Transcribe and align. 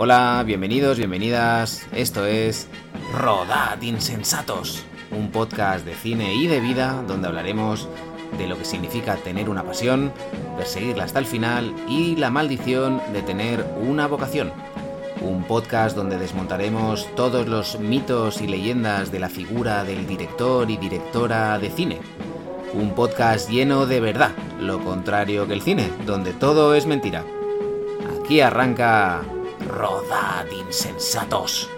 Hola, 0.00 0.44
bienvenidos, 0.46 0.96
bienvenidas. 0.96 1.84
Esto 1.90 2.24
es 2.24 2.68
Rodad 3.12 3.82
Insensatos, 3.82 4.84
un 5.10 5.32
podcast 5.32 5.84
de 5.84 5.92
cine 5.96 6.36
y 6.36 6.46
de 6.46 6.60
vida 6.60 7.02
donde 7.08 7.26
hablaremos 7.26 7.88
de 8.38 8.46
lo 8.46 8.56
que 8.56 8.64
significa 8.64 9.16
tener 9.16 9.50
una 9.50 9.64
pasión, 9.64 10.12
perseguirla 10.56 11.02
hasta 11.02 11.18
el 11.18 11.26
final 11.26 11.74
y 11.88 12.14
la 12.14 12.30
maldición 12.30 13.02
de 13.12 13.22
tener 13.22 13.66
una 13.88 14.06
vocación. 14.06 14.52
Un 15.20 15.42
podcast 15.42 15.96
donde 15.96 16.16
desmontaremos 16.16 17.12
todos 17.16 17.48
los 17.48 17.80
mitos 17.80 18.40
y 18.40 18.46
leyendas 18.46 19.10
de 19.10 19.18
la 19.18 19.28
figura 19.28 19.82
del 19.82 20.06
director 20.06 20.70
y 20.70 20.76
directora 20.76 21.58
de 21.58 21.70
cine. 21.70 21.98
Un 22.72 22.94
podcast 22.94 23.50
lleno 23.50 23.84
de 23.84 23.98
verdad, 23.98 24.30
lo 24.60 24.78
contrario 24.78 25.48
que 25.48 25.54
el 25.54 25.62
cine, 25.62 25.90
donde 26.06 26.34
todo 26.34 26.76
es 26.76 26.86
mentira. 26.86 27.24
Aquí 28.22 28.40
arranca 28.40 29.24
Rodad 29.66 30.46
insensatos. 30.50 31.68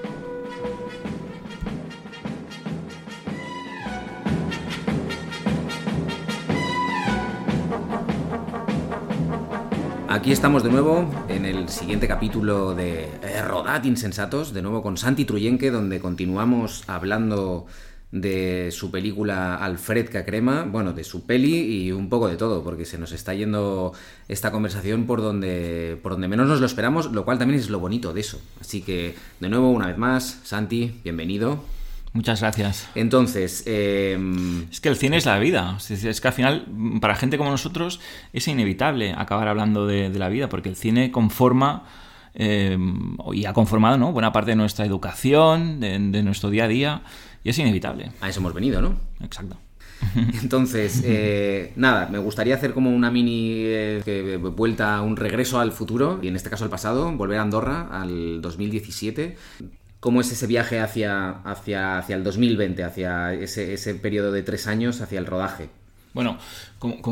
Aquí 10.09 10.33
estamos 10.33 10.65
de 10.65 10.71
nuevo 10.71 11.09
en 11.29 11.45
el 11.45 11.69
siguiente 11.69 12.09
capítulo 12.09 12.75
de 12.75 13.05
eh, 13.23 13.43
Rodad 13.43 13.85
Insensatos, 13.85 14.53
de 14.53 14.61
nuevo 14.61 14.83
con 14.83 14.97
Santi 14.97 15.25
Truyenque, 15.25 15.71
donde 15.71 16.01
continuamos 16.01 16.83
hablando 16.89 17.67
de 18.13 18.71
su 18.73 18.91
película 18.91 19.55
Alfred 19.57 20.11
Cacrema, 20.11 20.65
bueno, 20.65 20.93
de 20.93 21.05
su 21.05 21.27
peli 21.27 21.85
y 21.85 21.93
un 21.93 22.09
poco 22.09 22.29
de 22.29 22.37
todo, 22.37 22.65
porque 22.65 22.85
se 22.85 22.99
nos 22.99 23.13
está 23.13 23.35
yendo 23.35 23.93
esta 24.29 24.51
conversación 24.51 25.07
por 25.07 25.23
donde, 25.23 25.99
por 26.03 26.13
donde 26.13 26.27
menos 26.27 26.49
nos 26.49 26.61
lo 26.61 26.67
esperamos, 26.67 27.13
lo 27.13 27.25
cual 27.25 27.39
también 27.39 27.61
es 27.61 27.71
lo 27.71 27.79
bonito 27.79 28.13
de 28.13 28.21
eso. 28.21 28.41
Así 28.61 28.83
que, 28.83 29.15
de 29.39 29.49
nuevo, 29.49 29.71
una 29.71 29.87
vez 29.87 29.99
más, 29.99 30.41
Santi, 30.43 31.01
bienvenido. 31.05 31.63
Muchas 32.13 32.41
gracias. 32.41 32.89
Entonces, 32.97 33.63
em, 33.67 34.69
es 34.69 34.81
que 34.81 34.89
el 34.89 34.97
cine 34.97 35.17
es 35.17 35.27
la 35.27 35.39
vida. 35.39 35.79
Es 35.89 36.21
que 36.21 36.27
al 36.29 36.35
final, 36.35 36.67
para 37.01 37.15
gente 37.15 37.39
como 37.39 37.51
nosotros, 37.51 38.01
es 38.33 38.49
inevitable 38.49 39.15
acabar 39.17 39.47
hablando 39.47 39.87
de, 39.87 40.11
la 40.11 40.29
vida, 40.29 40.49
porque 40.49 40.69
el 40.69 40.75
cine 40.75 41.13
conforma 41.13 41.85
em, 42.35 43.17
y 43.33 43.45
ha 43.45 43.53
conformado 43.53 43.97
¿no? 43.97 44.13
buena 44.13 44.33
parte 44.33 44.51
de 44.51 44.57
nuestra 44.57 44.85
educación, 44.85 45.79
de 45.79 46.23
nuestro 46.25 46.51
día 46.51 46.65
a 46.65 46.69
día. 46.69 47.03
Y 47.43 47.51
es 47.51 47.59
inevitable. 47.59 48.13
A 48.21 48.29
eso 48.29 48.41
hemos 48.41 48.55
venido, 48.55 48.83
¿no? 48.83 48.97
Exacto. 49.21 49.57
Entonces, 50.43 51.03
eh, 51.05 51.73
nada, 51.77 52.09
me 52.09 52.19
gustaría 52.19 52.55
hacer 52.55 52.73
como 52.73 52.91
una 52.91 53.11
mini 53.11 53.53
eh, 53.57 54.39
vuelta, 54.39 55.01
un 55.03 55.17
regreso 55.17 55.61
al 55.61 55.73
futuro, 55.73 56.19
y 56.23 56.29
en 56.29 56.37
este 56.37 56.51
caso 56.51 56.65
al 56.65 56.71
pasado, 56.71 57.13
volver 57.13 57.39
a 57.39 57.43
Andorra 57.43 57.89
al 57.91 58.41
2017. 58.41 59.37
¿Cómo 60.01 60.23
es 60.23 60.33
ese 60.33 60.47
viaje 60.47 60.81
hacia, 60.81 61.31
hacia, 61.45 61.99
hacia 61.99 62.17
el 62.17 62.25
2020, 62.25 62.85
hacia 62.85 63.35
ese, 63.35 63.75
ese 63.75 63.95
periodo 63.95 64.33
de 64.33 64.43
tres 64.43 64.67
años, 64.67 65.01
hacia 65.03 65.19
el 65.19 65.27
rodaje? 65.27 65.69
Bueno, 66.15 66.39
como, 66.79 67.03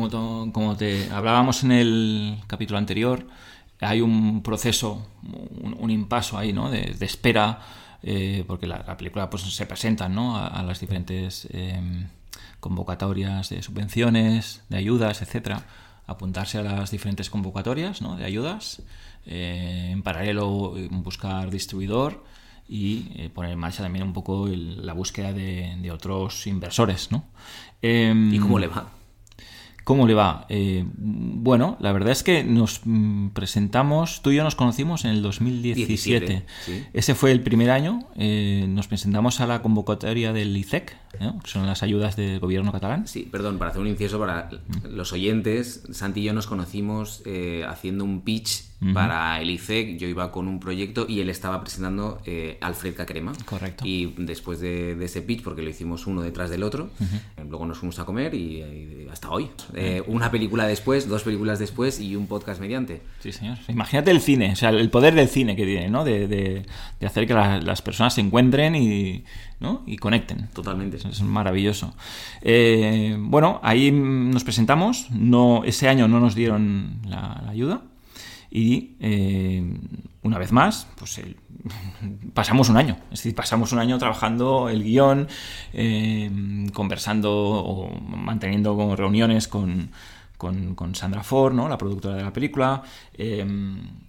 como, 0.51 0.75
te 0.75 1.09
hablábamos 1.11 1.63
en 1.63 1.71
el 1.71 2.37
capítulo 2.47 2.79
anterior, 2.79 3.25
hay 3.79 4.01
un 4.01 4.41
proceso, 4.41 5.07
un, 5.21 5.89
impaso 5.89 6.37
ahí, 6.37 6.51
¿no? 6.51 6.69
de 6.69 6.97
espera 6.99 7.59
eh, 8.03 8.43
porque 8.47 8.67
la, 8.67 8.97
película 8.97 9.29
pues, 9.29 9.43
se 9.43 9.65
presenta 9.65 10.09
¿no? 10.09 10.37
a, 10.37 10.63
las 10.63 10.79
diferentes 10.79 11.47
em, 11.51 12.07
convocatorias 12.59 13.49
de 13.49 13.61
subvenciones, 13.61 14.63
de 14.69 14.77
ayudas, 14.77 15.21
etcétera, 15.21 15.65
apuntarse 16.07 16.57
a 16.57 16.63
las 16.63 16.91
diferentes 16.91 17.29
convocatorias 17.29 18.01
¿no? 18.01 18.15
de 18.15 18.25
ayudas, 18.25 18.81
eh, 19.25 19.89
en 19.91 20.01
paralelo 20.01 20.75
buscar 20.91 21.51
distribuidor 21.51 22.23
y 22.67 23.11
eh, 23.15 23.29
poner 23.29 23.51
en 23.51 23.59
marcha 23.59 23.83
también 23.83 24.05
un 24.05 24.13
poco 24.13 24.47
la 24.47 24.93
búsqueda 24.93 25.33
de, 25.33 25.75
de, 25.81 25.91
otros 25.91 26.47
inversores. 26.47 27.11
¿no? 27.11 27.25
¿Y 27.81 28.39
cómo 28.39 28.59
le 28.59 28.67
va? 28.67 28.98
¿Cómo 29.89 30.05
le 30.05 30.13
va? 30.13 30.45
Eh, 30.49 30.85
bueno, 30.95 31.75
la 31.79 31.91
verdad 31.91 32.11
es 32.11 32.21
que 32.21 32.43
nos 32.43 32.81
mm, 32.85 33.29
presentamos, 33.29 34.21
tú 34.21 34.29
y 34.29 34.35
yo 34.35 34.43
nos 34.43 34.53
conocimos 34.53 35.03
en 35.03 35.09
el 35.09 35.23
2017. 35.23 36.45
Ese 36.93 37.15
fue 37.15 37.31
el 37.31 37.41
primer 37.41 37.71
año. 37.71 38.07
Eh, 38.15 38.67
nos 38.69 38.87
presentamos 38.87 39.41
a 39.41 39.47
la 39.47 39.63
convocatoria 39.63 40.31
del 40.31 40.55
ICEC, 40.55 40.95
que 41.17 41.49
son 41.49 41.65
las 41.65 41.81
ayudas 41.81 42.15
del 42.15 42.39
gobierno 42.39 42.71
catalán. 42.71 43.07
Sí, 43.07 43.27
perdón, 43.31 43.57
para 43.57 43.71
hacer 43.71 43.81
un 43.81 43.87
inciso 43.87 44.19
para 44.19 44.51
los 44.87 45.11
oyentes, 45.11 45.81
Santi 45.89 46.19
y 46.19 46.25
yo 46.25 46.33
nos 46.33 46.45
conocimos 46.45 47.23
eh, 47.25 47.65
haciendo 47.67 48.03
un 48.03 48.21
pitch 48.21 48.68
para 48.93 49.41
el 49.41 49.49
ICEC. 49.49 49.97
Yo 49.97 50.07
iba 50.07 50.31
con 50.31 50.47
un 50.47 50.59
proyecto 50.59 51.05
y 51.07 51.19
él 51.19 51.29
estaba 51.29 51.61
presentando 51.61 52.21
eh, 52.25 52.57
Alfred 52.61 52.95
Cacrema. 52.95 53.33
Correcto. 53.45 53.83
Y 53.85 54.13
después 54.17 54.59
de, 54.59 54.97
ese 55.03 55.21
pitch, 55.21 55.43
porque 55.43 55.61
lo 55.61 55.69
hicimos 55.69 56.07
uno 56.07 56.21
detrás 56.21 56.49
del 56.49 56.63
otro, 56.63 56.89
luego 57.47 57.65
nos 57.65 57.77
fuimos 57.77 57.99
a 57.99 58.05
comer 58.05 58.33
y, 58.33 59.07
hasta 59.11 59.29
hoy. 59.29 59.49
Eh, 59.73 60.03
una 60.07 60.31
película 60.31 60.65
después, 60.65 61.07
dos 61.07 61.23
películas 61.23 61.59
después 61.59 61.99
y 61.99 62.15
un 62.15 62.27
podcast 62.27 62.61
mediante. 62.61 63.01
Sí, 63.19 63.31
señor. 63.31 63.57
Imagínate 63.67 64.11
el 64.11 64.21
cine, 64.21 64.53
o 64.53 64.55
sea, 64.55 64.69
el 64.69 64.89
poder 64.89 65.13
del 65.13 65.27
cine 65.27 65.55
que 65.55 65.65
tiene, 65.65 65.89
¿no? 65.89 66.03
De, 66.03 66.65
hacer 67.05 67.27
que 67.27 67.33
las 67.33 67.81
personas 67.81 68.13
se 68.13 68.21
encuentren 68.21 68.75
y, 68.75 69.23
¿no? 69.59 69.83
y 69.85 69.97
conecten. 69.97 70.47
Totalmente. 70.53 70.97
Es 70.97 71.21
maravilloso. 71.21 71.93
Eh, 72.41 73.15
bueno, 73.19 73.59
ahí 73.63 73.91
nos 73.91 74.43
presentamos. 74.43 75.09
No, 75.11 75.63
ese 75.65 75.87
año 75.87 76.07
no 76.07 76.19
nos 76.19 76.35
dieron 76.35 76.99
la 77.05 77.43
ayuda. 77.49 77.81
Y 78.51 78.95
eh, 78.99 79.63
una 80.23 80.37
vez 80.37 80.51
más, 80.51 80.87
pues 80.97 81.21
pasamos 82.33 82.69
un 82.69 82.77
año. 82.77 82.97
Es 83.11 83.19
decir, 83.19 83.35
pasamos 83.35 83.71
un 83.71 83.79
año 83.79 83.97
trabajando 83.97 84.69
el 84.69 84.83
guion, 84.83 85.27
eh, 85.73 86.67
conversando 86.73 87.31
o 87.31 87.99
manteniendo 87.99 88.95
reuniones 88.95 89.47
con, 89.47 89.91
con, 90.37 90.95
Sandra 90.95 91.21
Ford, 91.21 91.53
la 91.53 91.77
productora 91.77 92.15
de 92.15 92.23
la 92.23 92.33
película. 92.33 92.81
Eh, 93.13 93.45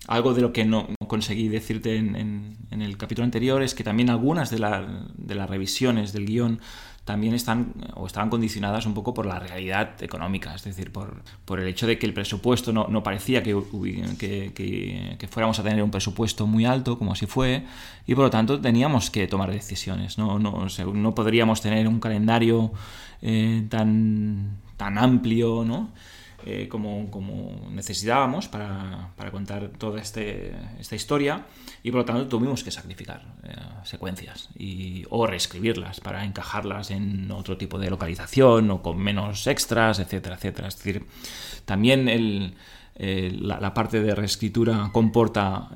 algo 0.06 0.32
de 0.32 0.42
lo 0.42 0.52
que 0.52 0.64
no 0.64 0.88
conseguí 1.06 1.48
decirte 1.48 1.96
en, 1.96 2.56
en, 2.70 2.82
el 2.82 2.96
capítulo 2.96 3.24
anterior 3.24 3.62
es 3.62 3.74
que 3.74 3.84
también 3.84 4.10
algunas 4.10 4.48
de, 4.50 4.58
de 5.16 5.34
las 5.34 5.50
revisiones 5.50 6.12
del 6.12 6.26
guion 6.26 6.60
también 7.04 7.34
están 7.34 7.72
o 7.94 8.06
estaban 8.06 8.30
condicionadas 8.30 8.86
un 8.86 8.94
poco 8.94 9.14
por 9.14 9.26
la 9.26 9.38
realidad 9.38 10.02
económica, 10.02 10.54
es 10.54 10.64
decir, 10.64 10.92
por, 10.92 11.22
por 11.44 11.58
el 11.60 11.66
hecho 11.68 11.86
de 11.86 11.98
que 11.98 12.06
el 12.06 12.14
presupuesto 12.14 12.72
no, 12.72 12.86
no 12.88 13.02
parecía 13.02 13.42
que, 13.42 13.54
que, 14.18 15.28
fuéramos 15.28 15.58
a 15.58 15.62
tener 15.62 15.82
un 15.82 15.90
presupuesto 15.90 16.46
muy 16.46 16.66
alto, 16.66 16.98
como 16.98 17.12
así 17.12 17.26
fue, 17.26 17.64
y 18.06 18.14
por 18.14 18.24
lo 18.24 18.30
tanto 18.30 18.60
teníamos 18.60 19.10
que 19.10 19.26
tomar 19.26 19.50
decisiones. 19.50 20.18
No, 20.18 20.38
no, 20.38 20.66
no 20.94 21.14
podríamos 21.14 21.60
tener 21.60 21.88
un 21.88 22.00
calendario 22.00 22.72
eh, 23.22 23.66
tan, 23.68 24.58
tan 24.76 24.98
amplio, 24.98 25.64
¿no? 25.64 25.90
Eh, 26.46 26.68
como, 26.68 27.68
necesitábamos 27.70 28.48
para, 28.48 29.10
para 29.16 29.30
contar 29.30 29.68
toda 29.76 30.00
este, 30.00 30.54
esta 30.78 30.96
historia 30.96 31.44
y 31.82 31.90
por 31.90 32.00
lo 32.00 32.04
tanto 32.06 32.26
tuvimos 32.28 32.64
que 32.64 32.70
sacrificar 32.70 33.22
eh, 33.42 33.54
secuencias 33.84 34.48
y, 34.56 35.04
o 35.10 35.26
reescribirlas 35.26 36.00
para 36.00 36.24
encajarlas 36.24 36.90
en 36.92 37.30
otro 37.30 37.58
tipo 37.58 37.78
de 37.78 37.90
localización 37.90 38.70
o 38.70 38.82
con 38.82 38.98
menos 38.98 39.46
extras, 39.46 39.98
etcétera, 39.98 40.36
etcétera. 40.36 40.68
Es 40.68 40.76
decir, 40.76 41.04
también 41.66 42.08
eh, 42.08 43.38
la, 43.38 43.74
parte 43.74 44.00
de 44.00 44.14
reescritura 44.14 44.88
comporta, 44.92 45.68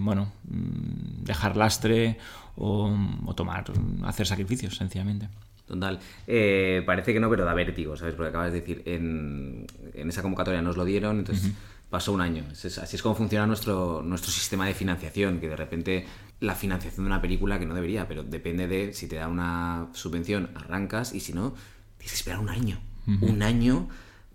bueno, 0.00 0.32
mm, 0.44 1.24
dejar 1.24 1.56
lastre 1.56 2.18
o, 2.56 2.94
o 3.24 3.34
tomar, 3.34 3.64
hacer 4.04 4.26
sacrificios, 4.26 4.76
sencillamente. 4.76 5.28
Total. 5.70 6.00
Eh, 6.26 6.82
parece 6.84 7.12
que 7.12 7.20
no, 7.20 7.30
pero 7.30 7.44
da 7.44 7.54
vértigo, 7.54 7.96
¿sabes? 7.96 8.16
Porque 8.16 8.30
acabas 8.30 8.52
de 8.52 8.60
decir, 8.60 8.82
en, 8.86 9.66
esa 9.94 10.20
convocatoria 10.20 10.60
nos 10.60 10.76
lo 10.76 10.84
dieron, 10.84 11.20
entonces 11.20 11.52
pasó 11.88 12.12
un 12.12 12.20
año. 12.20 12.44
así 12.50 12.96
es 12.96 13.02
como 13.02 13.14
funciona 13.14 13.46
nuestro, 13.46 14.02
nuestro 14.02 14.32
sistema 14.32 14.66
de 14.66 14.74
financiación, 14.74 15.38
que 15.38 15.48
de 15.48 15.54
repente 15.54 16.06
la 16.40 16.56
financiación 16.56 17.04
de 17.04 17.10
una 17.10 17.22
película, 17.22 17.60
que 17.60 17.66
no 17.66 17.74
debería, 17.76 18.08
pero 18.08 18.24
depende 18.24 18.66
de 18.66 18.92
si 18.92 19.06
te 19.06 19.14
da 19.14 19.28
una 19.28 19.86
subvención, 19.92 20.50
arrancas, 20.56 21.14
y 21.14 21.20
si 21.20 21.32
no, 21.32 21.54
tienes 21.98 22.12
que 22.12 22.16
esperar 22.16 22.40
un 22.40 22.48
año. 22.48 22.80
Un 23.20 23.42
año 23.42 23.88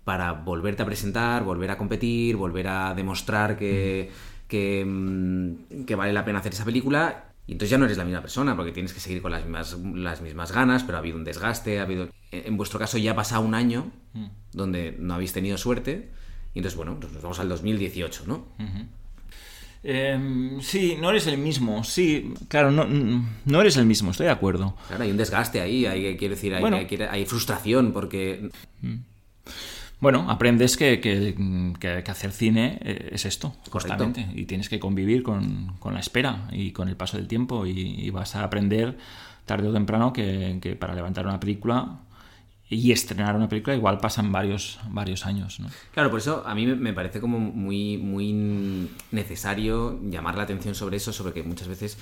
para 0.04 0.32
volverte 0.32 0.82
a 0.82 0.86
presentar, 0.86 1.44
volver 1.44 1.70
a 1.70 1.76
competir, 1.76 2.36
volver 2.36 2.68
a 2.68 2.94
demostrar 2.94 3.58
que, 3.58 4.10
que, 4.48 4.84
mm, 4.86 5.84
que 5.84 5.94
vale 5.94 6.12
la 6.12 6.24
pena 6.24 6.38
hacer 6.38 6.52
esa 6.52 6.64
película 6.64 7.26
y 7.46 7.52
entonces 7.52 7.70
ya 7.70 7.78
no 7.78 7.84
eres 7.84 7.96
la 7.96 8.04
misma 8.04 8.20
persona, 8.20 8.56
porque 8.56 8.72
tienes 8.72 8.92
que 8.92 9.00
seguir 9.00 9.22
con 9.22 9.30
las 9.30 9.42
mismas, 9.42 9.78
las 9.94 10.20
mismas 10.20 10.50
ganas, 10.50 10.82
pero 10.82 10.98
ha 10.98 11.00
habido 11.00 11.16
un 11.16 11.24
desgaste, 11.24 11.78
ha 11.78 11.82
habido... 11.82 12.08
En 12.32 12.56
vuestro 12.56 12.78
caso 12.78 12.98
ya 12.98 13.12
ha 13.12 13.14
pasado 13.14 13.42
un 13.42 13.54
año 13.54 13.92
mm. 14.14 14.26
donde 14.52 14.96
no 14.98 15.14
habéis 15.14 15.32
tenido 15.32 15.56
suerte, 15.56 16.10
y 16.54 16.58
entonces, 16.58 16.76
bueno, 16.76 16.98
pues 16.98 17.12
nos 17.12 17.22
vamos 17.22 17.38
al 17.38 17.48
2018, 17.48 18.24
¿no? 18.26 18.46
Em, 19.84 20.60
sí, 20.60 20.96
no 21.00 21.10
eres 21.10 21.28
el 21.28 21.38
mismo, 21.38 21.84
sí, 21.84 22.34
claro, 22.48 22.72
no, 22.72 22.84
no 23.44 23.60
eres 23.60 23.76
el 23.76 23.86
mismo, 23.86 24.10
estoy 24.10 24.26
de 24.26 24.32
acuerdo. 24.32 24.74
Claro, 24.88 25.04
hay 25.04 25.10
un 25.12 25.16
desgaste 25.16 25.60
ahí, 25.60 25.86
hay, 25.86 26.16
quiero 26.16 26.34
decir, 26.34 26.52
hay, 26.52 26.64
hay, 27.08 27.26
frustración, 27.26 27.92
porque... 27.92 28.50
Mm. 28.82 28.96
Bueno, 29.98 30.30
aprendes 30.30 30.76
que, 30.76 31.00
que, 31.00 32.04
hacer 32.06 32.30
cine 32.30 32.78
eh, 32.82 33.10
es 33.12 33.24
esto, 33.24 33.54
constantemente. 33.70 34.28
Y 34.34 34.44
tienes 34.44 34.68
que 34.68 34.78
convivir 34.78 35.22
con, 35.22 35.78
la 35.84 36.00
espera 36.00 36.48
y 36.52 36.72
con 36.72 36.88
el 36.88 36.96
paso 36.96 37.16
del 37.16 37.28
tiempo. 37.28 37.66
Y, 37.66 38.10
vas 38.10 38.36
a 38.36 38.44
aprender 38.44 38.98
tarde 39.46 39.68
o 39.68 39.72
temprano 39.72 40.12
que, 40.12 40.76
para 40.78 40.94
levantar 40.94 41.26
una 41.26 41.40
película 41.40 42.00
y 42.68 42.90
estrenar 42.90 43.36
una 43.36 43.48
película 43.48 43.76
igual 43.76 43.98
pasan 43.98 44.32
varios, 44.32 44.80
varios 44.90 45.24
años. 45.24 45.60
¿no? 45.60 45.68
Claro, 45.92 46.10
por 46.10 46.18
eso 46.18 46.42
a 46.44 46.54
mí 46.54 46.66
me 46.66 46.92
parece 46.92 47.20
como 47.20 47.38
muy, 47.38 47.96
muy 47.96 48.90
necesario 49.12 50.00
llamar 50.02 50.36
la 50.36 50.42
atención 50.42 50.74
sobre 50.74 50.96
eso, 50.96 51.12
sobre 51.12 51.32
que 51.32 51.42
muchas 51.42 51.68
veces 51.68 51.96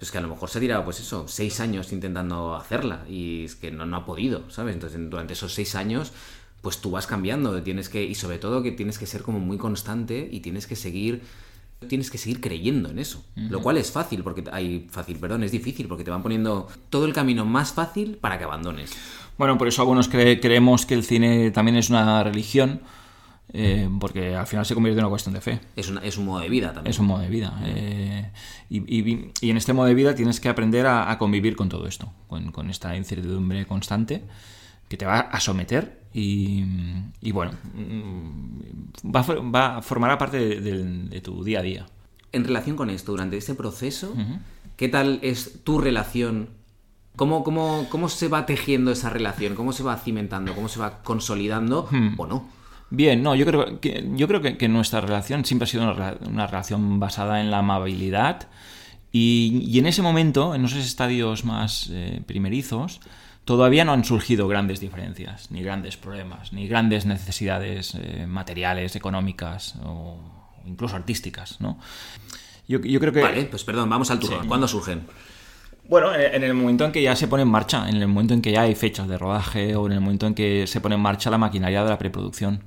pues 0.00 0.10
que 0.10 0.16
a 0.16 0.22
lo 0.22 0.28
mejor 0.28 0.48
se 0.48 0.56
ha 0.56 0.60
tirado, 0.62 0.82
pues 0.82 0.98
eso, 1.00 1.28
seis 1.28 1.60
años 1.60 1.92
intentando 1.92 2.54
hacerla 2.54 3.04
y 3.06 3.44
es 3.44 3.54
que 3.54 3.70
no, 3.70 3.84
no 3.84 3.98
ha 3.98 4.06
podido, 4.06 4.50
¿sabes? 4.50 4.74
Entonces, 4.74 4.98
durante 5.10 5.34
esos 5.34 5.52
seis 5.52 5.74
años, 5.74 6.12
pues 6.62 6.78
tú 6.78 6.90
vas 6.90 7.06
cambiando, 7.06 7.62
tienes 7.62 7.88
que, 7.88 8.04
y 8.04 8.14
sobre 8.14 8.38
todo 8.38 8.62
que 8.62 8.72
tienes 8.72 8.98
que 8.98 9.06
ser 9.06 9.22
como 9.22 9.40
muy 9.40 9.56
constante 9.56 10.28
y 10.30 10.40
tienes 10.40 10.66
que 10.66 10.76
seguir 10.76 11.22
tienes 11.88 12.10
que 12.10 12.18
seguir 12.18 12.40
creyendo 12.40 12.90
en 12.90 12.98
eso. 12.98 13.24
Lo 13.34 13.62
cual 13.62 13.78
es 13.78 13.90
fácil, 13.90 14.22
porque 14.22 14.44
hay 14.52 14.86
fácil, 14.90 15.16
perdón, 15.16 15.44
es 15.44 15.52
difícil, 15.52 15.88
porque 15.88 16.04
te 16.04 16.10
van 16.10 16.22
poniendo 16.22 16.68
todo 16.90 17.06
el 17.06 17.14
camino 17.14 17.46
más 17.46 17.72
fácil 17.72 18.18
para 18.20 18.36
que 18.36 18.44
abandones. 18.44 18.92
Bueno, 19.38 19.56
por 19.56 19.66
eso 19.66 19.80
algunos 19.80 20.08
creemos 20.08 20.84
que 20.84 20.94
el 20.94 21.04
cine 21.04 21.50
también 21.50 21.76
es 21.76 21.88
una 21.88 22.22
religión, 22.22 22.82
eh, 23.52 23.88
porque 23.98 24.36
al 24.36 24.46
final 24.46 24.66
se 24.66 24.74
convierte 24.74 24.98
en 24.98 25.06
una 25.06 25.10
cuestión 25.10 25.34
de 25.34 25.40
fe. 25.40 25.60
Es, 25.74 25.90
es 26.02 26.18
un 26.18 26.26
modo 26.26 26.40
de 26.40 26.48
vida 26.48 26.72
también. 26.72 26.90
Es 26.90 26.98
un 26.98 27.06
modo 27.06 27.20
de 27.20 27.28
vida. 27.28 27.58
Eh, 27.64 28.30
y, 28.68 29.50
en 29.50 29.56
este 29.56 29.72
modo 29.72 29.86
de 29.86 29.94
vida 29.94 30.14
tienes 30.14 30.38
que 30.38 30.48
aprender 30.48 30.86
a, 30.86 31.16
convivir 31.18 31.56
con 31.56 31.68
todo 31.68 31.86
esto, 31.86 32.12
con, 32.28 32.70
esta 32.70 32.94
incertidumbre 32.96 33.66
constante 33.66 34.22
que 34.88 34.96
te 34.96 35.06
va 35.06 35.20
a 35.20 35.40
someter 35.40 35.99
y, 36.12 37.32
bueno, 37.32 37.52
mm, 37.74 39.12
va, 39.14 39.22
va, 39.22 39.76
a 39.76 39.82
formar 39.82 40.18
parte 40.18 40.60
de, 40.60 41.20
tu 41.20 41.44
día 41.44 41.60
a 41.60 41.62
día. 41.62 41.86
En 42.32 42.44
relación 42.44 42.76
con 42.76 42.90
esto, 42.90 43.12
durante 43.12 43.36
este 43.36 43.54
proceso, 43.54 44.14
¿qué 44.76 44.88
tal 44.88 45.18
es 45.22 45.62
tu 45.64 45.80
relación? 45.80 46.50
¿Cómo, 47.16 47.44
cómo, 47.44 47.86
cómo 47.90 48.08
se 48.08 48.28
va 48.28 48.46
tejiendo 48.46 48.92
esa 48.92 49.10
relación? 49.10 49.54
¿Cómo 49.54 49.72
se 49.72 49.82
va 49.82 49.96
cimentando? 49.96 50.54
¿Cómo 50.54 50.68
se 50.68 50.80
va 50.80 51.02
consolidando 51.02 51.88
o 52.16 52.26
no? 52.26 52.60
Bien, 52.90 53.22
no, 53.22 53.36
yo 53.36 53.46
creo 53.46 53.80
que, 53.80 54.04
yo 54.16 54.26
creo 54.26 54.42
que, 54.42 54.68
nuestra 54.68 55.00
relación 55.00 55.44
siempre 55.44 55.64
ha 55.64 55.68
sido 55.68 55.84
una, 55.84 56.46
relación 56.46 56.98
basada 56.98 57.40
en 57.40 57.50
la 57.50 57.58
amabilidad 57.58 58.48
y, 59.12 59.78
en 59.78 59.86
ese 59.86 60.02
momento, 60.02 60.56
en 60.56 60.64
esos 60.64 60.84
estadios 60.84 61.44
más 61.44 61.88
eh, 61.92 62.20
primerizos, 62.26 63.00
todavía 63.44 63.84
no 63.84 63.92
han 63.92 64.04
surgido 64.04 64.48
grandes 64.48 64.80
diferencias, 64.80 65.50
ni 65.50 65.62
grandes 65.62 65.96
problemas, 65.96 66.52
ni 66.52 66.68
grandes 66.68 67.06
necesidades 67.06 67.94
eh, 67.94 68.26
materiales, 68.26 68.96
económicas 68.96 69.76
o 69.84 70.18
incluso 70.66 70.96
artísticas, 70.96 71.60
¿no? 71.60 71.78
Yo, 72.68 72.80
creo 72.80 73.12
que... 73.12 73.20
Vale, 73.20 73.44
pues 73.46 73.64
perdón, 73.64 73.90
vamos 73.90 74.12
al 74.12 74.20
turno. 74.20 74.46
¿Cuándo 74.46 74.68
surgen? 74.68 75.02
Bueno, 75.88 76.14
en 76.14 76.44
el 76.44 76.54
momento 76.54 76.84
en 76.84 76.92
que 76.92 77.02
ya 77.02 77.16
se 77.16 77.26
pone 77.26 77.42
en 77.42 77.48
marcha, 77.48 77.88
en 77.88 77.96
el 77.96 78.06
momento 78.06 78.32
en 78.32 78.42
que 78.42 78.52
ya 78.52 78.62
hay 78.62 78.76
fechas 78.76 79.08
de 79.08 79.18
rodaje 79.18 79.74
o 79.74 79.86
en 79.86 79.92
el 79.92 80.00
momento 80.00 80.28
en 80.28 80.34
que 80.34 80.68
se 80.68 80.80
pone 80.80 80.94
en 80.94 81.00
marcha 81.00 81.30
la 81.30 81.38
maquinaria 81.38 81.82
de 81.82 81.90
la 81.90 81.98
preproducción. 81.98 82.62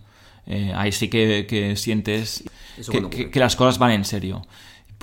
Eh, 0.46 0.74
ahí 0.76 0.92
sí 0.92 1.08
que, 1.08 1.74
sientes 1.78 2.44
que, 3.32 3.40
las 3.40 3.56
cosas 3.56 3.78
van 3.78 3.92
en 3.92 4.04
serio. 4.04 4.46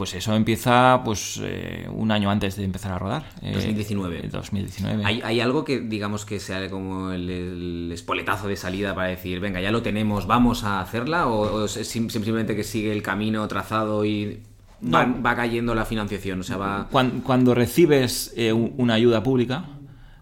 Pues 0.00 0.14
eso 0.14 0.34
empieza 0.34 1.02
pues 1.04 1.38
eh, 1.42 1.86
un 1.92 2.10
año 2.10 2.30
antes 2.30 2.56
de 2.56 2.64
empezar 2.64 2.92
a 2.92 2.98
rodar. 2.98 3.22
2019. 3.42 4.30
2019. 4.32 5.04
¿Hay, 5.04 5.20
¿Hay, 5.22 5.40
algo 5.40 5.62
que 5.62 5.78
digamos 5.78 6.24
que 6.24 6.40
sea 6.40 6.70
como 6.70 7.12
el, 7.12 7.92
espoletazo 7.92 8.48
de 8.48 8.56
salida 8.56 8.94
para 8.94 9.08
decir, 9.08 9.40
venga, 9.40 9.60
ya 9.60 9.70
lo 9.70 9.82
tenemos, 9.82 10.26
vamos 10.26 10.64
a 10.64 10.80
hacerla? 10.80 11.26
¿O, 11.26 11.66
es 11.66 11.86
simplemente 11.86 12.56
que 12.56 12.64
sigue 12.64 12.92
el 12.92 13.02
camino 13.02 13.46
trazado 13.46 14.06
y 14.06 14.40
va, 14.82 15.36
cayendo 15.36 15.74
la 15.74 15.84
financiación? 15.84 16.40
O 16.40 16.44
sea, 16.44 16.56
va... 16.56 16.88
Cuando, 16.90 17.54
recibes 17.54 18.32
eh, 18.38 18.54
una 18.54 18.94
ayuda 18.94 19.22
pública, 19.22 19.66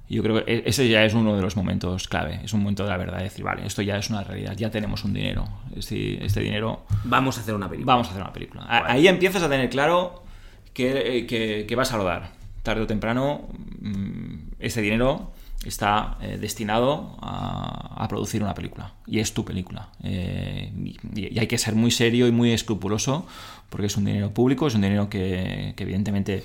yo 0.08 0.22
creo 0.22 0.44
que 0.44 0.52
e-, 0.52 0.62
ese 0.66 0.88
ya 0.88 1.04
es 1.04 1.14
uno 1.14 1.36
de 1.36 1.42
los 1.42 1.56
momentos 1.56 2.08
clave, 2.08 2.40
es 2.42 2.52
un 2.52 2.60
momento 2.60 2.84
de 2.84 2.90
la 2.90 2.96
verdad, 2.96 3.18
decir, 3.18 3.44
vale, 3.44 3.66
esto 3.66 3.82
ya 3.82 3.96
es 3.98 4.10
una 4.10 4.24
realidad, 4.24 4.56
ya 4.56 4.70
tenemos 4.70 5.04
un 5.04 5.12
dinero, 5.12 5.48
este, 5.76 6.24
este 6.24 6.40
dinero... 6.40 6.86
Vamos 7.04 7.38
a 7.38 7.40
hacer 7.40 7.54
una 7.54 7.68
película. 7.68 7.94
Vamos 7.94 8.08
a 8.08 8.10
hacer 8.10 8.22
una 8.22 8.32
película. 8.32 8.66
Ahí 8.68 9.06
empiezas 9.08 9.42
a 9.42 9.48
tener 9.48 9.68
claro 9.68 10.22
que, 10.72 11.66
que, 11.68 11.76
vas 11.76 11.92
a 11.92 11.96
rodar. 11.96 12.30
Tarde 12.62 12.82
o 12.82 12.86
temprano, 12.86 13.48
ese 14.58 14.80
dinero 14.80 15.32
está 15.64 16.18
eh, 16.20 16.38
destinado 16.38 17.16
a, 17.20 18.06
producir 18.08 18.42
una 18.42 18.54
película. 18.54 18.94
Y 19.06 19.18
es 19.18 19.34
tu 19.34 19.44
película. 19.44 19.90
Eh, 20.02 20.72
y, 21.14 21.38
hay 21.38 21.46
que 21.46 21.58
ser 21.58 21.74
muy 21.74 21.90
serio 21.90 22.26
y 22.26 22.32
muy 22.32 22.52
escrupuloso 22.52 23.26
porque 23.68 23.86
es 23.86 23.96
un 23.96 24.06
dinero 24.06 24.32
público, 24.32 24.66
es 24.66 24.74
un 24.74 24.82
dinero 24.82 25.10
que, 25.10 25.74
que 25.76 25.82
evidentemente 25.82 26.44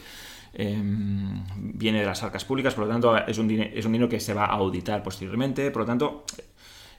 Em, 0.56 1.44
viene 1.58 2.02
de 2.02 2.06
las 2.06 2.22
arcas 2.22 2.46
públicas, 2.46 2.76
por 2.76 2.86
lo 2.86 2.92
tanto 2.92 3.18
es 3.18 3.38
un, 3.40 3.50
es 3.50 3.86
un 3.86 3.92
dinero 3.92 4.08
que 4.08 4.20
se 4.20 4.36
va 4.36 4.46
a 4.46 4.54
auditar 4.54 5.02
posteriormente, 5.02 5.72
por 5.72 5.82
lo 5.82 5.86
tanto 5.88 6.26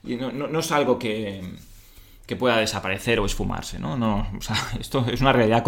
no, 0.02 0.58
es 0.58 0.72
algo 0.72 0.98
que, 0.98 1.40
pueda 2.36 2.56
desaparecer 2.56 3.20
o 3.20 3.26
esfumarse, 3.26 3.78
¿no? 3.78 4.26
esto 4.80 5.06
es 5.06 5.20
una 5.20 5.32
realidad 5.32 5.62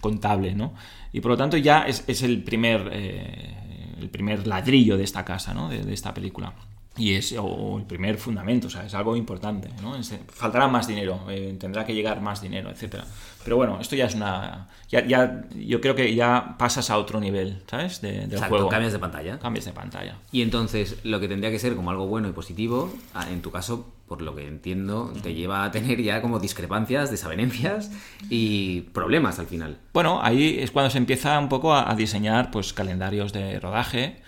contable, 0.00 0.54
¿no? 0.54 0.74
Y 1.12 1.20
por 1.20 1.32
lo 1.32 1.36
tanto 1.36 1.56
ya 1.56 1.82
es, 1.82 2.04
es 2.06 2.22
el, 2.22 2.44
primer, 2.44 2.88
eh, 2.92 3.56
el 4.00 4.08
primer 4.08 4.46
ladrillo 4.46 4.96
de 4.96 5.04
esta 5.04 5.24
casa, 5.24 5.52
¿no? 5.52 5.68
de 5.68 5.92
esta 5.92 6.14
película 6.14 6.54
y 6.96 7.14
es 7.14 7.34
o 7.38 7.78
el 7.78 7.84
primer 7.84 8.18
fundamento, 8.18 8.66
o 8.66 8.70
sea, 8.70 8.84
es 8.84 8.94
algo 8.94 9.16
importante, 9.16 9.70
¿no? 9.80 9.94
faltará 10.28 10.68
más 10.68 10.86
dinero, 10.86 11.20
eh, 11.30 11.56
tendrá 11.58 11.86
que 11.86 11.94
llegar 11.94 12.20
más 12.20 12.42
dinero, 12.42 12.70
etcétera. 12.70 13.04
Pero 13.44 13.56
bueno, 13.56 13.80
esto 13.80 13.96
ya 13.96 14.06
es 14.06 14.14
una 14.14 14.68
ya, 14.88 15.04
ya 15.06 15.42
yo 15.56 15.80
creo 15.80 15.94
que 15.94 16.14
ya 16.14 16.54
pasas 16.58 16.90
a 16.90 16.98
otro 16.98 17.18
nivel, 17.18 17.62
¿sabes? 17.66 18.00
De, 18.02 18.12
del 18.12 18.34
Exacto, 18.34 18.68
cambias 18.68 18.92
de 18.92 18.98
pantalla. 18.98 19.38
Cambias 19.38 19.64
de 19.64 19.72
pantalla. 19.72 20.18
Y 20.30 20.42
entonces, 20.42 20.98
lo 21.02 21.18
que 21.18 21.28
tendría 21.28 21.50
que 21.50 21.58
ser 21.58 21.74
como 21.74 21.90
algo 21.90 22.06
bueno 22.06 22.28
y 22.28 22.32
positivo, 22.32 22.92
en 23.28 23.42
tu 23.42 23.50
caso, 23.50 23.90
por 24.06 24.22
lo 24.22 24.36
que 24.36 24.46
entiendo, 24.46 25.12
te 25.22 25.34
lleva 25.34 25.64
a 25.64 25.70
tener 25.72 26.00
ya 26.02 26.20
como 26.20 26.38
discrepancias, 26.38 27.10
desavenencias 27.10 27.90
y 28.28 28.82
problemas 28.92 29.38
al 29.38 29.46
final. 29.46 29.78
Bueno, 29.92 30.20
ahí 30.22 30.58
es 30.60 30.70
cuando 30.70 30.90
se 30.90 30.98
empieza 30.98 31.38
un 31.38 31.48
poco 31.48 31.72
a, 31.72 31.90
a 31.90 31.96
diseñar 31.96 32.50
pues 32.50 32.72
calendarios 32.72 33.32
de 33.32 33.58
rodaje 33.58 34.21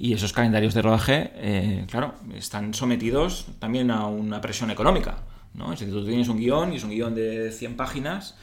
y 0.00 0.14
esos 0.14 0.32
calendarios 0.32 0.72
de 0.72 0.80
rodaje, 0.80 1.30
eh, 1.34 1.84
claro, 1.90 2.14
están 2.34 2.72
sometidos 2.72 3.48
también 3.58 3.90
a 3.90 4.06
una 4.06 4.40
presión 4.40 4.70
económica. 4.70 5.18
¿no? 5.52 5.74
Es 5.74 5.80
decir, 5.80 5.94
tú 5.94 6.06
tienes 6.06 6.28
un 6.28 6.38
guion 6.38 6.72
y 6.72 6.76
es 6.76 6.84
un 6.84 6.90
guion 6.90 7.14
de 7.14 7.52
100 7.52 7.76
páginas, 7.76 8.34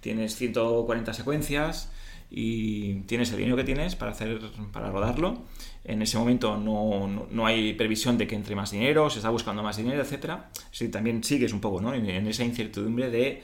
tienes 0.00 0.36
140 0.36 1.14
secuencias 1.14 1.90
y 2.30 2.96
tienes 3.06 3.30
el 3.30 3.38
dinero 3.38 3.56
que 3.56 3.64
tienes 3.64 3.96
para, 3.96 4.10
hacer, 4.10 4.40
para 4.74 4.90
rodarlo. 4.90 5.38
En 5.84 6.02
ese 6.02 6.18
momento 6.18 6.58
no, 6.58 7.26
no, 7.30 7.46
hay 7.46 7.72
previsión 7.72 8.18
de 8.18 8.26
que 8.26 8.34
entre 8.34 8.54
más 8.54 8.72
dinero, 8.72 9.08
se 9.08 9.20
está 9.20 9.30
buscando 9.30 9.62
más 9.62 9.78
dinero, 9.78 10.02
etc. 10.02 10.40
Sí, 10.70 10.90
también 10.90 11.24
sigues 11.24 11.54
un 11.54 11.62
poco 11.62 11.80
¿no? 11.80 11.94
en, 11.94 12.26
esa 12.26 12.44
incertidumbre 12.44 13.08
de 13.08 13.42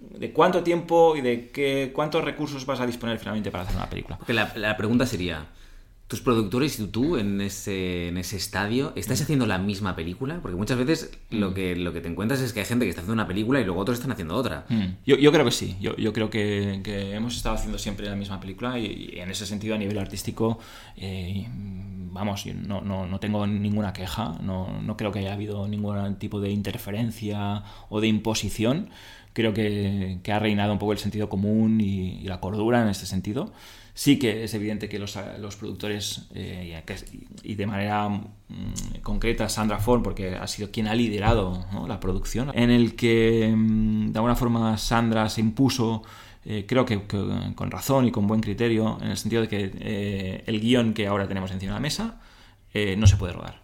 de 0.00 0.32
cuánto 0.32 0.62
tiempo 0.62 1.16
y 1.16 1.22
de 1.22 1.50
qué, 1.50 1.90
cuántos 1.94 2.22
recursos 2.24 2.66
vas 2.66 2.78
a 2.80 2.86
disponer 2.86 3.18
finalmente 3.18 3.50
para 3.50 3.62
hacer 3.62 3.76
una 3.76 3.88
película. 3.88 4.18
Porque 4.18 4.34
la, 4.34 4.52
la 4.56 4.76
pregunta 4.76 5.06
sería, 5.06 5.46
tus 6.14 6.22
productores 6.22 6.78
y 6.78 6.86
tú 6.86 7.16
en 7.16 7.40
ese, 7.40 8.06
en 8.06 8.18
ese 8.18 8.36
estadio, 8.36 8.92
¿estáis 8.94 9.18
mm. 9.18 9.22
haciendo 9.24 9.46
la 9.46 9.58
misma 9.58 9.96
película? 9.96 10.38
Porque 10.40 10.56
muchas 10.56 10.78
veces 10.78 11.10
lo 11.30 11.50
mm. 11.50 11.54
que, 11.54 11.74
lo 11.74 11.92
que 11.92 12.00
te 12.00 12.08
encuentras 12.08 12.40
es 12.40 12.52
que 12.52 12.60
hay 12.60 12.66
gente 12.66 12.84
que 12.84 12.90
está 12.90 13.00
haciendo 13.00 13.14
una 13.14 13.26
película 13.26 13.60
y 13.60 13.64
luego 13.64 13.80
otros 13.80 13.98
están 13.98 14.12
haciendo 14.12 14.36
otra. 14.36 14.64
Mm. 14.68 14.84
Yo, 15.04 15.16
yo, 15.16 15.32
creo 15.32 15.44
que 15.44 15.50
sí, 15.50 15.76
yo, 15.80 15.96
yo 15.96 16.12
creo 16.12 16.30
que, 16.30 16.82
que, 16.84 17.16
hemos 17.16 17.34
estado 17.34 17.56
haciendo 17.56 17.78
siempre 17.78 18.06
la 18.06 18.14
misma 18.14 18.38
película 18.38 18.78
y, 18.78 19.14
en 19.16 19.28
ese 19.28 19.44
sentido 19.44 19.74
a 19.74 19.78
nivel 19.78 19.98
artístico, 19.98 20.60
eh, 20.96 21.48
vamos, 22.12 22.46
no, 22.46 22.80
no, 22.80 23.08
no, 23.08 23.18
tengo 23.18 23.44
ninguna 23.48 23.92
queja, 23.92 24.38
no, 24.40 24.80
no 24.82 24.96
creo 24.96 25.10
que 25.10 25.18
haya 25.18 25.32
habido 25.32 25.66
ningún 25.66 26.14
tipo 26.14 26.40
de 26.40 26.52
interferencia 26.52 27.64
o 27.88 28.00
de 28.00 28.06
imposición. 28.06 28.88
Creo 29.32 29.52
que, 29.52 30.20
que 30.22 30.30
ha 30.30 30.38
reinado 30.38 30.72
un 30.72 30.78
poco 30.78 30.92
el 30.92 30.98
sentido 30.98 31.28
común 31.28 31.80
y, 31.80 32.20
y 32.20 32.28
la 32.28 32.38
cordura 32.38 32.80
en 32.82 32.88
este 32.88 33.04
sentido 33.04 33.52
sí 33.94 34.18
que 34.18 34.44
es 34.44 34.52
evidente 34.54 34.88
que 34.88 34.98
los, 34.98 35.16
productores, 35.56 36.26
eh, 36.34 36.82
y 37.42 37.54
de 37.54 37.66
manera 37.66 38.08
mm, 38.08 39.00
concreta 39.02 39.48
Sandra 39.48 39.78
Forn, 39.78 40.02
porque 40.02 40.34
ha 40.34 40.46
sido 40.48 40.70
quien 40.70 40.88
ha 40.88 40.94
liderado 40.94 41.64
la 41.86 42.00
producción, 42.00 42.50
en 42.54 42.70
el 42.70 42.96
que 42.96 43.54
mm, 43.56 44.12
de 44.12 44.18
alguna 44.18 44.34
forma 44.34 44.76
Sandra 44.76 45.28
se 45.28 45.40
impuso, 45.40 46.02
eh, 46.44 46.66
creo 46.66 46.84
que, 46.84 47.00
con 47.54 47.70
razón 47.70 48.06
y 48.06 48.10
con 48.10 48.26
buen 48.26 48.40
criterio, 48.40 48.98
en 49.00 49.10
el 49.12 49.16
sentido 49.16 49.42
de 49.42 49.48
que 49.48 49.70
eh, 49.78 50.44
el 50.46 50.60
guion 50.60 50.92
que 50.92 51.06
ahora 51.06 51.28
tenemos 51.28 51.50
encima 51.52 51.72
de 51.72 51.76
la 51.76 51.80
mesa 51.80 52.20
no 52.98 53.06
se 53.06 53.16
puede 53.16 53.32
rodar. 53.32 53.63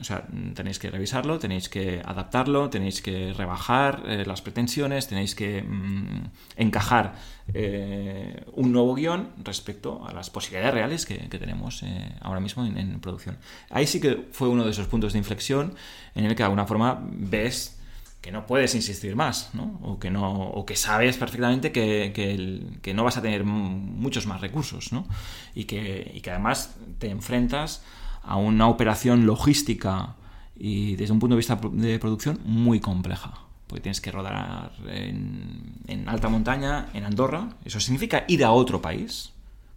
O 0.00 0.04
sea, 0.04 0.24
tenéis 0.54 0.78
que 0.78 0.90
revisarlo, 0.90 1.40
tenéis 1.40 1.68
que 1.68 2.00
adaptarlo, 2.04 2.70
tenéis 2.70 3.02
que 3.02 3.32
rebajar 3.32 4.04
eh, 4.06 4.24
las 4.24 4.42
pretensiones, 4.42 5.08
tenéis 5.08 5.34
que 5.34 5.62
mm, 5.62 6.30
encajar 6.56 7.16
eh, 7.52 8.44
un 8.52 8.70
nuevo 8.70 8.94
guion 8.94 9.30
respecto 9.42 10.06
a 10.06 10.12
las 10.12 10.30
posibilidades 10.30 10.74
reales 10.74 11.04
que, 11.04 11.16
tenemos 11.16 11.82
eh, 11.82 12.14
ahora 12.20 12.38
mismo 12.38 12.64
en, 12.64 13.00
producción. 13.00 13.38
Ahí 13.70 13.88
sí 13.88 14.00
que 14.00 14.28
fue 14.30 14.48
uno 14.48 14.64
de 14.64 14.70
esos 14.70 14.86
puntos 14.86 15.14
de 15.14 15.18
inflexión 15.18 15.74
en 16.14 16.26
el 16.26 16.30
que 16.32 16.38
de 16.38 16.44
alguna 16.44 16.66
forma 16.66 17.00
ves 17.02 17.76
que 18.20 18.30
no 18.30 18.46
puedes 18.46 18.76
insistir 18.76 19.16
más, 19.16 19.50
¿no? 19.54 19.80
O 19.82 19.98
que, 19.98 20.10
no, 20.10 20.30
o 20.30 20.66
que 20.66 20.76
sabes 20.76 21.16
perfectamente 21.16 21.72
que, 21.72 22.92
no 22.94 23.02
vas 23.04 23.16
a 23.16 23.22
tener 23.22 23.42
muchos 23.42 24.26
más 24.26 24.40
recursos, 24.40 24.92
¿no? 24.92 25.08
Y 25.54 25.64
que 25.64 26.22
además 26.30 26.76
te 26.98 27.10
enfrentas 27.10 27.82
a 28.28 28.36
una 28.36 28.68
operación 28.68 29.26
logística 29.26 30.14
y 30.54 30.96
desde 30.96 31.12
un 31.12 31.18
punto 31.18 31.34
de 31.34 31.38
vista 31.38 31.58
de 31.72 31.98
producción 31.98 32.38
muy 32.44 32.78
compleja. 32.78 33.32
Porque 33.66 33.82
tienes 33.82 34.00
que 34.00 34.12
rodar 34.12 34.72
en, 34.86 36.04
alta 36.06 36.28
montaña, 36.28 36.88
en 36.94 37.04
Andorra. 37.04 37.48
Eso 37.64 37.80
significa 37.80 38.24
ir 38.28 38.44
a 38.44 38.52
otro 38.52 38.80
país, 38.80 39.32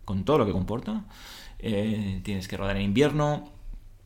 con 0.05 0.24
todo 0.24 0.39
lo 0.39 0.46
que 0.46 0.51
comporta. 0.51 1.03
Eh, 1.60 2.22
tienes 2.24 2.48
que 2.48 2.58
rodar 2.58 2.75
en 2.77 2.84
invierno, 2.84 3.50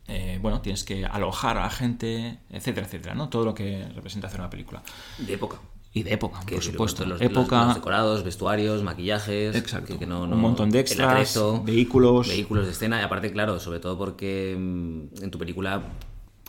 eh, 0.07 0.39
bueno, 0.41 0.61
tienes 0.61 0.83
que 0.83 1.05
alojar 1.05 1.57
a 1.57 1.61
la 1.61 1.69
gente, 1.69 2.39
etcétera, 2.49 2.85
etcétera, 2.85 3.15
¿no? 3.15 3.29
Todo 3.29 3.45
lo 3.45 3.55
que 3.55 3.87
representa 3.95 4.27
hacer 4.27 4.39
una 4.39 4.49
película. 4.49 4.83
De 5.17 5.33
época. 5.33 5.57
Y 5.95 6.03
de 6.03 6.13
época, 6.13 6.41
por 6.41 6.61
supuesto. 6.61 7.05
Los, 7.05 7.21
época, 7.21 7.67
los, 7.67 7.75
decorados, 7.75 8.23
vestuarios, 8.25 8.83
maquillajes. 8.83 9.55
Exacto. 9.55 9.97
un 9.97 10.41
montón 10.41 10.69
de 10.69 10.81
extras, 10.81 11.39
vehículos. 11.63 12.27
Vehículos 12.27 12.65
de 12.65 12.73
escena. 12.73 12.99
Y 12.99 13.03
aparte, 13.03 13.31
claro, 13.31 13.61
sobre 13.61 13.79
todo 13.79 13.97
porque 13.97 14.57
mm, 14.59 15.23
en 15.23 15.31
tu 15.31 15.39
película 15.39 15.83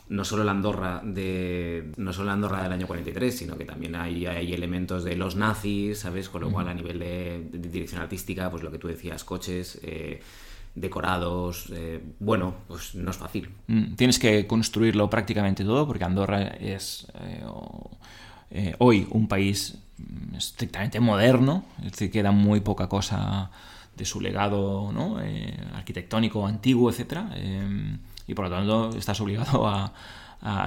no 0.09 0.25
solo 0.25 0.43
la 0.43 0.51
Andorra 0.51 1.01
de 1.05 1.93
no 1.97 2.13
solo 2.13 2.27
la 2.27 2.33
Andorra 2.33 2.63
del 2.63 2.73
año 2.73 2.87
43 2.87 3.37
sino 3.37 3.57
que 3.57 3.65
también 3.65 3.97
hay, 3.97 4.25
hay 4.27 4.53
elementos 4.53 5.03
de 5.03 5.17
los 5.17 5.35
nazis 5.35 5.99
sabes 5.99 6.29
con 6.29 6.43
lo 6.43 6.51
cual 6.53 6.69
a 6.69 6.75
nivel 6.75 7.01
de, 7.01 7.49
dirección 7.51 8.01
artística 8.01 8.49
pues 8.49 8.63
lo 8.63 8.71
que 8.71 8.79
tú 8.79 8.87
decías 8.87 9.25
coches 9.25 9.81
eh, 9.83 10.21
decorados. 10.77 11.73
Eh, 11.73 12.01
bueno, 12.21 12.55
pues 12.69 12.95
no 12.95 13.11
es 13.11 13.17
fácil. 13.17 13.49
Mm, 13.67 13.95
tienes 13.95 14.19
que 14.19 14.47
construirlo 14.47 15.11
prácticamente 15.11 15.65
todo, 15.65 15.87
porque 15.87 16.05
Andorra 16.05 16.43
es 16.49 17.09
eh, 17.21 17.43
eh, 18.51 18.75
hoy 18.79 19.07
un 19.11 19.29
país 19.29 19.79
mm, 19.99 20.37
estrictamente 20.37 21.01
moderno, 21.01 21.65
es 21.79 21.93
decir, 21.93 22.11
queda 22.11 22.33
muy 22.33 22.61
poca 22.61 22.89
cosa 22.89 23.51
de 23.97 24.05
su 24.05 24.21
legado 24.21 24.93
¿no? 24.93 25.17
arquitectónico 25.75 26.47
antiguo, 26.47 26.91
etc. 26.91 27.19
y 28.27 28.35
por 28.35 28.45
lo 28.45 28.51
tanto 28.51 28.91
estás 28.97 29.21
obligado 29.23 29.67
a, 29.67 29.93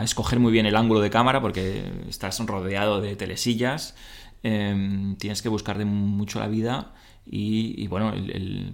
escoger 0.03 0.39
muy 0.39 0.51
bien 0.51 0.65
el 0.65 0.75
ángulo 0.75 0.99
de 0.99 1.09
cámara 1.09 1.39
porque 1.39 1.89
estás 2.09 2.39
rodeado 2.45 3.01
de 3.01 3.15
telesillas, 3.15 3.95
tienes 4.41 5.41
que 5.41 5.47
buscar 5.47 5.77
de 5.77 5.85
mucho 5.85 6.39
la 6.39 6.47
vida 6.47 6.91
y, 7.31 7.87
bueno, 7.87 8.11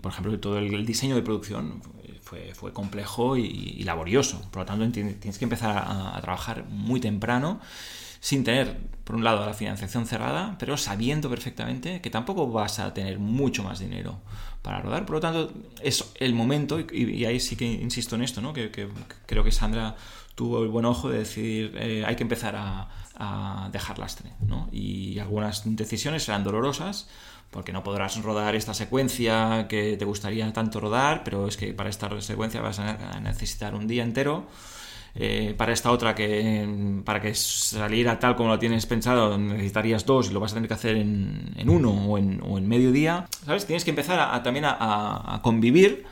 por 0.01 0.13
ejemplo, 0.13 0.39
todo 0.39 0.59
el, 0.59 0.85
diseño 0.85 1.15
de 1.15 1.21
producción 1.21 1.81
fue, 2.21 2.53
fue 2.53 2.71
complejo 2.71 3.35
y, 3.35 3.83
laborioso. 3.83 4.41
Por 4.49 4.61
lo 4.61 4.65
tanto, 4.65 4.89
tienes 4.91 5.37
que 5.37 5.43
empezar 5.43 5.77
a, 5.77 6.17
trabajar 6.21 6.65
muy 6.69 7.01
temprano, 7.01 7.59
sin 8.25 8.43
tener, 8.43 8.75
por 9.03 9.17
un 9.17 9.23
lado, 9.23 9.45
la 9.45 9.53
financiación 9.53 10.07
cerrada, 10.07 10.55
pero 10.57 10.77
sabiendo 10.77 11.29
perfectamente 11.29 12.01
que 12.01 12.09
tampoco 12.09 12.49
vas 12.49 12.79
a 12.79 12.91
tener 12.91 13.19
mucho 13.19 13.63
más 13.63 13.77
dinero 13.77 14.19
para 14.63 14.79
rodar. 14.81 15.05
Por 15.05 15.17
lo 15.17 15.19
tanto, 15.19 15.53
es 15.79 16.11
el 16.15 16.33
momento, 16.33 16.79
y, 16.79 17.23
ahí 17.25 17.39
sí 17.39 17.55
que 17.55 17.65
insisto 17.71 18.15
en 18.15 18.23
esto, 18.23 18.41
¿no? 18.41 18.51
que, 18.51 18.71
creo 19.27 19.43
que 19.43 19.51
Sandra 19.51 19.95
tuvo 20.33 20.63
el 20.63 20.69
buen 20.69 20.85
ojo 20.85 21.07
de 21.11 21.19
decir, 21.19 21.77
eh, 21.77 22.03
hay 22.03 22.15
que 22.15 22.23
empezar 22.23 22.55
a, 22.55 22.89
a 23.13 23.69
dejar 23.71 23.99
lastre. 23.99 24.31
¿no? 24.39 24.69
Y 24.71 25.19
algunas 25.19 25.61
decisiones 25.63 26.23
serán 26.23 26.43
dolorosas 26.43 27.07
porque 27.51 27.73
no 27.73 27.83
podrás 27.83 28.19
rodar 28.23 28.55
esta 28.55 28.73
secuencia 28.73 29.67
que 29.69 29.97
te 29.97 30.05
gustaría 30.05 30.51
tanto 30.51 30.79
rodar, 30.79 31.23
pero 31.23 31.47
es 31.47 31.57
que 31.57 31.75
para 31.75 31.91
esta 31.91 32.09
secuencia 32.21 32.59
vas 32.59 32.79
a 32.79 33.19
necesitar 33.19 33.75
un 33.75 33.85
día 33.85 34.01
entero. 34.01 34.47
Eh, 35.17 35.53
para 35.57 35.71
esta 35.71 35.91
otra 35.91 36.13
que 36.13 36.67
para 37.05 37.21
que 37.21 37.33
saliera 37.35 38.19
tal 38.19 38.35
como 38.35 38.49
lo 38.49 38.59
tienes 38.59 38.85
pensado 38.85 39.37
necesitarías 39.37 40.05
dos 40.05 40.29
y 40.29 40.33
lo 40.33 40.41
vas 40.41 40.51
a 40.51 40.55
tener 40.55 40.67
que 40.67 40.73
hacer 40.73 40.97
en, 40.97 41.69
uno 41.69 41.91
o 41.91 42.17
en, 42.17 42.41
o 42.43 42.57
en 42.57 42.67
medio 42.67 42.91
día 42.91 43.25
sabes 43.45 43.65
tienes 43.65 43.85
que 43.85 43.91
empezar 43.91 44.19
a, 44.19 44.43
también 44.43 44.65
a, 44.67 45.39
convivir 45.41 46.03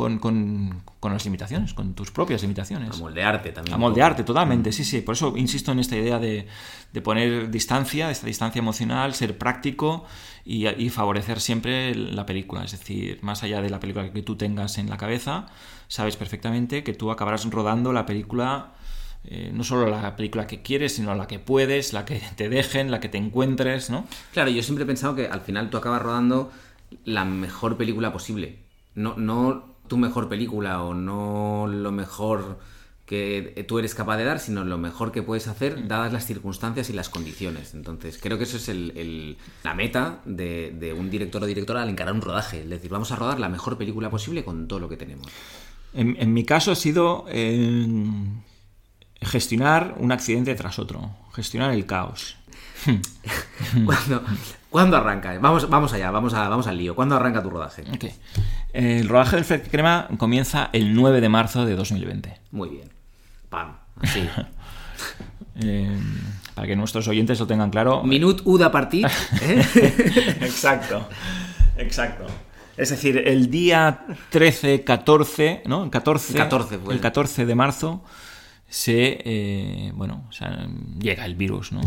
con, 0.00 0.18
con, 0.18 0.82
con, 0.98 1.12
las 1.12 1.26
limitaciones, 1.26 1.74
con 1.74 1.92
tus 1.92 2.10
propias 2.10 2.40
limitaciones. 2.40 2.90
A 2.90 2.98
moldearte 2.98 3.52
también. 3.52 3.74
A 3.74 3.76
moldearte, 3.76 4.24
totalmente, 4.24 4.72
sí, 4.72 4.82
sí. 4.82 5.02
Por 5.02 5.14
eso 5.14 5.36
insisto 5.36 5.72
en 5.72 5.78
esta 5.78 5.94
idea 5.94 6.18
de, 6.18 6.46
de 6.90 7.02
poner 7.02 7.50
distancia, 7.50 8.10
esta 8.10 8.26
distancia 8.26 8.60
emocional, 8.60 9.12
ser 9.12 9.36
práctico 9.36 10.06
y, 10.42 10.88
favorecer 10.88 11.38
siempre 11.38 11.94
la 11.94 12.24
película. 12.24 12.64
Es 12.64 12.72
decir, 12.72 13.18
más 13.20 13.42
allá 13.42 13.60
de 13.60 13.68
la 13.68 13.78
película 13.78 14.10
que 14.10 14.22
tú 14.22 14.36
tengas 14.36 14.78
en 14.78 14.88
la 14.88 14.96
cabeza, 14.96 15.48
sabes 15.88 16.16
perfectamente 16.16 16.82
que 16.82 16.94
tú 16.94 17.10
acabarás 17.10 17.44
rodando 17.50 17.92
la 17.92 18.06
película, 18.06 18.72
eh, 19.24 19.50
no 19.52 19.64
solo 19.64 19.86
la 19.86 20.16
película 20.16 20.46
que 20.46 20.62
quieres, 20.62 20.94
sino 20.94 21.14
la 21.14 21.26
que 21.26 21.38
puedes, 21.38 21.92
la 21.92 22.06
que 22.06 22.22
te 22.36 22.48
dejen, 22.48 22.90
la 22.90 23.00
que 23.00 23.10
te 23.10 23.18
encuentres, 23.18 23.90
¿no? 23.90 24.06
Claro, 24.32 24.50
yo 24.50 24.62
siempre 24.62 24.84
he 24.84 24.86
pensado 24.86 25.14
que 25.14 25.26
al 25.26 25.42
final 25.42 25.68
tú 25.68 25.76
acabas 25.76 26.00
rodando 26.00 26.50
la 27.04 27.26
mejor 27.26 27.76
película 27.76 28.14
posible. 28.14 28.70
No, 28.94 29.14
no 29.16 29.70
tu 29.90 29.98
mejor 29.98 30.28
película 30.28 30.84
o 30.84 30.94
no 30.94 31.66
lo 31.66 31.90
mejor 31.90 32.60
que 33.06 33.64
tú 33.66 33.80
eres 33.80 33.96
capaz 33.96 34.18
de 34.18 34.24
dar, 34.24 34.38
sino 34.38 34.64
lo 34.64 34.78
mejor 34.78 35.10
que 35.10 35.20
puedes 35.20 35.48
hacer 35.48 35.88
dadas 35.88 36.12
las 36.12 36.26
circunstancias 36.26 36.90
y 36.90 36.92
las 36.92 37.08
condiciones. 37.08 37.74
Entonces, 37.74 38.20
creo 38.22 38.38
que 38.38 38.44
eso 38.44 38.56
es 38.56 38.68
el, 38.68 39.36
la 39.64 39.74
meta 39.74 40.20
de, 40.24 40.94
un 40.96 41.10
director 41.10 41.42
o 41.42 41.46
directora 41.46 41.82
al 41.82 41.88
encarar 41.88 42.14
un 42.14 42.20
rodaje. 42.20 42.62
Es 42.62 42.70
decir, 42.70 42.88
vamos 42.88 43.10
a 43.10 43.16
rodar 43.16 43.40
la 43.40 43.48
mejor 43.48 43.76
película 43.76 44.10
posible 44.10 44.44
con 44.44 44.68
todo 44.68 44.78
lo 44.78 44.88
que 44.88 44.96
tenemos. 44.96 45.26
En, 45.92 46.32
mi 46.32 46.44
caso 46.44 46.70
ha 46.70 46.76
sido 46.76 47.24
eh, 47.28 47.84
gestionar 49.22 49.96
un 49.98 50.12
accidente 50.12 50.54
tras 50.54 50.78
otro, 50.78 51.10
gestionar 51.34 51.72
el 51.72 51.86
caos. 51.86 52.36
¿Cuándo, 54.70 54.96
arranca? 54.96 55.36
Vamos, 55.40 55.68
vamos 55.68 55.92
allá, 55.92 56.10
vamos, 56.12 56.32
a, 56.32 56.48
vamos 56.48 56.66
al 56.68 56.78
lío. 56.78 56.94
¿Cuándo 56.94 57.16
arranca 57.16 57.42
tu 57.42 57.50
rodaje? 57.50 57.84
El 58.72 59.08
rodaje 59.08 59.36
del 59.36 59.44
Fred 59.44 59.68
Crema 59.68 60.08
comienza 60.16 60.70
el 60.72 60.94
9 60.94 61.20
de 61.20 61.28
marzo 61.28 61.66
de 61.66 61.74
2020. 61.74 62.38
Muy 62.52 62.68
bien. 62.68 62.88
Pam, 63.48 63.76
así. 64.00 64.26
Eh, 65.62 65.98
para 66.54 66.66
que 66.66 66.76
nuestros 66.76 67.06
oyentes 67.08 67.38
lo 67.38 67.46
tengan 67.46 67.70
claro. 67.70 68.02
Minut 68.02 68.40
Uda 68.44 68.70
partir. 68.70 69.06
¿eh? 69.42 69.62
exacto, 70.40 71.06
exacto. 71.76 72.24
Es 72.76 72.90
decir, 72.90 73.18
el 73.26 73.50
día 73.50 74.06
13, 74.30 74.84
14, 74.84 75.64
¿no? 75.66 75.84
El 75.84 75.90
14, 75.90 76.34
14, 76.34 76.78
pues. 76.78 76.94
el 76.94 77.00
14 77.02 77.44
de 77.44 77.54
marzo 77.54 78.02
se 78.70 79.20
eh, 79.24 79.92
bueno 79.94 80.24
o 80.28 80.32
sea, 80.32 80.66
llega 80.98 81.26
el 81.26 81.34
virus 81.34 81.72
no 81.72 81.82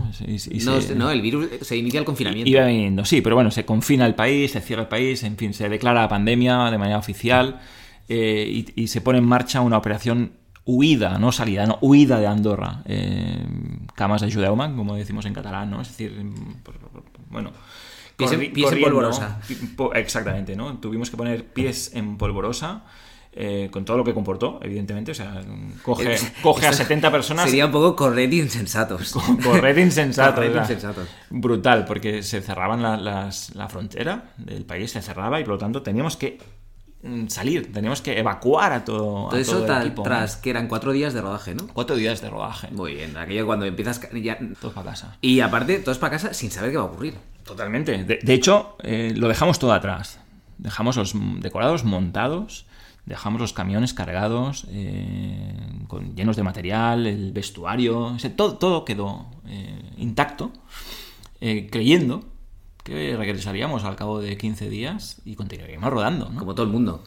no, 0.96 1.12
el 1.12 1.22
virus 1.22 1.48
se 1.62 1.78
inicia 1.78 2.00
el 2.00 2.06
confinamiento 2.06 2.48
iba 2.48 2.66
viniendo 2.66 3.06
sí 3.06 3.22
pero 3.22 3.36
bueno 3.36 3.50
se 3.50 3.66
confina 3.66 4.06
el 4.06 4.14
país 4.14 4.52
se 4.52 4.62
cierra 4.62 4.84
el 4.84 4.90
país 4.90 5.24
en 5.24 5.38
fin 5.38 5.54
se 5.56 5.68
declara 5.70 6.02
la 6.02 6.10
pandemia 6.10 6.70
de 6.70 6.78
manera 6.78 7.00
oficial 7.00 7.62
y, 8.08 8.66
y, 8.76 8.88
se 8.88 9.02
pone 9.02 9.20
en 9.20 9.26
marcha 9.26 9.62
una 9.62 9.78
operación 9.78 10.34
huida, 10.66 11.18
no 11.20 11.32
salida, 11.32 11.66
no, 11.66 11.78
huida 11.82 12.20
de 12.20 12.28
Andorra. 12.28 12.82
Eh, 12.86 13.46
camas 13.96 14.22
de 14.22 14.32
Judeuman, 14.32 14.76
como 14.76 14.96
decimos 14.96 15.26
en 15.26 15.34
catalán, 15.34 15.70
¿no? 15.70 15.82
Es 15.82 15.90
decir, 15.90 16.16
bueno... 17.30 17.52
Pies, 18.16 18.32
en, 18.32 18.54
polvorosa. 18.54 19.40
Exactamente, 19.96 20.56
¿no? 20.56 20.78
Tuvimos 20.78 21.10
que 21.10 21.18
poner 21.18 21.46
pies 21.46 21.96
en 21.96 22.18
polvorosa. 22.18 22.84
Eh, 23.36 23.70
con 23.72 23.84
todo 23.84 23.98
lo 23.98 24.04
que 24.04 24.14
comportó, 24.14 24.60
evidentemente. 24.62 25.12
O 25.12 25.16
sea, 25.16 25.42
coge, 25.82 26.18
coge 26.44 26.68
a 26.68 26.74
70 26.74 27.12
personas. 27.12 27.46
Sería 27.46 27.66
un 27.66 27.72
poco 27.72 27.96
correr 27.96 28.32
insensatos. 28.34 29.14
Correr 29.44 29.78
insensatos. 29.80 30.46
insensatos. 30.46 31.08
Brutal, 31.32 31.86
porque 31.86 32.22
se 32.22 32.42
cerraban 32.42 32.82
la 33.04 33.70
frontera 33.70 34.34
del 34.38 34.66
país, 34.66 34.92
se 34.92 35.02
cerraba 35.02 35.40
y 35.40 35.44
por 35.44 35.54
lo 35.54 35.58
tanto 35.58 35.82
teníamos 35.82 36.16
que 36.16 36.38
Mm, 37.04 37.28
salir, 37.28 37.74
tenemos 37.74 38.02
que 38.02 38.18
evacuar 38.18 38.72
a 38.72 38.86
todo, 38.86 39.28
todo 39.28 39.38
eso 39.38 39.66
tras 40.04 40.38
que 40.38 40.50
eran 40.50 40.70
cuatro 40.70 40.94
días 40.94 41.14
de 41.14 41.20
rodaje, 41.20 41.54
¿no? 41.54 41.68
Cuatro 41.68 41.98
días 41.98 42.22
de 42.22 42.30
rodaje. 42.30 42.70
Muy 42.72 42.96
bien, 42.96 43.18
aquello 43.18 43.46
cuando 43.46 43.66
empiezas 43.66 44.00
ya... 44.14 44.40
Todos 44.62 44.74
para 44.74 44.92
casa. 44.92 45.18
Y 45.20 45.42
aparte, 45.42 45.80
todos 45.80 45.98
para 45.98 46.12
casa 46.12 46.34
sin 46.34 46.50
saber 46.50 46.72
qué 46.72 46.78
va 46.78 46.84
a 46.84 46.86
ocurrir. 46.88 47.16
Totalmente. 47.44 48.06
De, 48.06 48.34
hecho, 48.34 48.78
eh, 48.84 49.12
lo 49.18 49.28
dejamos 49.28 49.60
todo 49.60 49.74
atrás. 49.74 50.22
Dejamos 50.58 50.96
los 50.96 51.14
decorados 51.42 51.84
montados, 51.84 52.68
dejamos 53.06 53.42
los 53.42 53.54
camiones 53.54 53.94
cargados, 53.94 54.66
eh, 54.70 55.56
con, 55.88 56.16
llenos 56.16 56.36
de 56.36 56.44
material, 56.44 57.08
el 57.08 57.32
vestuario, 57.32 58.16
todo, 58.36 58.58
todo 58.58 58.86
quedó 58.86 59.28
eh, 59.48 59.94
intacto, 59.98 60.52
creyendo 61.40 62.24
que 62.84 63.16
regresaríamos 63.16 63.84
al 63.86 63.96
cabo 63.96 64.20
de 64.20 64.38
15 64.38 64.70
días 64.70 65.22
y 65.26 65.36
continuaríamos 65.36 65.90
rodando. 65.90 66.32
Como 66.38 66.54
todo 66.54 66.66
el 66.66 66.72
mundo. 66.72 67.04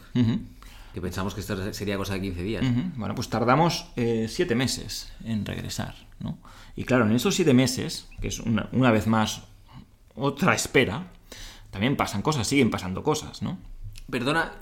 Que 0.95 1.00
pensamos 1.03 1.35
que 1.35 1.41
esto 1.41 1.73
sería 1.75 1.99
cosa 1.99 2.15
de 2.15 2.23
15 2.23 2.43
días. 2.43 2.65
Bueno, 2.97 3.15
pues 3.15 3.29
tardamos 3.29 3.87
7 3.95 4.53
eh, 4.53 4.57
meses 4.57 5.12
en 5.25 5.45
regresar. 5.45 5.95
¿no? 6.19 6.38
Y 6.75 6.85
claro, 6.85 7.07
en 7.07 7.12
esos 7.12 7.35
7 7.35 7.53
meses, 7.53 8.09
que 8.21 8.29
es 8.29 8.41
una, 8.41 8.69
una, 8.73 8.91
vez 8.91 9.07
más 9.07 9.43
otra 10.15 10.55
espera, 10.55 11.09
también 11.71 11.97
pasan 11.97 12.23
cosas, 12.23 12.47
siguen 12.47 12.71
pasando 12.71 13.03
cosas, 13.03 13.43
¿no? 13.43 13.59
Perdona, 14.09 14.53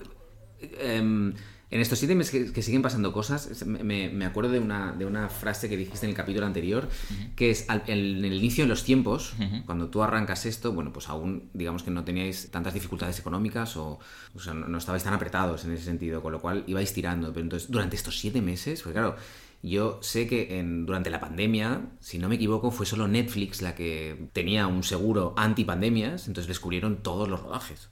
em, 0.79 1.33
En 1.71 1.81
estos 1.81 1.97
siete 1.97 2.13
meses 2.13 2.51
que, 2.51 2.61
siguen 2.61 2.83
pasando 2.83 3.11
cosas, 3.11 3.65
me, 3.65 4.07
me, 4.09 4.25
acuerdo 4.25 4.51
de 4.51 4.59
una, 4.59 4.93
de 4.93 5.05
una 5.05 5.29
frase 5.29 5.67
que 5.67 5.75
dijiste 5.75 6.05
en 6.05 6.11
el 6.11 6.15
capítulo 6.15 6.45
anterior, 6.45 6.87
que 7.35 7.49
es 7.49 7.65
en 7.69 8.23
el 8.23 8.33
inicio 8.33 8.63
de 8.63 8.69
los 8.69 8.83
tiempos, 8.83 9.33
cuando 9.65 9.89
tú 9.89 10.03
arrancas 10.03 10.45
esto, 10.45 10.71
bueno, 10.73 10.93
pues 10.93 11.09
aún 11.09 11.49
digamos 11.53 11.81
que 11.81 11.89
no 11.89 12.03
teníais 12.03 12.49
tantas 12.51 12.75
dificultades 12.75 13.19
económicas 13.19 13.75
o, 13.77 13.99
o 14.35 14.39
sea, 14.39 14.53
no, 14.53 14.77
estabais 14.77 15.03
tan 15.03 15.15
apretados 15.15 15.65
en 15.65 15.73
ese 15.73 15.83
sentido, 15.83 16.21
con 16.21 16.31
lo 16.31 16.39
cual 16.39 16.63
ibais 16.67 16.93
tirando. 16.93 17.33
Pero 17.33 17.43
entonces, 17.43 17.69
durante 17.69 17.95
estos 17.95 18.19
siete 18.19 18.41
meses, 18.41 18.83
pues 18.83 18.93
claro, 18.93 19.15
yo 19.63 19.99
sé 20.03 20.27
que 20.27 20.59
en, 20.59 20.85
durante 20.85 21.09
la 21.09 21.19
pandemia, 21.19 21.81
si 21.99 22.19
no 22.19 22.29
me 22.29 22.35
equivoco, 22.35 22.69
fue 22.69 22.85
solo 22.85 23.07
Netflix 23.07 23.63
la 23.63 23.73
que 23.73 24.29
tenía 24.31 24.67
un 24.67 24.83
seguro 24.83 25.33
anti-pandemias, 25.35 26.27
entonces 26.27 26.47
descubrieron 26.47 26.97
todos 26.97 27.27
los 27.27 27.41
rodajes. 27.41 27.89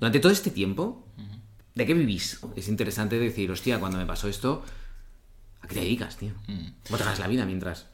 Durante 0.00 0.20
todo 0.20 0.32
este 0.32 0.50
tiempo, 0.50 1.06
¿de 1.74 1.86
qué 1.86 1.94
vivís? 1.94 2.40
Es 2.56 2.68
interesante 2.68 3.18
decir, 3.18 3.50
hostia, 3.50 3.78
cuando 3.78 3.98
me 3.98 4.06
pasó 4.06 4.28
esto, 4.28 4.62
¿a 5.60 5.68
qué 5.68 5.74
te 5.74 5.80
dedicas, 5.80 6.16
tío? 6.16 6.32
¿Cómo 6.86 6.98
te 6.98 7.04
la 7.04 7.28
vida 7.28 7.46
mientras? 7.46 7.86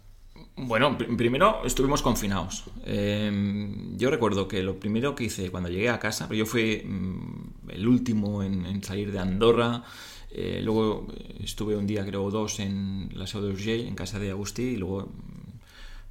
Bueno, 0.57 0.99
primero 0.99 1.65
estuvimos 1.65 2.03
confinados. 2.03 2.65
Em, 2.85 3.97
yo 3.97 4.11
recuerdo 4.11 4.49
que 4.49 4.63
lo 4.63 4.79
primero 4.81 5.15
que 5.15 5.25
hice 5.25 5.51
cuando 5.51 5.69
llegué 5.69 5.89
a 5.89 6.01
casa, 6.01 6.27
pero 6.29 6.39
yo 6.39 6.47
fui 6.47 6.83
mm, 6.85 7.71
el 7.71 7.87
último 7.87 8.43
en, 8.43 8.83
salir 8.83 9.13
de 9.13 9.21
Andorra, 9.21 9.85
eh, 10.31 10.61
luego 10.63 11.07
estuve 11.41 11.77
un 11.77 11.87
día, 11.87 12.05
creo, 12.05 12.31
dos 12.31 12.61
en 12.61 13.11
la 13.15 13.27
Seu 13.27 13.41
d'Urgell, 13.41 13.87
en 13.87 13.95
casa 13.95 14.19
de 14.19 14.31
Agustí, 14.31 14.63
y 14.63 14.77
luego 14.77 15.07
mm, 15.07 15.59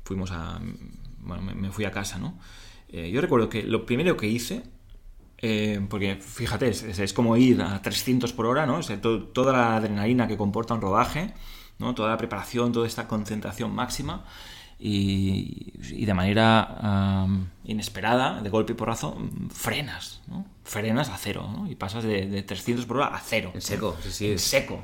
fuimos 0.04 0.32
a... 0.32 0.62
Bueno, 1.20 1.44
me, 1.44 1.72
fui 1.72 1.84
a 1.84 1.92
casa, 1.92 2.18
¿no? 2.18 2.40
Eh, 2.88 3.12
yo 3.12 3.20
recuerdo 3.20 3.50
que 3.50 3.64
lo 3.64 3.86
primero 3.86 4.16
que 4.16 4.28
hice 4.28 4.64
eh, 5.40 5.80
porque 5.90 6.16
fíjate, 6.16 6.70
es, 6.70 7.14
como 7.14 7.38
ir 7.38 7.62
a 7.62 7.82
300 7.82 8.34
por 8.34 8.48
hora, 8.48 8.66
¿no? 8.66 8.80
toda 9.34 9.54
la 9.54 9.76
adrenalina 9.76 10.28
que 10.28 10.38
comporta 10.38 10.74
un 10.74 10.82
rodaje, 10.82 11.34
¿no? 11.78 11.94
Toda 11.94 12.10
la 12.10 12.18
preparación, 12.18 12.72
toda 12.72 12.88
esta 12.88 13.08
concentración 13.08 13.74
máxima 13.74 14.26
y, 14.80 15.74
de 16.06 16.14
manera 16.14 17.28
inesperada, 17.66 18.42
de 18.42 18.50
golpe 18.50 18.74
y 18.74 18.76
porrazo, 18.76 19.18
frenas, 19.52 20.22
¿no? 20.28 20.46
Frenas 20.64 21.10
a 21.10 21.18
cero, 21.18 21.48
¿no? 21.56 21.70
Y 21.70 21.76
pasas 21.76 22.04
de, 22.04 22.44
300 22.44 22.86
por 22.86 22.98
hora 22.98 23.08
a 23.08 23.20
cero. 23.20 23.52
En 23.54 23.62
seco, 23.62 23.96
sí, 24.02 24.12
sí. 24.12 24.32
En 24.32 24.40
seco. 24.40 24.82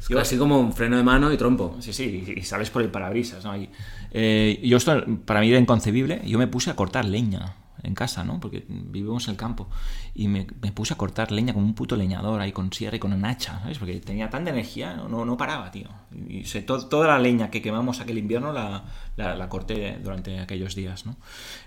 Es 0.00 0.16
así 0.16 0.36
como 0.36 0.58
un 0.58 0.72
freno 0.72 0.96
de 0.96 1.04
mano 1.04 1.32
y 1.32 1.36
trompo. 1.36 1.76
Sí, 1.78 1.92
sí, 1.92 2.34
y, 2.36 2.42
sales 2.42 2.70
por 2.70 2.82
el 2.82 2.90
parabrisas, 2.90 3.44
¿no? 3.44 3.56
Y, 3.56 3.70
eh, 4.10 4.60
yo 4.64 4.76
esto 4.76 5.04
para 5.24 5.40
mí 5.40 5.48
era 5.48 5.60
inconcebible. 5.60 6.20
Yo 6.24 6.38
me 6.38 6.48
puse 6.48 6.70
a 6.70 6.76
cortar 6.76 7.04
leña 7.04 7.54
en 7.82 7.94
casa, 7.94 8.24
¿no? 8.24 8.40
Porque 8.40 8.64
vivimos 8.68 9.26
en 9.26 9.32
el 9.32 9.36
campo. 9.36 9.68
Y 10.14 10.28
me, 10.28 10.44
puse 10.74 10.94
a 10.94 10.96
cortar 10.96 11.32
leña 11.32 11.52
como 11.52 11.66
un 11.66 11.74
puto 11.74 11.96
leñador 11.96 12.40
ahí 12.40 12.52
con 12.52 12.72
sierra 12.72 12.96
y 12.96 13.00
con 13.00 13.12
un 13.12 13.24
hacha, 13.24 13.60
¿sabes? 13.60 13.78
Porque 13.78 13.98
tenía 14.00 14.30
tanta 14.30 14.50
energía, 14.50 14.94
no, 14.94 15.24
no 15.24 15.36
paraba, 15.36 15.70
tío. 15.70 15.88
Y 16.28 16.42
toda 16.62 17.06
la 17.08 17.18
leña 17.18 17.50
que 17.50 17.62
quemamos 17.62 18.00
aquel 18.00 18.18
invierno 18.18 18.52
la, 18.52 18.84
la, 19.16 19.48
corté 19.48 19.98
durante 20.02 20.38
aquellos 20.40 20.74
días, 20.74 21.06
¿no? 21.06 21.16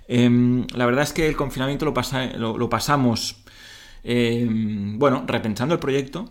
Em, 0.07 0.65
la 0.74 0.86
verdad 0.86 1.03
es 1.03 1.13
que 1.13 1.27
el 1.27 1.36
confinamiento 1.36 1.86
lo, 1.86 1.93
pasa, 1.93 2.25
lo, 2.38 2.69
pasamos, 2.69 3.43
em, 4.03 4.98
bueno, 4.98 5.24
repensando 5.27 5.74
el 5.74 5.79
proyecto 5.79 6.29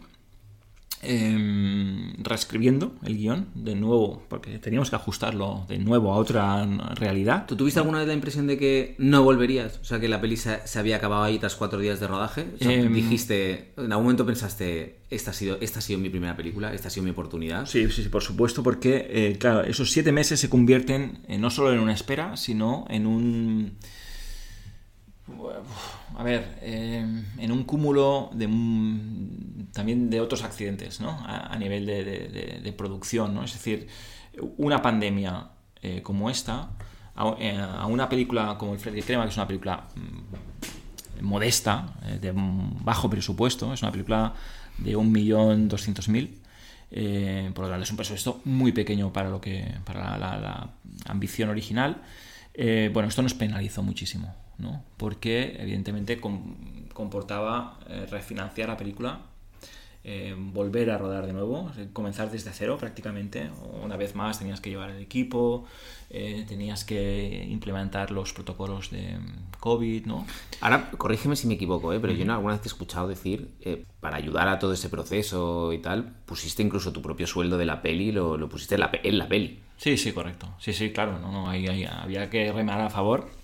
Em, 1.05 2.15
reescribiendo 2.23 2.95
el 3.03 3.17
guion 3.17 3.49
de 3.55 3.75
nuevo, 3.75 4.23
porque 4.29 4.59
teníamos 4.59 4.91
que 4.91 4.97
ajustarlo 4.97 5.67
de 5.69 5.79
nuevo 5.79 6.13
a 6.13 6.17
otra 6.17 6.65
realidad. 6.95 7.47
¿Tú 7.47 7.57
tuviste 7.57 7.81
alguna 7.81 7.99
vez 7.99 8.09
la 8.09 8.15
impresión 8.15 8.47
de 8.47 8.57
que 8.57 8.95
no 8.99 9.23
volverías? 9.23 9.79
O 9.83 9.85
sea, 9.85 10.01
que 10.01 10.09
la 10.09 10.21
peli 10.21 10.37
se, 10.37 10.61
había 10.79 10.97
acabado 10.97 11.23
ahí 11.23 11.39
tras 11.39 11.57
cuatro 11.57 11.79
días 11.79 12.01
de 12.01 12.07
rodaje. 12.07 12.47
Em, 12.61 12.93
dijiste, 12.93 13.73
en 13.77 13.93
algún 13.93 14.05
momento 14.05 14.25
pensaste, 14.25 15.01
esta 15.11 15.31
ha, 15.31 15.35
sido, 15.35 15.59
esta 15.61 15.79
ha 15.79 15.83
sido 15.83 15.99
mi 15.99 16.09
primera 16.09 16.37
película, 16.37 16.73
esta 16.73 16.89
ha 16.89 16.91
sido 16.91 17.05
mi 17.05 17.11
oportunidad. 17.11 17.67
Sí, 17.67 17.91
sí, 17.91 18.03
por 18.09 18.23
supuesto, 18.23 18.63
porque, 18.63 19.07
eh, 19.11 19.37
claro, 19.39 19.63
esos 19.63 19.91
siete 19.91 20.13
meses 20.13 20.41
se 20.41 20.49
convierten 20.49 21.19
eh, 21.29 21.39
no 21.39 21.51
solo 21.51 21.73
en 21.73 21.81
una 21.81 21.93
espera, 21.93 22.37
sino 22.37 22.87
en 22.89 23.07
un 23.07 23.77
a 26.17 26.23
ver, 26.23 26.59
em, 26.61 27.25
en 27.39 27.53
un 27.53 27.65
cúmulo 27.65 28.31
de 28.35 28.47
también 29.73 30.11
de 30.11 30.21
otros 30.21 30.45
accidentes, 30.45 31.01
¿no? 31.01 31.19
A, 31.27 31.57
nivel 31.59 31.87
de, 31.87 32.75
producción, 32.77 33.35
¿no? 33.35 33.45
Es 33.45 33.55
decir, 33.55 33.89
una 34.59 34.83
pandemia 34.83 35.49
eh, 35.83 36.03
como 36.03 36.31
esta, 36.31 36.71
eh, 37.39 37.59
a, 37.59 37.87
una 37.87 38.09
película 38.09 38.57
como 38.59 38.75
El 38.75 38.79
Freddy 38.79 39.03
Crema, 39.03 39.25
que 39.25 39.31
es 39.31 39.37
una 39.37 39.47
película 39.47 39.89
mm, 39.97 41.25
modesta, 41.25 41.95
eh, 42.05 42.19
de 42.21 42.33
bajo 42.35 43.09
presupuesto, 43.09 43.73
es 43.73 43.83
una 43.83 43.93
película 43.93 44.35
de 44.79 44.97
1.200.000, 44.97 47.53
por 47.53 47.65
lo 47.65 47.71
tanto 47.71 47.83
es 47.83 47.91
un 47.91 47.97
presupuesto 47.97 48.41
muy 48.45 48.73
pequeño 48.73 49.13
para, 49.13 49.31
lo 49.31 49.41
que, 49.41 49.75
para 49.85 50.19
la 50.19 50.71
ambición 51.07 51.49
original. 51.49 52.03
bueno, 52.93 53.09
esto 53.09 53.23
nos 53.23 53.35
penalizó 53.35 53.83
muchísimo 53.83 54.44
porque 54.97 55.57
evidentemente 55.59 56.21
comportaba 56.21 57.79
eh, 57.89 58.07
refinanciar 58.11 58.69
la 58.69 58.77
película, 58.77 59.21
eh, 60.07 60.35
volver 60.37 60.91
a 60.91 60.99
rodar 60.99 61.27
de 61.27 61.33
nuevo, 61.33 61.71
comenzar 61.93 62.31
desde 62.31 62.53
cero 62.53 62.77
prácticamente. 62.79 63.51
Una 63.83 63.97
vez 63.97 64.15
más 64.15 64.39
tenías 64.39 64.61
que 64.61 64.71
llevar 64.71 64.91
el 64.91 65.03
equipo, 65.03 65.65
eh, 66.11 66.45
tenías 66.47 66.85
que 66.85 67.47
implementar 67.51 68.11
los 68.11 68.33
protocolos 68.33 68.91
de 68.91 69.19
mm, 69.19 69.59
COVID, 69.61 70.07
¿no? 70.07 70.27
Ahora, 70.61 70.91
corrígeme 70.91 71.37
si 71.37 71.47
me 71.47 71.55
equivoco, 71.55 71.89
pero 72.01 72.13
yo 72.13 72.31
alguna 72.31 72.53
vez 72.53 72.61
te 72.61 72.69
he 72.69 72.71
escuchado 72.71 73.09
decir, 73.09 73.51
para 74.01 74.17
ayudar 74.17 74.49
a 74.49 74.59
todo 74.59 74.75
ese 74.75 74.89
proceso 74.91 75.73
y 75.73 75.79
tal, 75.79 76.15
pusiste 76.27 76.63
incluso 76.63 76.93
tu 76.93 77.01
propio 77.01 77.27
sueldo 77.27 77.57
de 77.57 77.65
la 77.65 77.81
peli, 77.81 78.13
lo, 78.13 78.37
lo 78.37 78.49
pusiste 78.49 78.75
en 78.75 78.81
la, 78.83 78.91
en 79.03 79.19
la 79.19 79.27
peli. 79.27 79.61
Sí, 79.79 79.97
sí, 79.97 80.13
correcto. 80.13 80.49
Sí, 80.59 80.73
sí, 80.73 80.93
claro, 80.93 81.19
no, 81.19 81.33
no, 81.33 81.49
había 81.49 82.31
que 82.31 82.53
remar 82.53 82.81
a 82.81 82.91
favor 82.91 83.44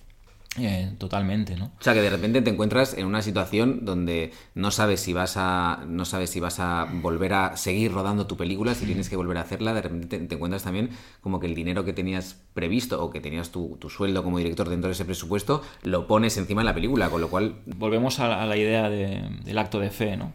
eh, 0.58 0.90
totalmente, 0.98 1.54
¿no? 1.54 1.66
O 1.66 1.82
sea 1.82 1.94
que 1.94 2.02
de 2.02 2.10
repente 2.10 2.42
te 2.42 2.50
encuentras 2.50 2.98
en 2.98 3.06
una 3.06 3.22
situación 3.22 3.84
donde 3.84 4.32
no 4.56 4.72
sabes 4.72 5.00
si 5.00 5.12
vas 5.12 5.36
a 5.36 5.84
no 5.86 6.04
sabes 6.04 6.30
si 6.30 6.40
vas 6.40 6.58
a 6.58 6.88
volver 6.90 7.34
a 7.34 7.56
seguir 7.56 7.92
rodando 7.92 8.26
tu 8.26 8.36
película, 8.36 8.74
si 8.74 8.84
tienes 8.84 9.08
que 9.08 9.14
volver 9.14 9.38
a 9.38 9.42
hacerla, 9.42 9.74
de 9.74 9.82
repente 9.82 10.18
te, 10.18 10.34
encuentras 10.34 10.64
también 10.64 10.90
como 11.20 11.38
que 11.38 11.46
el 11.46 11.54
dinero 11.54 11.84
que 11.84 11.92
tenías 11.92 12.42
previsto 12.52 13.00
o 13.00 13.10
que 13.10 13.20
tenías 13.20 13.50
tu, 13.50 13.78
sueldo 13.88 14.24
como 14.24 14.38
director 14.38 14.68
dentro 14.68 14.88
de 14.88 14.94
ese 14.94 15.04
presupuesto 15.04 15.62
lo 15.84 16.08
pones 16.08 16.36
encima 16.36 16.62
de 16.62 16.66
la 16.66 16.74
película, 16.74 17.10
con 17.10 17.20
lo 17.20 17.28
cual 17.28 17.54
volvemos 17.66 18.18
a 18.18 18.44
la, 18.44 18.56
idea 18.56 18.90
del 18.90 19.56
acto 19.56 19.78
de 19.78 19.90
fe, 19.90 20.16
¿no? 20.16 20.32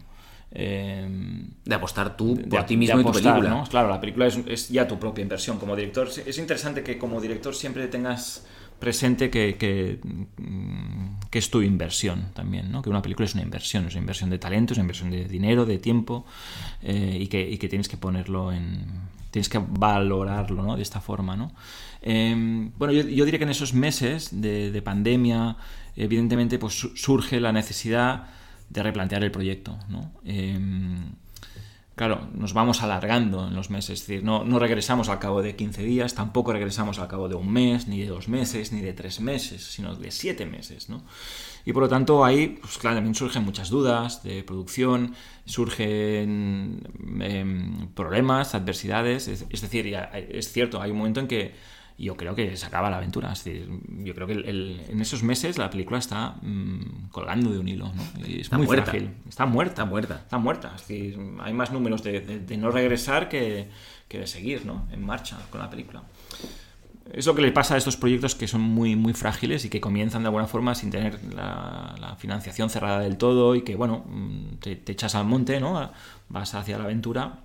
Eh, 0.50 1.06
de 1.62 1.74
apostar 1.74 2.16
tú 2.16 2.40
por 2.48 2.64
ti 2.64 2.78
mismo 2.78 3.00
y 3.00 3.04
tu 3.04 3.12
película. 3.12 3.64
Claro, 3.68 3.90
la 3.90 4.00
película 4.00 4.26
es, 4.28 4.38
es, 4.46 4.70
ya 4.70 4.88
tu 4.88 4.98
propia 4.98 5.20
inversión 5.20 5.58
como 5.58 5.76
director. 5.76 6.08
Es 6.08 6.38
interesante 6.38 6.82
que 6.82 6.96
como 6.96 7.20
director 7.20 7.54
siempre 7.54 7.86
tengas 7.88 8.46
presente 8.78 9.30
que, 9.30 10.00
mm, 10.38 11.28
que, 11.30 11.38
es 11.38 11.50
tu 11.50 11.62
inversión 11.62 12.26
también, 12.34 12.70
¿no? 12.70 12.82
que 12.82 12.90
una 12.90 13.02
película 13.02 13.26
es 13.26 13.34
una 13.34 13.42
inversión, 13.42 13.86
es 13.86 13.94
una 13.94 14.00
inversión 14.00 14.30
de 14.30 14.38
talento, 14.38 14.72
es 14.72 14.78
una 14.78 14.84
inversión 14.84 15.10
de 15.10 15.26
dinero, 15.26 15.66
de 15.66 15.78
tiempo, 15.78 16.26
eh, 16.82 17.18
y, 17.20 17.26
que, 17.28 17.48
y, 17.48 17.58
que, 17.58 17.68
tienes 17.68 17.88
que 17.88 17.96
ponerlo 17.96 18.52
en... 18.52 18.84
tienes 19.30 19.48
que 19.48 19.60
valorarlo 19.66 20.62
¿no? 20.62 20.76
de 20.76 20.82
esta 20.82 21.00
forma. 21.00 21.36
¿no? 21.36 21.52
Em, 22.02 22.70
bueno, 22.78 22.92
yo, 22.92 23.02
yo, 23.02 23.24
diría 23.24 23.38
que 23.38 23.44
en 23.44 23.50
esos 23.50 23.74
meses 23.74 24.28
de, 24.32 24.70
de 24.70 24.82
pandemia, 24.82 25.56
evidentemente, 25.96 26.58
pues 26.58 26.74
surge 26.74 27.40
la 27.40 27.52
necesidad 27.52 28.28
de 28.68 28.82
replantear 28.82 29.24
el 29.24 29.30
proyecto. 29.30 29.78
¿no? 29.88 30.12
Em, 30.24 31.12
claro, 31.96 32.28
nos 32.34 32.52
vamos 32.52 32.82
alargando 32.82 33.48
en 33.48 33.54
los 33.54 33.70
meses, 33.70 34.00
es 34.02 34.06
decir, 34.06 34.22
no, 34.22 34.44
no, 34.44 34.58
regresamos 34.58 35.08
al 35.08 35.18
cabo 35.18 35.40
de 35.42 35.56
15 35.56 35.82
días, 35.82 36.14
tampoco 36.14 36.52
regresamos 36.52 36.98
al 36.98 37.08
cabo 37.08 37.28
de 37.28 37.34
un 37.34 37.50
mes, 37.50 37.88
ni 37.88 38.00
de 38.00 38.08
dos 38.08 38.28
meses, 38.28 38.70
ni 38.70 38.82
de 38.82 38.92
tres 38.92 39.18
meses, 39.20 39.64
sino 39.64 39.96
de 39.96 40.10
siete 40.10 40.44
meses, 40.44 40.90
¿no? 40.90 41.02
Y 41.64 41.72
por 41.72 41.82
lo 41.82 41.88
tanto 41.88 42.24
ahí, 42.24 42.58
pues 42.60 42.76
claro, 42.76 42.96
también 42.98 43.14
surgen 43.14 43.44
muchas 43.44 43.70
dudas 43.70 44.22
de 44.22 44.44
producción, 44.44 45.14
surgen 45.46 46.82
em, 47.20 47.88
problemas, 47.94 48.54
adversidades, 48.54 49.26
es, 49.26 49.46
es 49.48 49.60
decir, 49.62 49.96
es 50.12 50.52
cierto, 50.52 50.80
hay 50.82 50.90
un 50.90 50.98
momento 50.98 51.20
en 51.20 51.26
que 51.26 51.54
yo 51.98 52.16
creo 52.16 52.34
que 52.34 52.56
se 52.56 52.66
acaba 52.66 52.90
la 52.90 52.98
aventura. 52.98 53.32
Es 53.32 53.44
decir, 53.44 53.68
yo 53.88 54.14
creo 54.14 54.26
que 54.26 54.34
en 54.34 55.00
esos 55.00 55.22
meses 55.22 55.56
la 55.56 55.70
película 55.70 55.98
está 55.98 56.36
mm, 56.42 57.08
colgando 57.10 57.50
de 57.50 57.58
un 57.58 57.68
hilo, 57.68 57.90
¿no? 57.94 58.02
es 58.26 58.42
está 58.42 58.58
muy 58.58 58.66
muerta. 58.66 58.92
Está 59.28 59.46
muerta. 59.46 59.72
Está 59.72 59.84
muerta. 59.86 60.14
Está 60.22 60.38
muerta. 60.38 60.72
Es 60.74 60.86
decir, 60.86 61.18
hay 61.40 61.54
más 61.54 61.72
números 61.72 62.02
de, 62.02 62.56
no 62.58 62.70
regresar 62.70 63.28
que, 63.28 63.68
de 64.10 64.26
seguir, 64.26 64.66
¿no? 64.66 64.86
En 64.92 65.04
marcha 65.04 65.38
con 65.50 65.60
la 65.60 65.70
película. 65.70 66.02
Es 67.12 67.24
lo 67.24 67.34
que 67.34 67.42
le 67.42 67.52
pasa 67.52 67.76
a 67.76 67.78
estos 67.78 67.96
proyectos 67.96 68.34
que 68.34 68.48
son 68.48 68.60
muy, 68.60 68.96
muy 68.96 69.14
frágiles 69.14 69.64
y 69.64 69.70
que 69.70 69.80
comienzan 69.80 70.22
de 70.22 70.26
alguna 70.26 70.46
forma 70.46 70.74
sin 70.74 70.90
tener 70.90 71.18
la, 71.32 72.16
financiación 72.18 72.68
cerrada 72.68 73.00
del 73.00 73.16
todo 73.16 73.54
y 73.54 73.62
que, 73.62 73.74
bueno, 73.74 74.04
mm, 74.06 74.56
te, 74.60 74.76
te 74.76 74.92
echas 74.92 75.14
al 75.14 75.24
monte, 75.24 75.60
¿no? 75.60 75.90
Vas 76.28 76.54
hacia 76.54 76.76
la 76.76 76.84
aventura, 76.84 77.40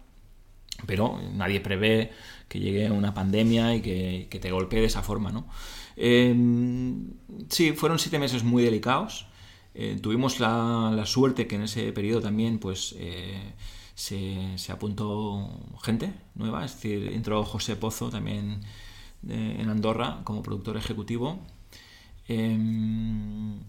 pero 0.86 1.22
nadie 1.34 1.60
prevé 1.62 2.12
que 2.52 2.60
llegue 2.60 2.92
una 2.92 3.14
pandemia 3.14 3.74
y 3.76 3.82
que, 3.82 4.40
te 4.42 4.52
golpee 4.52 4.82
de 4.82 4.88
esa 4.88 5.02
forma, 5.02 5.32
¿no? 5.32 5.48
Em, 5.96 7.14
sí, 7.48 7.72
fueron 7.72 7.98
siete 7.98 8.20
meses 8.20 8.44
muy 8.44 8.62
delicados. 8.62 9.28
Eh, 9.74 9.98
tuvimos 10.02 10.42
la, 10.42 11.02
suerte 11.06 11.48
que 11.48 11.56
en 11.56 11.62
ese 11.62 11.94
periodo 11.94 12.20
también, 12.20 12.60
pues, 12.60 12.94
eh, 12.98 13.54
se, 13.96 14.72
apuntó 14.72 15.50
gente 15.82 16.14
nueva, 16.36 16.66
es 16.66 16.74
decir, 16.76 17.14
entró 17.14 17.46
José 17.46 17.78
Pozo 17.78 18.10
también 18.10 18.60
eh, 19.30 19.56
en 19.60 19.70
Andorra 19.70 20.20
como 20.26 20.44
productor 20.44 20.76
ejecutivo. 20.76 21.40
Em, 22.28 23.62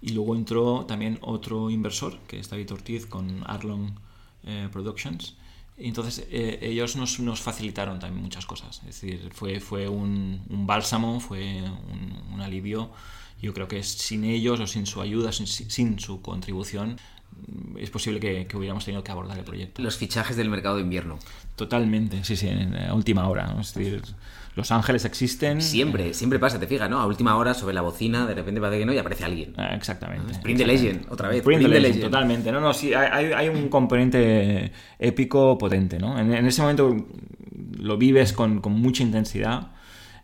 y 0.00 0.12
luego 0.14 0.34
entró 0.34 0.86
también 0.86 1.18
otro 1.20 1.68
inversor, 1.68 2.18
que 2.26 2.38
es 2.38 2.48
David 2.48 2.72
Ortiz, 2.72 3.04
con 3.04 3.44
Arlong 3.46 3.90
eh, 4.44 4.68
Productions. 4.72 5.36
Entonces 5.80 6.26
eh, 6.30 6.58
ellos 6.62 6.96
nos, 6.96 7.20
nos, 7.20 7.40
facilitaron 7.40 7.98
también 7.98 8.22
muchas 8.22 8.46
cosas. 8.46 8.78
Es 8.80 9.00
decir, 9.00 9.30
fue, 9.32 9.60
fue 9.60 9.88
un, 9.88 10.42
un 10.48 10.66
bálsamo, 10.66 11.20
fue 11.20 11.62
un, 11.62 12.34
un, 12.34 12.40
alivio. 12.40 12.90
Yo 13.40 13.54
creo 13.54 13.66
que 13.66 13.82
sin 13.82 14.24
ellos 14.24 14.60
o 14.60 14.66
sin 14.66 14.86
su 14.86 15.00
ayuda, 15.00 15.32
sin, 15.32 15.46
sin 15.46 15.98
su 15.98 16.20
contribución, 16.20 16.96
es 17.78 17.90
posible 17.90 18.20
que, 18.20 18.46
que, 18.46 18.56
hubiéramos 18.56 18.84
tenido 18.84 19.02
que 19.02 19.10
abordar 19.10 19.38
el 19.38 19.44
proyecto. 19.44 19.80
Los 19.80 19.96
fichajes 19.96 20.36
del 20.36 20.50
mercado 20.50 20.76
de 20.76 20.82
invierno. 20.82 21.18
Totalmente, 21.56 22.22
sí, 22.24 22.36
sí, 22.36 22.48
en 22.48 22.74
última 22.92 23.28
hora. 23.28 23.56
Es 23.58 23.72
decir, 23.72 24.02
los 24.56 24.70
ángeles 24.72 25.04
existen. 25.04 25.60
Siempre, 25.62 26.12
siempre 26.12 26.38
pasa, 26.38 26.58
te 26.58 26.66
fijas, 26.66 26.90
¿no? 26.90 27.00
A 27.00 27.06
última 27.06 27.36
hora, 27.36 27.54
sobre 27.54 27.74
la 27.74 27.82
bocina, 27.82 28.26
de 28.26 28.34
repente 28.34 28.60
parece 28.60 28.80
que 28.80 28.86
no 28.86 28.92
y 28.92 28.98
aparece 28.98 29.24
alguien. 29.24 29.54
Ah, 29.56 29.74
exactamente. 29.74 30.32
Sprint 30.32 30.58
the 30.58 30.66
Legend, 30.66 31.06
otra 31.08 31.28
vez. 31.28 31.38
Sprint, 31.38 31.62
the 31.62 31.80
Legend, 31.80 32.02
totalmente. 32.02 32.52
No, 32.52 32.60
no, 32.60 32.74
sí, 32.74 32.92
hay, 32.92 33.32
hay, 33.32 33.48
un 33.48 33.68
componente 33.68 34.72
épico 34.98 35.56
potente, 35.56 35.98
¿no? 35.98 36.18
En, 36.18 36.32
ese 36.46 36.62
momento 36.62 36.96
lo 37.78 37.96
vives 37.96 38.32
con, 38.32 38.60
con 38.60 38.72
mucha 38.72 39.02
intensidad. 39.02 39.72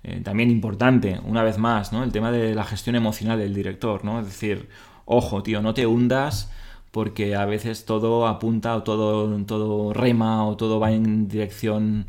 Eh, 0.03 0.21
también 0.23 0.51
importante, 0.51 1.21
una 1.25 1.43
vez 1.43 1.59
más, 1.59 1.93
¿no? 1.93 2.05
El 2.05 2.13
tema 2.13 2.31
de 2.31 2.55
la 2.55 2.65
gestión 2.65 2.95
emocional 2.95 3.39
del 3.39 3.55
director, 3.55 4.05
¿no? 4.05 4.21
Es 4.21 4.27
decir, 4.27 4.69
ojo, 5.05 5.43
tío, 5.43 5.63
no 5.63 5.75
te 5.75 5.87
hundas 5.87 6.53
porque 6.93 7.35
a 7.35 7.45
veces 7.45 7.85
todo 7.85 8.27
apunta 8.27 8.77
o 8.77 8.83
todo, 8.83 9.29
todo 9.45 9.93
rema 9.93 10.47
o 10.47 10.57
todo 10.57 10.81
va 10.81 10.93
en 10.93 11.29
dirección 11.29 12.07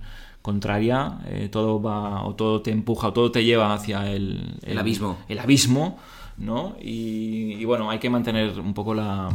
contraria, 0.47 1.19
eh, 1.25 1.49
todo 1.51 1.81
va 1.81 2.23
o 2.23 2.33
todo 2.33 2.61
te 2.61 2.71
empuja 2.71 3.09
o 3.09 3.13
todo 3.13 3.31
te 3.31 3.43
lleva 3.43 3.73
hacia 3.73 4.09
el, 4.09 4.55
el, 4.63 4.77
abismo. 4.77 5.17
El 5.27 5.39
abismo, 5.39 5.99
¿no? 6.37 6.77
Y, 6.79 7.65
bueno, 7.65 7.89
hay 7.89 7.99
que 7.99 8.09
mantener 8.09 8.57
un 8.57 8.73
poco 8.73 8.93
la... 8.93 9.27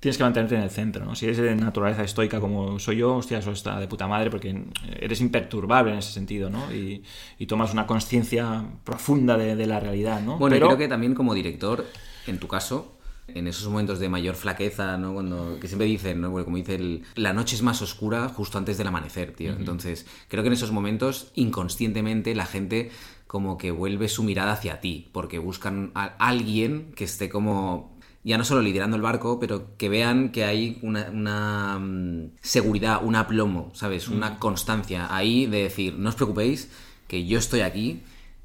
Tienes 0.00 0.18
que 0.18 0.24
mantenerte 0.24 0.56
en 0.56 0.62
el 0.62 0.70
centro, 0.70 1.04
¿no? 1.04 1.14
Si 1.14 1.26
eres 1.26 1.38
de 1.38 1.54
naturaleza 1.54 2.02
estoica 2.02 2.40
como 2.40 2.80
soy 2.80 2.96
yo, 2.96 3.14
hostia, 3.14 3.38
eso 3.38 3.52
está 3.52 3.78
de 3.78 3.86
puta 3.86 4.08
madre 4.08 4.28
porque 4.28 4.64
eres 4.98 5.20
imperturbable 5.20 5.92
en 5.92 5.98
ese 5.98 6.10
sentido, 6.10 6.50
¿no? 6.50 6.72
Y, 6.74 7.04
tomas 7.46 7.72
una 7.72 7.86
conciencia 7.86 8.64
profunda 8.82 9.36
de, 9.36 9.66
la 9.66 9.78
realidad, 9.78 10.20
¿no? 10.20 10.36
Bueno, 10.36 10.56
Pero... 10.56 10.66
creo 10.66 10.78
que 10.78 10.88
también 10.88 11.14
como 11.14 11.32
director, 11.32 11.86
en 12.26 12.38
tu 12.38 12.48
caso, 12.48 12.99
en 13.34 13.46
esos 13.46 13.68
momentos 13.68 13.98
de 13.98 14.08
mayor 14.08 14.34
flaqueza, 14.34 14.96
¿no? 14.96 15.14
Cuando, 15.14 15.58
que 15.60 15.68
siempre 15.68 15.86
dicen, 15.86 16.20
¿no? 16.20 16.32
como 16.32 16.56
dice 16.56 16.74
el, 16.74 17.02
la 17.14 17.32
noche 17.32 17.56
es 17.56 17.62
más 17.62 17.82
oscura 17.82 18.28
justo 18.28 18.58
antes 18.58 18.78
del 18.78 18.86
amanecer, 18.86 19.32
tío. 19.32 19.52
Entonces, 19.52 20.06
creo 20.28 20.42
que 20.42 20.48
en 20.48 20.54
esos 20.54 20.72
momentos, 20.72 21.30
inconscientemente, 21.34 22.34
la 22.34 22.46
gente 22.46 22.90
como 23.26 23.58
que 23.58 23.70
vuelve 23.70 24.08
su 24.08 24.24
mirada 24.24 24.52
hacia 24.52 24.80
ti, 24.80 25.08
porque 25.12 25.38
buscan 25.38 25.92
a 25.94 26.06
alguien 26.18 26.92
que 26.96 27.04
esté 27.04 27.28
como 27.28 27.96
ya 28.22 28.36
no 28.36 28.44
solo 28.44 28.60
liderando 28.60 28.96
el 28.96 29.02
barco, 29.02 29.40
pero 29.40 29.76
que 29.76 29.88
vean 29.88 30.30
que 30.30 30.44
hay 30.44 30.78
una, 30.82 31.78
mm, 31.78 32.32
seguridad, 32.42 33.02
un 33.02 33.16
aplomo, 33.16 33.70
¿sabes? 33.74 34.08
Una 34.08 34.38
constancia 34.38 35.14
ahí 35.14 35.46
de 35.46 35.62
decir, 35.62 35.94
no 35.94 36.10
os 36.10 36.16
preocupéis, 36.16 36.70
que 37.06 37.26
yo 37.26 37.38
estoy 37.38 37.60
aquí 37.60 38.02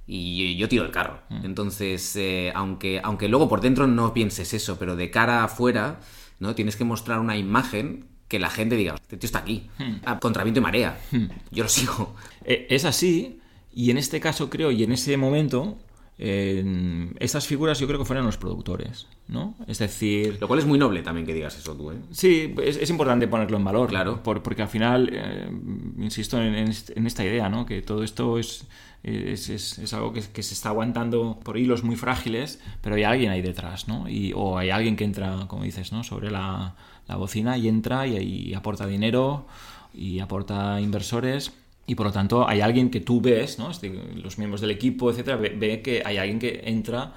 y 0.07 0.55
yo 0.57 0.69
tiro 0.69 0.83
el 0.83 0.91
carro. 0.91 1.21
Mm. 1.29 1.45
Entonces, 1.45 2.15
eh, 2.15 2.51
aunque, 2.55 3.01
aunque 3.03 3.27
luego 3.27 3.49
por 3.49 3.61
dentro 3.61 3.87
no 3.87 4.13
pienses 4.13 4.53
eso, 4.53 4.77
pero 4.77 4.95
de 4.95 5.09
cara 5.09 5.43
afuera, 5.43 5.99
¿no? 6.39 6.55
Tienes 6.55 6.75
que 6.75 6.83
mostrar 6.83 7.19
una 7.19 7.37
imagen 7.37 8.07
que 8.27 8.39
la 8.39 8.49
gente 8.49 8.75
diga, 8.75 8.95
este 8.95 9.17
tío 9.17 9.27
está 9.27 9.39
aquí, 9.39 9.69
mm. 9.77 9.95
a 10.05 10.19
contra 10.19 10.43
viento 10.43 10.59
y 10.59 10.63
marea, 10.63 10.99
mm. 11.11 11.25
yo 11.51 11.63
lo 11.63 11.69
sigo. 11.69 12.15
Eh, 12.43 12.67
es 12.69 12.85
así, 12.85 13.39
y 13.73 13.91
en 13.91 13.97
este 13.97 14.19
caso 14.19 14.49
creo, 14.49 14.71
y 14.71 14.83
en 14.83 14.91
ese 14.91 15.17
momento, 15.17 15.77
eh, 16.17 17.11
estas 17.19 17.45
figuras 17.45 17.79
yo 17.79 17.87
creo 17.87 17.99
que 17.99 18.05
fueron 18.05 18.25
los 18.25 18.37
productores, 18.37 19.07
¿no? 19.27 19.55
Es 19.67 19.79
decir... 19.79 20.37
Lo 20.39 20.47
cual 20.47 20.59
es 20.59 20.65
muy 20.65 20.79
noble 20.79 21.01
también 21.01 21.25
que 21.25 21.33
digas 21.33 21.57
eso 21.57 21.75
tú, 21.75 21.91
¿eh? 21.91 21.97
Sí, 22.11 22.53
es, 22.63 22.89
importante 22.89 23.27
ponerlo 23.27 23.57
en 23.57 23.63
valor. 23.63 23.89
Claro. 23.89 24.21
porque 24.23 24.61
al 24.61 24.69
final, 24.69 25.11
insisto 25.99 26.41
en, 26.41 26.55
en, 26.55 27.07
esta 27.07 27.25
idea, 27.25 27.49
¿no? 27.49 27.65
Que 27.65 27.81
todo 27.81 28.03
esto 28.03 28.37
es 28.37 28.65
es, 29.05 29.93
algo 29.93 30.13
que, 30.13 30.21
se 30.21 30.53
está 30.53 30.69
aguantando 30.69 31.39
por 31.43 31.57
hilos 31.57 31.83
muy 31.83 31.95
frágiles, 31.95 32.59
pero 32.81 32.95
hay 32.95 33.03
alguien 33.03 33.31
ahí 33.31 33.41
detrás, 33.41 33.87
¿no? 33.87 34.09
Y, 34.09 34.33
o 34.35 34.57
hay 34.57 34.71
alguien 34.71 34.95
que 34.95 35.03
entra, 35.03 35.45
como 35.47 35.63
dices, 35.63 35.91
¿no? 35.91 36.03
Sobre 36.03 36.31
la, 36.31 36.75
bocina 37.07 37.57
y 37.57 37.67
entra 37.67 38.07
y, 38.07 38.53
aporta 38.55 38.87
dinero 38.87 39.45
y 39.93 40.19
aporta 40.19 40.81
inversores. 40.81 41.53
Y 41.87 41.95
por 41.95 42.07
lo 42.07 42.11
tanto 42.11 42.47
hay 42.47 42.61
alguien 42.61 42.89
que 42.89 42.99
tú 42.99 43.21
ves, 43.21 43.59
¿no? 43.59 43.69
los 44.15 44.37
miembros 44.37 44.61
del 44.61 44.71
equipo, 44.71 45.11
etcétera, 45.11 45.37
ve, 45.37 45.81
que 45.83 46.01
hay 46.03 46.17
alguien 46.17 46.39
que 46.39 46.63
entra 46.65 47.13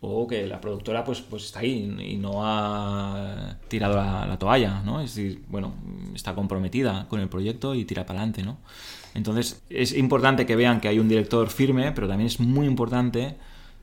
o 0.00 0.26
que 0.28 0.46
la 0.46 0.60
productora 0.60 1.02
pues, 1.02 1.20
pues 1.22 1.44
está 1.44 1.60
ahí 1.60 1.96
y 1.98 2.16
no 2.16 2.46
ha 2.46 3.56
tirado 3.68 3.96
la, 3.96 4.26
la, 4.26 4.38
toalla, 4.38 4.82
¿no? 4.82 5.00
Es 5.00 5.14
decir, 5.14 5.42
bueno, 5.48 5.74
está 6.14 6.34
comprometida 6.34 7.06
con 7.08 7.20
el 7.20 7.28
proyecto 7.28 7.74
y 7.74 7.84
tira 7.86 8.04
para 8.04 8.20
adelante, 8.20 8.42
¿no? 8.42 8.58
Entonces 9.14 9.62
es 9.70 9.96
importante 9.96 10.44
que 10.44 10.56
vean 10.56 10.80
que 10.80 10.88
hay 10.88 10.98
un 10.98 11.08
director 11.08 11.48
firme, 11.48 11.90
pero 11.92 12.06
también 12.06 12.26
es 12.26 12.38
muy 12.38 12.66
importante, 12.66 13.36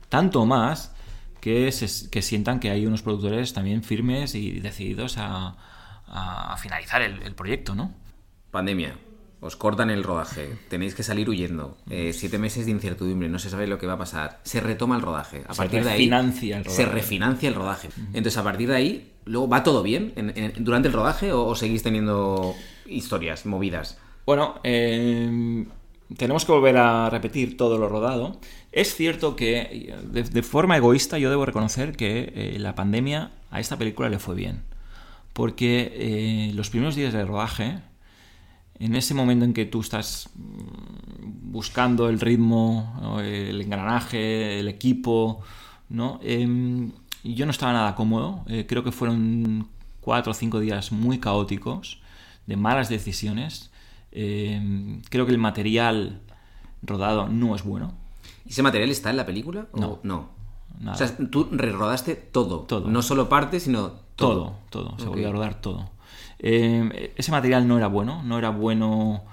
tanto 0.08 0.46
más, 0.46 0.94
que, 1.42 1.74
que 2.10 2.22
sientan 2.22 2.60
que 2.60 2.70
hay 2.70 2.86
unos 2.86 3.02
productores 3.02 3.52
también 3.52 3.82
firmes 3.82 4.36
y 4.36 4.60
decididos 4.60 5.16
a, 5.18 5.56
finalizar 6.58 7.02
el, 7.02 7.34
proyecto, 7.34 7.74
¿no? 7.74 7.92
Pandemia. 8.52 8.94
Os 9.42 9.56
cortan 9.56 9.90
el 9.90 10.04
rodaje, 10.04 10.56
tenéis 10.68 10.94
que 10.94 11.02
salir 11.02 11.28
huyendo, 11.28 11.76
eh, 11.90 12.12
siete 12.12 12.38
meses 12.38 12.64
de 12.64 12.70
incertidumbre, 12.70 13.28
no 13.28 13.40
se 13.40 13.50
sabe 13.50 13.66
lo 13.66 13.76
que 13.76 13.88
va 13.88 13.94
a 13.94 13.98
pasar, 13.98 14.38
se 14.44 14.60
retoma 14.60 14.94
el 14.94 15.02
rodaje, 15.02 15.42
a 15.48 15.54
partir 15.54 15.82
de 15.82 15.90
ahí 15.90 16.08
el 16.08 16.64
se 16.70 16.86
refinancia 16.86 17.48
el 17.48 17.56
rodaje. 17.56 17.88
Entonces 18.14 18.36
a 18.36 18.44
partir 18.44 18.68
de 18.68 18.76
ahí, 18.76 19.12
luego 19.24 19.48
va 19.48 19.64
todo 19.64 19.82
bien 19.82 20.14
durante 20.58 20.86
el 20.86 20.94
rodaje 20.94 21.32
o 21.32 21.56
seguís 21.56 21.82
teniendo 21.82 22.54
historias 22.86 23.44
movidas. 23.44 23.98
Bueno, 24.24 24.60
em, 24.62 25.66
tenemos 26.16 26.44
que 26.44 26.52
volver 26.52 26.76
a 26.76 27.10
repetir 27.10 27.56
todo 27.56 27.78
lo 27.78 27.88
rodado. 27.88 28.38
Es 28.70 28.94
cierto 28.94 29.34
que 29.34 29.92
de, 30.04 30.42
forma 30.42 30.76
egoísta 30.76 31.18
yo 31.18 31.30
debo 31.30 31.46
reconocer 31.46 31.96
que 31.96 32.32
eh, 32.34 32.56
la 32.60 32.76
pandemia 32.76 33.32
a 33.50 33.58
esta 33.58 33.76
película 33.76 34.08
le 34.08 34.18
fue 34.18 34.34
bien. 34.34 34.62
Porque 35.32 35.92
eh, 35.94 36.52
los 36.54 36.70
primeros 36.70 36.94
días 36.94 37.12
de 37.12 37.24
rodaje, 37.24 37.80
en 38.78 38.96
ese 38.96 39.14
momento 39.14 39.44
en 39.44 39.52
que 39.52 39.64
tú 39.66 39.80
estás 39.80 40.30
mm, 40.34 41.52
buscando 41.52 42.08
el 42.08 42.20
ritmo, 42.20 43.18
el 43.22 43.60
engranaje, 43.60 44.60
el 44.60 44.68
equipo, 44.68 45.40
¿no? 45.88 46.18
Em, 46.22 46.92
yo 47.24 47.46
no 47.46 47.50
estaba 47.50 47.72
nada 47.72 47.94
cómodo. 47.94 48.44
Eh, 48.48 48.66
creo 48.68 48.82
que 48.82 48.92
fueron 48.92 49.68
cuatro 50.00 50.32
o 50.32 50.34
cinco 50.34 50.60
días 50.60 50.92
muy 50.92 51.18
caóticos, 51.18 52.00
de 52.46 52.56
malas 52.56 52.88
decisiones 52.88 53.72
Em, 54.12 55.00
creo 55.08 55.24
que 55.24 55.32
el 55.32 55.38
material 55.38 56.20
rodado 56.82 57.28
no 57.28 57.56
es 57.56 57.64
bueno. 57.64 57.94
¿Y 58.44 58.50
ese 58.50 58.62
material 58.62 58.90
está 58.90 59.10
en 59.10 59.16
la 59.16 59.26
película? 59.26 59.66
No. 59.74 60.00
no. 60.02 60.28
O 60.86 60.94
sea, 60.94 61.16
tú 61.16 61.48
rerodaste 61.50 62.14
todo. 62.14 62.60
Todo. 62.60 62.88
No 62.88 63.02
solo 63.02 63.28
parte, 63.28 63.58
sino 63.58 63.92
todo. 64.16 64.56
Todo, 64.70 64.90
todo. 64.90 64.98
Se 64.98 65.06
volvió 65.06 65.30
a 65.30 65.32
rodar 65.32 65.60
todo. 65.60 65.90
Em, 66.42 66.90
ese 67.16 67.30
material 67.30 67.66
no 67.68 67.78
era 67.78 67.86
bueno. 67.86 68.22
No 68.24 68.38
era 68.38 68.50
bueno 68.50 69.24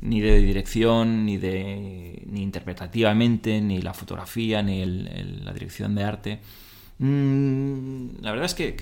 ni 0.00 0.20
de 0.20 0.38
dirección, 0.40 1.24
ni 1.24 1.38
de 1.38 2.22
ni 2.26 2.42
interpretativamente, 2.42 3.60
ni 3.60 3.80
la 3.80 3.94
fotografía, 3.94 4.62
ni 4.62 4.84
la 4.84 5.52
dirección 5.52 5.94
de 5.94 6.04
arte. 6.04 6.40
Mm, 6.98 8.22
la 8.22 8.30
verdad 8.30 8.46
es 8.46 8.54
que, 8.54 8.74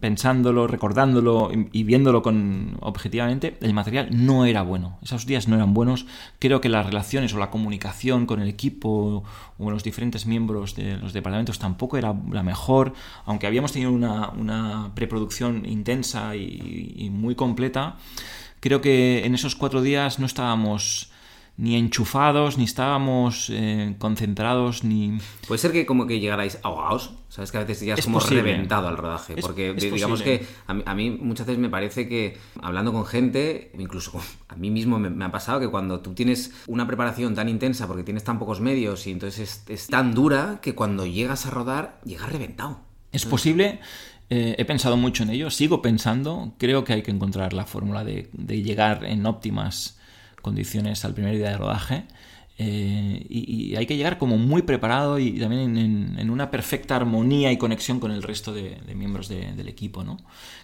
pensándolo, 0.00 0.66
recordándolo 0.66 1.50
y 1.72 1.84
viéndolo 1.84 2.22
con 2.22 2.78
objetivamente, 2.80 3.56
el 3.60 3.74
material 3.74 4.08
no 4.10 4.44
era 4.44 4.62
bueno. 4.62 4.98
Esos 5.02 5.26
días 5.26 5.48
no 5.48 5.56
eran 5.56 5.74
buenos. 5.74 6.06
Creo 6.38 6.60
que 6.60 6.68
las 6.68 6.86
relaciones 6.86 7.34
o 7.34 7.38
la 7.38 7.50
comunicación 7.50 8.26
con 8.26 8.40
el 8.40 8.48
equipo 8.48 9.24
o 9.58 9.70
los 9.70 9.82
diferentes 9.82 10.26
miembros 10.26 10.74
de 10.74 10.96
los 10.96 11.12
departamentos 11.12 11.58
tampoco 11.58 11.96
era 11.96 12.14
la 12.30 12.42
mejor, 12.42 12.94
aunque 13.24 13.46
habíamos 13.46 13.72
tenido 13.72 13.92
una, 13.92 14.92
preproducción 14.94 15.66
intensa 15.66 16.34
y 16.36 17.08
muy 17.12 17.34
completa. 17.34 17.96
Creo 18.60 18.80
que 18.80 19.24
en 19.24 19.34
esos 19.34 19.54
cuatro 19.54 19.82
días 19.82 20.18
no 20.18 20.26
estábamos 20.26 21.10
ni 21.58 21.76
enchufados, 21.76 22.58
ni 22.58 22.64
estábamos 22.64 23.50
eh, 23.50 23.94
concentrados, 23.98 24.84
ni... 24.84 25.18
Puede 25.48 25.58
ser 25.58 25.72
que 25.72 25.86
como 25.86 26.06
que 26.06 26.20
llegarais 26.20 26.58
ahogados, 26.62 27.14
sabes 27.28 27.50
que 27.50 27.58
a 27.58 27.64
veces 27.64 27.86
ya 27.86 27.94
es, 27.94 28.04
como 28.04 28.20
reventado 28.20 28.88
al 28.88 28.96
rodaje, 28.96 29.36
porque 29.40 29.72
digamos 29.72 30.22
que 30.22 30.46
a 30.66 30.94
mí, 30.94 31.10
muchas 31.10 31.46
veces 31.46 31.60
me 31.60 31.70
parece 31.70 32.08
que 32.08 32.36
hablando 32.60 32.92
con 32.92 33.06
gente, 33.06 33.72
incluso 33.78 34.20
a 34.48 34.56
mí 34.56 34.70
mismo 34.70 34.98
me, 34.98 35.24
ha 35.24 35.30
pasado 35.30 35.60
que 35.60 35.68
cuando 35.68 36.00
tú 36.00 36.12
tienes 36.12 36.52
una 36.66 36.86
preparación 36.86 37.34
tan 37.34 37.48
intensa 37.48 37.86
porque 37.86 38.02
tienes 38.02 38.24
tan 38.24 38.38
pocos 38.38 38.60
medios 38.60 39.06
y 39.06 39.12
entonces 39.12 39.64
es, 39.66 39.86
tan 39.86 40.14
dura 40.14 40.60
que 40.60 40.74
cuando 40.74 41.06
llegas 41.06 41.46
a 41.46 41.50
rodar, 41.50 42.00
llegas 42.04 42.30
reventado. 42.30 42.80
Es 43.12 43.24
posible 43.24 43.80
Eh, 44.28 44.56
he 44.58 44.64
pensado 44.64 44.96
mucho 44.96 45.22
en 45.22 45.30
ello, 45.30 45.50
sigo 45.50 45.80
pensando, 45.80 46.54
creo 46.58 46.82
que 46.82 46.94
hay 46.94 47.02
que 47.02 47.12
encontrar 47.12 47.52
la 47.52 47.64
fórmula 47.64 48.02
de, 48.02 48.28
llegar 48.32 49.04
en 49.04 49.24
óptimas 49.24 49.95
condiciones 50.46 51.04
al 51.04 51.12
primer 51.12 51.36
día 51.36 51.50
de 51.50 51.58
rodaje. 51.58 52.04
Eh, 52.56 53.26
y, 53.28 53.74
hay 53.74 53.84
que 53.84 53.96
llegar 53.96 54.16
como 54.16 54.38
muy 54.38 54.62
preparado 54.62 55.18
y 55.18 55.40
también 55.40 55.76
en, 55.76 56.30
una 56.30 56.52
perfecta 56.52 56.94
armonía 56.94 57.50
y 57.50 57.58
conexión 57.58 57.98
con 57.98 58.12
el 58.12 58.22
resto 58.22 58.54
de, 58.54 58.80
miembros 58.94 59.28
del 59.28 59.68
equipo. 59.68 60.04
¿no? 60.04 60.18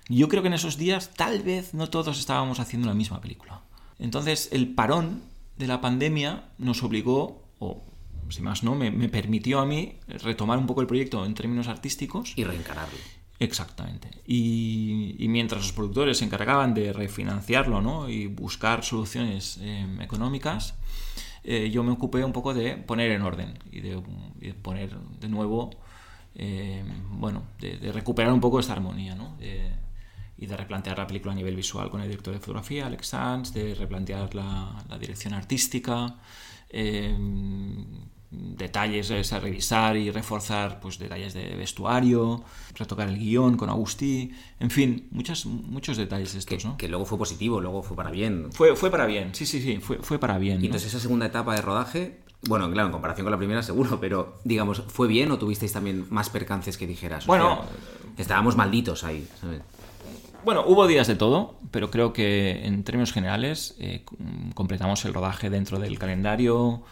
Yo 0.09 0.29
creo 0.29 0.40
que 0.40 0.49
en 0.49 0.55
esos 0.55 0.79
días 0.79 1.11
tal 1.14 1.42
vez 1.42 1.75
no 1.75 1.90
todos 1.90 2.21
estábamos 2.21 2.61
haciendo 2.61 2.87
la 2.87 2.95
misma 2.95 3.21
película. 3.21 3.62
Entonces 3.99 4.51
el 4.53 4.68
parón 4.68 5.23
de 5.59 5.66
la 5.66 5.81
pandemia 5.81 6.45
nos 6.59 6.85
obligó, 6.85 7.42
o 7.59 7.83
si 8.29 8.40
más 8.40 8.62
no, 8.62 8.77
me, 8.77 8.92
permitió 9.09 9.59
a 9.59 9.66
mí 9.66 9.99
retomar 10.07 10.59
un 10.59 10.66
poco 10.68 10.81
el 10.81 10.87
proyecto 10.87 11.27
en 11.27 11.35
términos 11.35 11.66
artísticos. 11.66 12.35
Y 12.37 12.45
reencararlo. 12.45 12.99
Exactamente. 13.38 14.09
Y, 14.27 15.27
mientras 15.29 15.62
los 15.62 15.73
productores 15.73 16.18
se 16.18 16.25
encargaban 16.25 16.75
de 16.75 16.92
refinanciarlo 16.92 17.81
¿no? 17.81 18.09
y 18.09 18.27
buscar 18.27 18.85
soluciones 18.85 19.59
em, 19.61 20.01
económicas, 20.01 20.75
eh, 21.42 21.71
yo 21.71 21.83
me 21.83 21.90
ocupé 21.90 22.25
un 22.25 22.33
poco 22.33 22.55
de 22.55 22.77
poner 22.77 23.11
en 23.11 23.23
orden 23.23 23.59
y 23.73 23.81
de, 23.81 24.01
poner 24.62 24.97
de 25.21 25.29
nuevo, 25.29 25.71
em, 26.37 26.87
bueno, 27.21 27.42
de, 27.59 27.90
recuperar 27.92 28.33
un 28.33 28.40
poco 28.40 28.61
esta 28.61 28.75
armonía, 28.75 29.14
¿no? 29.14 29.37
y 30.38 30.47
de 30.47 30.57
replantear 30.57 30.99
la 30.99 31.07
película 31.07 31.33
a 31.33 31.37
nivel 31.37 31.55
visual 31.55 31.88
con 31.90 32.01
el 32.01 32.09
director 32.09 32.35
de 32.35 32.40
fotografía, 32.40 32.87
Alex 32.87 33.07
Sanz, 33.09 33.53
de 33.53 33.75
replantear 33.75 34.35
la, 34.35 34.85
la 34.88 34.99
dirección 34.99 35.35
artística, 35.35 36.16
detalles 38.33 39.33
a 39.33 39.40
revisar 39.40 39.97
y 39.97 40.11
reforzar 40.11 40.81
pues 40.81 40.99
detalles 40.99 41.35
de 41.35 41.55
vestuario, 41.55 42.42
retocar 42.75 43.09
el 43.09 43.18
guion 43.18 43.59
con 43.59 43.68
Agustí, 43.68 44.33
en 44.59 44.71
fin, 44.71 45.09
muchas, 45.11 45.45
muchos 45.45 45.99
detalles 45.99 46.35
estos, 46.35 46.62
que, 46.62 46.68
¿no? 46.68 46.77
Que 46.79 46.88
luego 46.88 47.05
fue 47.05 47.18
positivo, 47.18 47.61
luego 47.61 47.83
fue 47.83 47.95
para 47.95 48.11
bien. 48.11 48.49
Fue, 48.53 48.75
fue 48.75 48.90
para 48.90 49.05
bien, 49.05 49.35
sí, 49.35 49.45
sí, 49.45 49.61
sí, 49.61 49.79
fue, 49.79 49.99
fue 49.99 50.18
para 50.18 50.38
bien. 50.38 50.62
Y 50.62 50.66
entonces 50.66 50.88
esa 50.88 51.01
segunda 51.01 51.27
etapa 51.27 51.55
de 51.55 51.61
rodaje, 51.61 52.21
bueno, 52.49 52.71
claro, 52.71 52.87
en 52.87 52.92
comparación 52.92 53.27
con 53.27 53.33
la 53.33 53.38
primera 53.38 53.62
seguro, 53.62 54.01
pero 54.01 54.38
digamos, 54.45 54.83
¿fue 54.88 55.09
bien 55.09 55.31
o 55.31 55.38
tuvisteis 55.38 55.73
también 55.73 56.07
más 56.09 56.31
percances 56.31 56.79
que 56.79 56.87
dijeras? 56.87 57.27
bueno, 57.27 57.62
estábamos 58.16 58.57
malditos 58.57 59.05
ahí, 59.05 59.29
¿sabes? 59.40 59.61
Bueno, 60.45 60.64
hubo 60.66 60.88
días 60.88 61.07
de 61.07 61.14
todo, 61.14 61.55
pero 61.71 61.90
creo 61.90 62.12
que 62.12 62.66
en 62.66 62.83
términos 62.83 63.12
generales 63.12 63.77
eh, 63.79 64.05
completamos 64.55 65.05
el 65.05 65.14
rodaje 65.14 65.51
dentro 65.51 65.79
del 65.79 65.99
calendario 66.01 66.83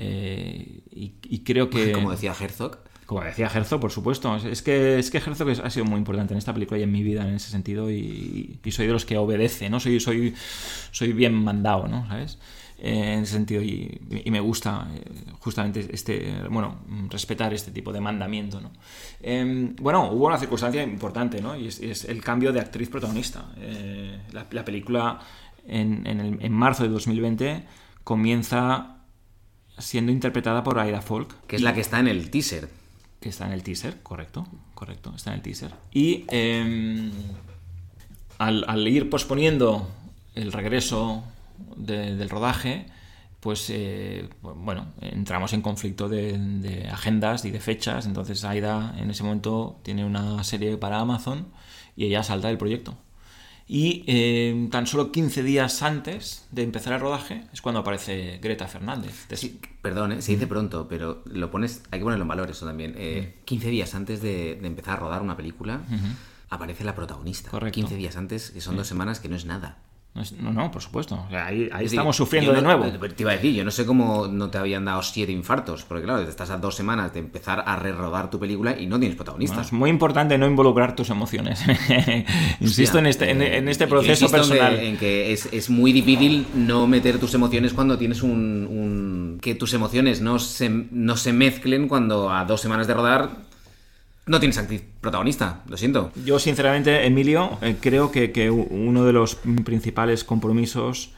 eh, 0.00 0.80
y, 0.92 1.40
creo 1.40 1.68
que... 1.68 1.92
Como 1.92 2.12
decía 2.12 2.32
Herzog. 2.38 2.78
Como 3.04 3.22
decía 3.22 3.50
Herzog, 3.52 3.80
por 3.80 3.90
supuesto. 3.90 4.36
Es 4.36 4.62
que, 4.62 4.98
es 4.98 5.10
que 5.10 5.18
Herzog 5.18 5.48
ha 5.64 5.70
sido 5.70 5.86
muy 5.86 5.98
importante 5.98 6.34
en 6.34 6.38
esta 6.38 6.54
película 6.54 6.78
y 6.78 6.84
en 6.84 6.92
mi 6.92 7.02
vida 7.02 7.26
en 7.26 7.34
ese 7.34 7.50
sentido 7.50 7.90
y, 7.90 8.60
soy 8.70 8.86
de 8.86 8.92
los 8.92 9.04
que 9.04 9.16
obedece, 9.16 9.68
¿no? 9.68 9.80
Soy, 9.80 9.98
soy, 9.98 10.34
soy 10.92 11.12
bien 11.12 11.34
mandado, 11.34 11.88
¿no? 11.88 12.06
¿Sabes? 12.06 12.38
en 12.80 13.24
ese 13.24 13.32
sentido 13.32 13.60
y, 13.60 14.00
me 14.30 14.38
gusta 14.38 14.86
eh, 14.94 15.02
justamente 15.40 15.88
este 15.92 16.44
bueno 16.48 16.76
respetar 17.10 17.52
este 17.52 17.72
tipo 17.72 17.92
de 17.92 18.00
mandamiento 18.00 18.60
¿no? 18.60 18.70
Em, 19.20 19.74
bueno 19.80 20.12
hubo 20.12 20.28
una 20.28 20.38
circunstancia 20.38 20.80
importante 20.80 21.42
¿no? 21.42 21.56
y 21.56 21.66
es, 21.66 22.04
el 22.04 22.22
cambio 22.22 22.52
de 22.52 22.60
actriz 22.60 22.88
protagonista 22.88 23.46
eh, 23.56 24.20
la, 24.30 24.64
película 24.64 25.18
en, 25.66 26.06
en, 26.06 26.52
marzo 26.52 26.84
de 26.84 26.90
2020 26.90 27.64
comienza 28.04 28.97
siendo 29.78 30.12
interpretada 30.12 30.62
por 30.62 30.78
Aida 30.78 31.00
Folk 31.00 31.46
que 31.46 31.56
es 31.56 31.62
la 31.62 31.74
que 31.74 31.80
está 31.80 32.00
en 32.00 32.08
el 32.08 32.30
teaser 32.30 32.68
que 33.20 33.28
está 33.28 33.46
en 33.46 33.52
el 33.52 33.62
teaser 33.62 34.02
correcto 34.02 34.46
correcto 34.74 35.12
está 35.16 35.30
en 35.30 35.36
el 35.36 35.42
teaser 35.42 35.72
y 35.92 36.24
em, 36.28 37.10
al, 38.38 38.64
al 38.68 38.86
ir 38.86 39.10
posponiendo 39.10 39.88
el 40.34 40.52
regreso 40.52 41.24
del 41.76 42.28
rodaje, 42.30 42.86
pues 43.40 43.70
eh, 43.70 44.28
bueno, 44.42 44.86
entramos 45.00 45.52
en 45.52 45.62
conflicto 45.62 46.08
de, 46.08 46.88
agendas 46.92 47.44
y 47.44 47.50
de 47.50 47.60
fechas. 47.60 48.06
Entonces 48.06 48.44
Aida 48.44 48.94
en 48.98 49.10
ese 49.10 49.22
momento 49.22 49.78
tiene 49.82 50.04
una 50.04 50.42
serie 50.44 50.76
para 50.76 51.00
Amazon 51.00 51.48
y 51.96 52.06
ella 52.06 52.22
salta 52.22 52.48
del 52.48 52.58
proyecto. 52.58 52.96
Y 53.70 54.02
eh, 54.06 54.68
tan 54.70 54.86
solo 54.86 55.12
15 55.12 55.42
días 55.42 55.82
antes 55.82 56.46
de 56.50 56.62
empezar 56.62 56.94
el 56.94 57.00
rodaje 57.00 57.44
es 57.52 57.60
cuando 57.60 57.80
aparece 57.80 58.38
Greta 58.42 58.66
Fernández. 58.66 59.26
Sí, 59.34 59.60
perdón, 59.82 60.12
¿eh? 60.12 60.22
se 60.22 60.32
dice 60.32 60.46
pronto, 60.46 60.88
pero 60.88 61.22
lo 61.26 61.50
pones, 61.50 61.82
hay 61.90 61.98
que 61.98 62.04
ponerlo 62.04 62.22
en 62.22 62.28
valor 62.28 62.50
eso 62.50 62.64
también. 62.64 62.96
15 63.44 63.68
días 63.68 63.94
antes 63.94 64.22
de, 64.22 64.52
empezar 64.62 64.94
a 64.94 65.00
rodar 65.00 65.20
una 65.20 65.36
película, 65.36 65.82
aparece 66.48 66.82
la 66.82 66.94
protagonista. 66.94 67.50
Correcto. 67.50 67.74
15 67.74 67.96
días 67.96 68.16
antes, 68.16 68.50
que 68.50 68.62
son 68.62 68.76
dos 68.76 68.86
semanas, 68.86 69.20
que 69.20 69.28
no 69.28 69.36
es 69.36 69.44
nada. 69.44 69.76
No, 70.14 70.52
no, 70.52 70.70
por 70.70 70.82
supuesto. 70.82 71.26
ahí, 71.30 71.68
estamos 71.80 72.16
sufriendo 72.16 72.52
de 72.52 72.62
nuevo. 72.62 72.84
Te 72.84 73.22
iba 73.22 73.30
a 73.30 73.34
decir, 73.34 73.54
yo 73.54 73.64
no 73.64 73.70
sé 73.70 73.86
cómo 73.86 74.26
no 74.26 74.50
te 74.50 74.58
habían 74.58 74.84
dado 74.84 75.02
siete 75.02 75.30
infartos, 75.30 75.84
porque 75.84 76.04
claro, 76.04 76.22
estás 76.22 76.50
a 76.50 76.58
dos 76.58 76.74
semanas 76.74 77.12
de 77.12 77.20
empezar 77.20 77.62
a 77.64 77.76
re-rodar 77.76 78.30
tu 78.30 78.40
película 78.40 78.78
y 78.78 78.86
no 78.86 78.98
tienes 78.98 79.16
protagonistas. 79.16 79.66
es 79.66 79.72
muy 79.72 79.90
importante 79.90 80.36
no 80.36 80.46
involucrar 80.46 80.96
tus 80.96 81.10
emociones. 81.10 81.62
Insisto 82.60 82.98
en 82.98 83.06
este, 83.06 83.30
en, 83.30 83.68
este 83.68 83.86
proceso 83.86 84.28
personal. 84.28 84.74
En 84.80 84.96
que, 84.96 85.32
es, 85.32 85.70
muy 85.70 85.92
difícil 85.92 86.46
no 86.54 86.86
meter 86.86 87.18
tus 87.18 87.34
emociones 87.34 87.72
cuando 87.72 87.98
tienes 87.98 88.22
un... 88.22 89.38
que 89.40 89.54
tus 89.54 89.74
emociones 89.74 90.20
no 90.20 90.38
se, 90.38 90.68
no 90.68 91.16
se 91.16 91.32
mezclen 91.32 91.86
cuando 91.86 92.30
a 92.30 92.44
dos 92.44 92.60
semanas 92.60 92.86
de 92.86 92.94
rodar 92.94 93.47
no 94.28 94.38
tienes 94.38 94.58
actriz 94.58 94.84
protagonista, 95.00 95.62
lo 95.66 95.76
siento. 95.76 96.12
Yo, 96.24 96.38
sinceramente, 96.38 97.06
Emilio, 97.06 97.58
eh, 97.62 97.76
creo 97.80 98.12
que, 98.12 98.50
uno 98.50 99.04
de 99.04 99.12
los 99.12 99.36
principales 99.64 100.24
compromisos 100.24 101.12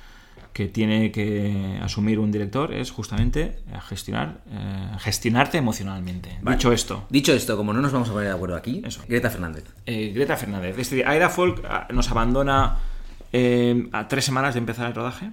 que 0.53 0.67
tiene 0.67 1.13
que 1.13 1.79
asumir 1.83 2.19
un 2.19 2.33
director 2.33 2.75
es 2.75 2.91
justamente 2.91 3.59
gestionar, 3.89 4.41
eh, 4.51 4.97
gestionarte 4.99 5.59
emocionalmente. 5.59 6.39
Dicho 6.43 6.73
esto. 6.73 7.07
Dicho 7.09 7.33
esto, 7.33 7.57
como 7.57 7.73
no 7.73 7.81
nos 7.81 7.93
vamos 7.93 8.09
a 8.09 8.13
poner 8.13 8.29
de 8.29 8.35
acuerdo 8.35 8.57
aquí, 8.57 8.83
Greta 9.09 9.31
Fernández. 9.31 9.65
Eh, 9.87 10.13
Greta 10.15 10.37
Fernández. 10.37 10.77
Este, 10.79 11.05
Aida 11.05 11.29
Folk 11.29 11.65
ah, 11.69 11.87
nos 11.93 12.11
abandona 12.11 12.79
a 13.93 14.09
tres 14.09 14.25
semanas 14.25 14.55
de 14.55 14.59
empezar 14.59 14.89
el 14.89 14.95
rodaje 14.95 15.31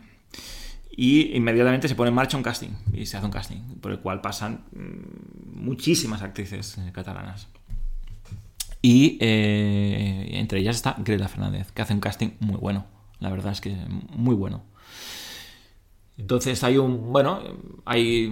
y 0.91 1.35
inmediatamente 1.35 1.87
se 1.87 1.95
pone 1.95 2.09
en 2.09 2.15
marcha 2.15 2.37
un 2.37 2.43
casting 2.43 2.69
y 2.93 3.07
se 3.07 3.17
hace 3.17 3.25
un 3.25 3.31
casting 3.31 3.57
por 3.81 3.91
el 3.91 3.99
cual 3.99 4.21
pasan 4.21 4.65
mm, 4.71 5.63
muchísimas 5.63 6.21
actrices 6.21 6.77
catalanas. 6.93 7.47
Y 8.81 9.17
eh, 9.21 10.29
entre 10.33 10.59
ellas 10.59 10.75
está 10.75 10.95
Greta 10.99 11.27
Fernández, 11.27 11.71
que 11.71 11.81
hace 11.81 11.93
un 11.93 11.99
casting 11.99 12.29
muy 12.39 12.57
bueno. 12.57 12.85
La 13.19 13.29
verdad 13.29 13.51
es 13.51 13.61
que 13.61 13.75
muy 14.15 14.35
bueno. 14.35 14.63
Entonces 16.17 16.63
hay 16.63 16.77
un, 16.77 17.13
bueno, 17.13 17.41
hay 17.85 18.27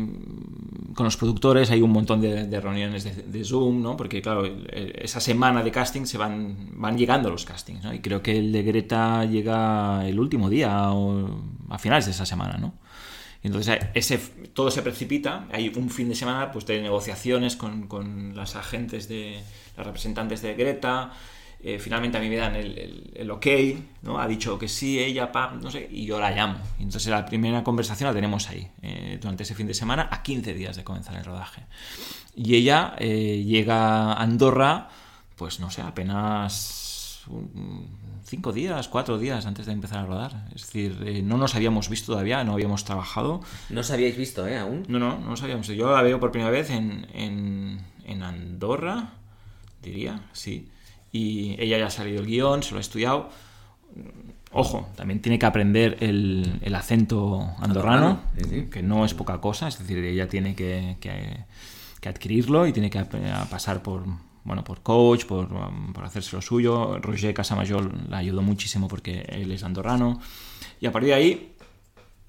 con 0.95 1.03
los 1.03 1.17
productores 1.17 1.69
hay 1.69 1.81
un 1.81 1.91
montón 1.91 2.19
de, 2.19 2.60
reuniones 2.60 3.31
de, 3.31 3.43
Zoom, 3.43 3.81
¿no? 3.81 3.95
Porque 3.95 4.21
claro, 4.21 4.43
esa 4.45 5.19
semana 5.19 5.62
de 5.62 5.71
casting 5.71 6.05
se 6.05 6.17
van, 6.17 6.71
van 6.73 6.97
llegando 6.97 7.29
los 7.29 7.45
castings, 7.45 7.84
¿no? 7.84 7.93
Y 7.93 7.99
creo 7.99 8.23
que 8.23 8.38
el 8.38 8.51
de 8.51 8.63
Greta 8.63 9.25
llega 9.25 10.08
el 10.08 10.19
último 10.19 10.49
día 10.49 10.91
o 10.93 11.41
a 11.69 11.77
finales 11.77 12.05
de 12.05 12.12
esa 12.12 12.25
semana, 12.25 12.58
¿no? 12.58 12.73
Entonces 13.43 13.77
ese, 13.93 14.17
todo 14.53 14.71
se 14.71 14.81
precipita, 14.81 15.47
hay 15.51 15.71
un 15.75 15.91
fin 15.91 16.10
de 16.10 16.15
semana 16.15 16.51
pues, 16.51 16.65
de 16.65 16.81
negociaciones 16.81 17.55
con, 17.55 17.88
con 17.88 18.36
las 18.36 18.55
agentes 18.55 19.08
de 19.08 19.43
las 19.78 19.86
representantes 19.86 20.42
de 20.42 20.54
Greta, 20.54 21.12
eh, 21.64 21.80
finalmente 21.80 22.18
a 22.18 22.22
mí 22.22 22.30
me 22.30 22.36
dan 22.36 22.56
el, 22.56 23.12
el, 23.16 23.32
ok, 23.32 23.48
¿no? 24.04 24.20
Ha 24.20 24.28
dicho 24.28 24.60
que 24.60 24.68
sí, 24.68 25.00
ella, 25.00 25.32
pa, 25.32 25.52
no 25.52 25.72
sé, 25.72 25.88
y 25.92 26.06
yo 26.06 26.20
la 26.20 26.32
llamo. 26.32 26.60
entonces 26.80 27.08
la 27.08 27.26
primera 27.26 27.64
conversación 27.64 28.08
la 28.08 28.14
tenemos 28.14 28.50
ahí, 28.50 28.70
eh, 28.82 29.18
durante 29.20 29.44
ese 29.44 29.56
fin 29.56 29.68
de 29.68 29.74
semana, 29.74 30.08
a 30.12 30.22
15 30.22 30.54
días 30.54 30.76
de 30.76 30.84
comenzar 30.84 31.16
el 31.16 31.26
rodaje. 31.26 31.64
Y 32.36 32.56
ella 32.56 32.96
eh, 33.00 33.44
llega 33.46 34.14
a 34.14 34.22
Andorra, 34.22 34.90
pues 35.36 35.60
no 35.60 35.72
sé, 35.72 35.82
apenas 35.82 36.86
cinco 38.26 38.52
días, 38.52 38.88
cuatro 38.88 39.18
días 39.18 39.46
antes 39.46 39.66
de 39.66 39.72
empezar 39.72 40.00
a 40.00 40.06
rodar. 40.06 40.48
Es 40.56 40.64
decir, 40.64 41.24
no 41.24 41.38
nos 41.38 41.56
habíamos 41.56 41.90
visto 41.90 42.12
todavía, 42.12 42.44
no 42.44 42.54
habíamos 42.54 42.84
trabajado. 42.84 43.42
¿No 43.70 43.82
os 43.82 43.92
habíais 43.92 44.18
visto, 44.18 44.48
eh, 44.48 44.58
aún? 44.58 44.84
No, 44.88 45.00
no, 45.00 45.18
no 45.20 45.30
nos 45.30 45.44
habíamos 45.44 45.68
visto. 45.68 45.80
Yo 45.80 45.92
la 45.92 46.02
veo 46.02 46.20
por 46.20 46.32
primera 46.32 46.52
vez 46.52 46.70
en, 46.70 47.08
en, 47.14 48.24
Andorra, 48.24 49.14
diría, 49.89 50.21
sí. 50.34 50.69
Y 51.12 51.56
ella 51.60 51.78
ya 51.78 51.88
ha 51.88 51.91
salido 51.91 52.21
el 52.21 52.28
guion, 52.28 52.63
se 52.63 52.71
lo 52.71 52.78
ha 52.78 52.82
estudiado. 52.82 53.30
Ojo, 54.52 54.88
también 54.95 55.21
tiene 55.21 55.39
que 55.39 55.45
aprender 55.45 55.98
el, 56.00 56.60
el 56.62 56.76
acento 56.76 57.52
andorrano, 57.60 58.21
que 58.71 58.82
no 58.84 59.06
es 59.06 59.13
poca 59.13 59.41
cosa, 59.41 59.67
es 59.67 59.80
decir, 59.80 59.98
ella 59.98 60.30
tiene 60.30 60.56
que, 60.56 60.98
que, 61.00 61.45
que 62.00 62.10
adquirirlo 62.10 62.67
y 62.67 62.74
tiene 62.74 62.89
que 62.89 63.04
pasar 63.50 63.82
por, 63.84 64.06
bueno, 64.45 64.63
por 64.63 64.82
coach, 64.82 65.26
por, 65.26 65.50
por 65.93 66.06
hacerse 66.06 66.36
lo 66.36 66.41
suyo. 66.41 67.00
Roger 67.00 67.34
Casamayor 67.34 67.91
la 68.10 68.17
ayudó 68.17 68.41
muchísimo 68.41 68.88
porque 68.88 69.26
él 69.28 69.52
es 69.52 69.63
andorrano. 69.63 70.21
Y 70.80 70.86
a 70.86 70.91
partir 70.91 71.10
de 71.10 71.15
ahí 71.15 71.56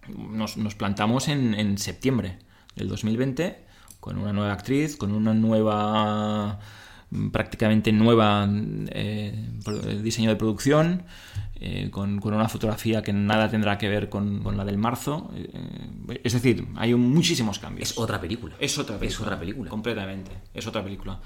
nos, 0.09 0.57
nos 0.57 0.75
plantamos 0.75 1.29
en, 1.29 1.55
en, 1.55 1.79
septiembre 1.79 2.38
del 2.75 2.88
2020 2.88 3.59
con 4.01 4.19
una 4.19 4.33
nueva 4.33 4.53
actriz, 4.53 4.97
con 4.97 5.12
una 5.12 5.35
nueva 5.35 6.59
prácticamente 7.33 7.92
nueva 7.92 8.49
eh, 8.51 9.35
diseño 10.03 10.31
de 10.31 10.37
producción, 10.37 11.05
eh, 11.59 11.88
con, 11.90 12.23
una 12.23 12.51
fotografía 12.51 13.03
que 13.03 13.14
nada 13.14 13.49
tendrá 13.49 13.79
que 13.79 13.88
ver 13.88 14.11
con, 14.11 14.57
la 14.57 14.64
del 14.64 14.77
marzo. 14.77 15.31
Eh, 15.35 16.21
es 16.23 16.35
decir, 16.35 16.66
hay 16.77 16.95
muchísimos 16.95 17.59
cambios. 17.59 17.92
Es 17.92 17.99
otra 17.99 18.21
película. 18.21 18.55
Es 18.61 18.77
otra 18.79 18.99
película. 18.99 19.09
Es 19.09 19.21
otra 19.21 19.38
película. 19.38 19.71
Completamente. 19.71 20.33
Es 20.53 20.66
otra 20.66 20.85
película. 20.85 21.19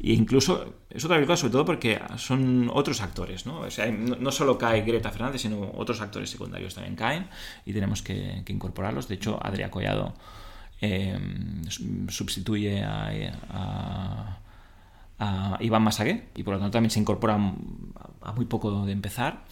E 0.00 0.12
incluso 0.12 0.74
es 0.90 1.04
otra 1.04 1.16
película 1.16 1.36
sobre 1.36 1.52
todo 1.52 1.64
porque 1.64 2.00
son 2.16 2.68
otros 2.72 3.00
actores, 3.00 3.46
¿no? 3.46 3.60
O 3.60 3.70
sea, 3.70 3.86
no, 3.86 4.32
solo 4.32 4.58
cae 4.58 4.82
Greta 4.82 5.12
Fernández, 5.12 5.42
sino 5.42 5.70
otros 5.76 6.00
actores 6.00 6.30
secundarios 6.30 6.74
también 6.74 6.96
caen 6.96 7.28
y 7.64 7.72
tenemos 7.72 8.02
que, 8.02 8.42
incorporarlos. 8.48 9.06
De 9.06 9.14
hecho, 9.14 9.38
Adrià 9.40 9.70
Collado 9.70 10.14
eh, 10.80 11.16
sustituye 12.08 12.82
a, 12.82 14.40
a 15.18 15.56
Iván 15.60 15.82
Masagué 15.82 16.28
y 16.34 16.42
por 16.42 16.54
lo 16.54 16.60
tanto 16.60 16.72
también 16.72 16.90
se 16.90 17.00
incorpora 17.00 17.34
a 17.34 18.32
muy 18.32 18.44
poco 18.46 18.84
de 18.84 18.92
empezar. 18.92 19.44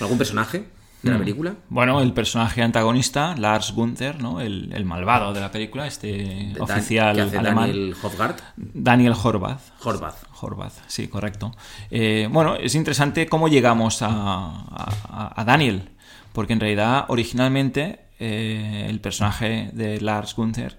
¿Algún 0.00 0.18
personaje 0.18 0.66
de 1.02 1.10
la 1.10 1.16
mm. 1.16 1.20
película? 1.20 1.54
Bueno, 1.68 2.00
el 2.00 2.12
personaje 2.12 2.62
antagonista, 2.62 3.34
Lars 3.36 3.72
Gunther, 3.72 4.20
¿no? 4.20 4.40
el, 4.40 4.84
malvado 4.84 5.32
de 5.32 5.40
la 5.40 5.50
película, 5.50 5.86
este 5.86 6.54
oficial 6.58 7.18
alemán. 7.18 7.68
Daniel 7.68 7.94
Hofgard. 8.02 8.36
Daniel 8.56 9.14
Horvath. 9.22 9.60
Horvath. 9.84 10.24
Horvath, 10.40 10.74
sí, 10.88 11.08
correcto. 11.08 11.52
Eh, 11.90 12.28
bueno, 12.30 12.56
es 12.56 12.74
interesante 12.74 13.26
cómo 13.26 13.48
llegamos 13.48 13.98
a, 14.02 15.44
Daniel, 15.46 15.90
porque 16.32 16.52
en 16.54 16.60
realidad 16.60 17.04
originalmente 17.08 18.00
eh, 18.18 18.86
el 18.88 19.00
personaje 19.00 19.70
de 19.72 20.00
Lars 20.00 20.34
Gunther 20.34 20.78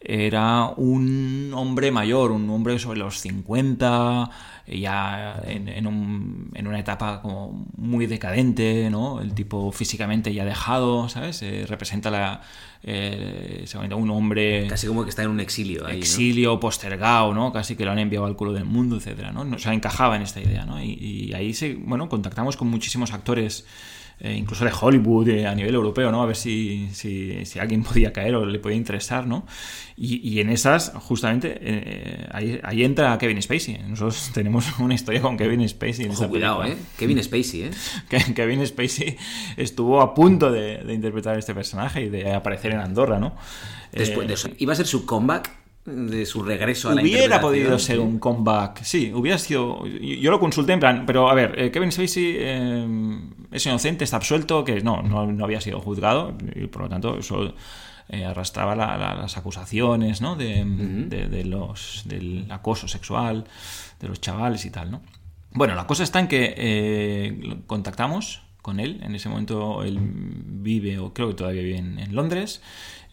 era 0.00 0.66
un 0.76 1.52
hombre 1.54 1.90
mayor, 1.90 2.30
un 2.30 2.48
hombre 2.50 2.78
sobre 2.78 3.00
los 3.00 3.20
50, 3.20 4.30
ya 4.66 5.42
en, 5.44 5.86
una 5.86 6.78
etapa 6.78 7.20
como 7.20 7.66
muy 7.76 8.06
decadente, 8.06 8.88
¿no? 8.90 9.20
El 9.20 9.34
tipo 9.34 9.72
físicamente 9.72 10.32
ya 10.32 10.44
dejado, 10.44 11.08
¿sabes? 11.08 11.42
Eh, 11.42 11.64
representa 11.66 12.10
la, 12.10 12.42
eh, 12.84 13.64
un 13.96 14.10
hombre... 14.10 14.66
Casi 14.68 14.86
como 14.86 15.02
que 15.02 15.10
está 15.10 15.24
en 15.24 15.30
un 15.30 15.40
exilio 15.40 15.86
ahí, 15.86 15.98
Exilio, 15.98 16.60
postergado, 16.60 17.34
¿no? 17.34 17.52
Casi 17.52 17.74
que 17.74 17.84
lo 17.84 17.90
han 17.90 17.98
enviado 17.98 18.26
al 18.26 18.36
culo 18.36 18.52
del 18.52 18.66
mundo, 18.66 18.96
etcétera, 18.96 19.32
¿no? 19.32 19.40
O 19.40 19.58
sea, 19.58 19.72
encajaba 19.74 20.14
en 20.14 20.22
esta 20.22 20.40
idea, 20.40 20.64
¿no? 20.64 20.80
Y, 20.80 20.92
y 20.92 21.32
ahí, 21.34 21.54
se, 21.54 21.74
bueno, 21.74 22.08
contactamos 22.08 22.56
con 22.56 22.68
muchísimos 22.68 23.12
actores 23.12 23.66
eh, 24.20 24.34
incluso 24.34 24.64
de 24.64 24.72
Hollywood 24.78 25.28
eh, 25.28 25.46
a 25.46 25.54
nivel 25.54 25.74
europeo, 25.74 26.10
¿no? 26.10 26.22
A 26.22 26.26
ver 26.26 26.34
si, 26.34 26.88
si, 26.92 27.44
si, 27.44 27.58
alguien 27.60 27.84
podía 27.84 28.12
caer 28.12 28.34
o 28.34 28.44
le 28.44 28.58
podía 28.58 28.76
interesar, 28.76 29.26
¿no? 29.26 29.46
Y, 29.96 30.16
y 30.28 30.40
en 30.40 30.50
esas, 30.50 30.92
justamente, 30.96 31.56
eh, 31.60 32.26
ahí, 32.32 32.58
ahí, 32.64 32.84
entra 32.84 33.16
Kevin 33.18 33.40
Spacey. 33.40 33.78
Nosotros 33.86 34.30
tenemos 34.34 34.78
una 34.80 34.94
historia 34.94 35.22
con 35.22 35.36
Kevin 35.36 35.68
Spacey. 35.68 36.06
En 36.06 36.12
Ojo, 36.12 36.28
cuidado, 36.28 36.64
¿eh? 36.64 36.76
Kevin 36.96 37.22
Spacey, 37.22 37.62
¿eh? 37.62 37.70
Kevin 38.34 38.66
Spacey 38.66 39.16
estuvo 39.56 40.00
a 40.00 40.14
punto 40.14 40.50
de, 40.50 40.78
de, 40.78 40.94
interpretar 40.94 41.38
este 41.38 41.54
personaje 41.54 42.02
y 42.02 42.08
de 42.08 42.32
aparecer 42.32 42.72
en 42.72 42.80
Andorra, 42.80 43.20
¿no? 43.20 43.36
Después 43.92 44.26
de 44.28 44.34
eso, 44.34 44.48
¿iba 44.58 44.72
a 44.72 44.76
ser 44.76 44.86
su 44.86 45.06
comeback? 45.06 45.50
De 45.88 46.26
su 46.26 46.42
regreso 46.42 46.90
a 46.90 46.94
la 46.94 47.02
Hubiera 47.02 47.40
podido 47.40 47.78
ser 47.78 48.00
un 48.00 48.18
comeback, 48.18 48.82
sí, 48.82 49.12
hubiera 49.12 49.38
sido... 49.38 49.86
Yo 49.86 50.30
lo 50.30 50.38
consulté 50.38 50.72
en 50.72 50.80
plan, 50.80 51.04
pero 51.06 51.28
a 51.28 51.34
ver, 51.34 51.58
eh, 51.58 51.70
Kevin 51.70 51.90
Spacey 51.90 52.36
eh, 52.38 53.18
es 53.50 53.66
inocente, 53.66 54.04
está 54.04 54.16
absuelto, 54.16 54.64
que 54.64 54.80
no, 54.80 55.02
no, 55.02 55.44
había 55.44 55.60
sido 55.60 55.80
juzgado 55.80 56.36
y 56.54 56.66
por 56.66 56.82
lo 56.82 56.88
tanto 56.88 57.18
eso 57.18 57.54
eh, 58.08 58.24
arrastraba 58.24 58.76
las 58.76 59.36
acusaciones, 59.36 60.20
¿no? 60.20 60.36
De, 60.36 60.64
de, 60.64 61.44
los, 61.44 62.02
del 62.06 62.46
acoso 62.50 62.88
sexual 62.88 63.44
de 64.00 64.08
los 64.08 64.20
chavales 64.20 64.64
y 64.64 64.70
tal, 64.70 64.90
¿no? 64.90 65.02
Bueno, 65.50 65.74
la 65.74 65.86
cosa 65.86 66.04
está 66.04 66.20
en 66.20 66.28
que 66.28 67.62
contactamos 67.66 68.42
con 68.60 68.80
él, 68.80 69.00
en 69.02 69.14
ese 69.14 69.28
momento 69.28 69.82
él 69.82 69.98
vive, 70.00 70.98
o 70.98 71.14
creo 71.14 71.28
que 71.28 71.34
todavía 71.34 71.62
vive 71.62 71.78
en 71.78 72.14
Londres, 72.14 72.60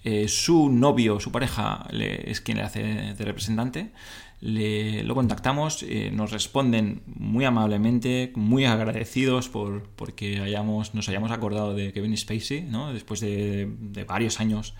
eh, 0.08 0.28
su 0.28 0.70
novio, 0.70 1.20
su 1.20 1.32
pareja, 1.32 1.88
es 1.90 2.40
quien 2.40 2.60
le 2.60 2.64
hace 2.64 2.84
de 3.16 3.26
representante. 3.26 3.90
Le, 4.40 5.04
lo 5.04 5.16
contactamos, 5.16 5.82
eh, 5.82 6.12
nos 6.14 6.32
responden 6.32 7.02
muy 7.08 7.44
amablemente, 7.44 8.32
muy 8.36 8.66
agradecidos 8.66 9.50
por 9.50 9.82
porque 9.96 10.42
hayamos, 10.42 10.94
nos 10.94 11.10
hayamos 11.10 11.32
acordado 11.32 11.74
de 11.74 11.92
Kevin 11.92 12.16
Spacey, 12.16 12.62
¿no? 12.62 12.94
después 12.94 13.20
de, 13.20 13.68
varios 14.08 14.40
años 14.40 14.76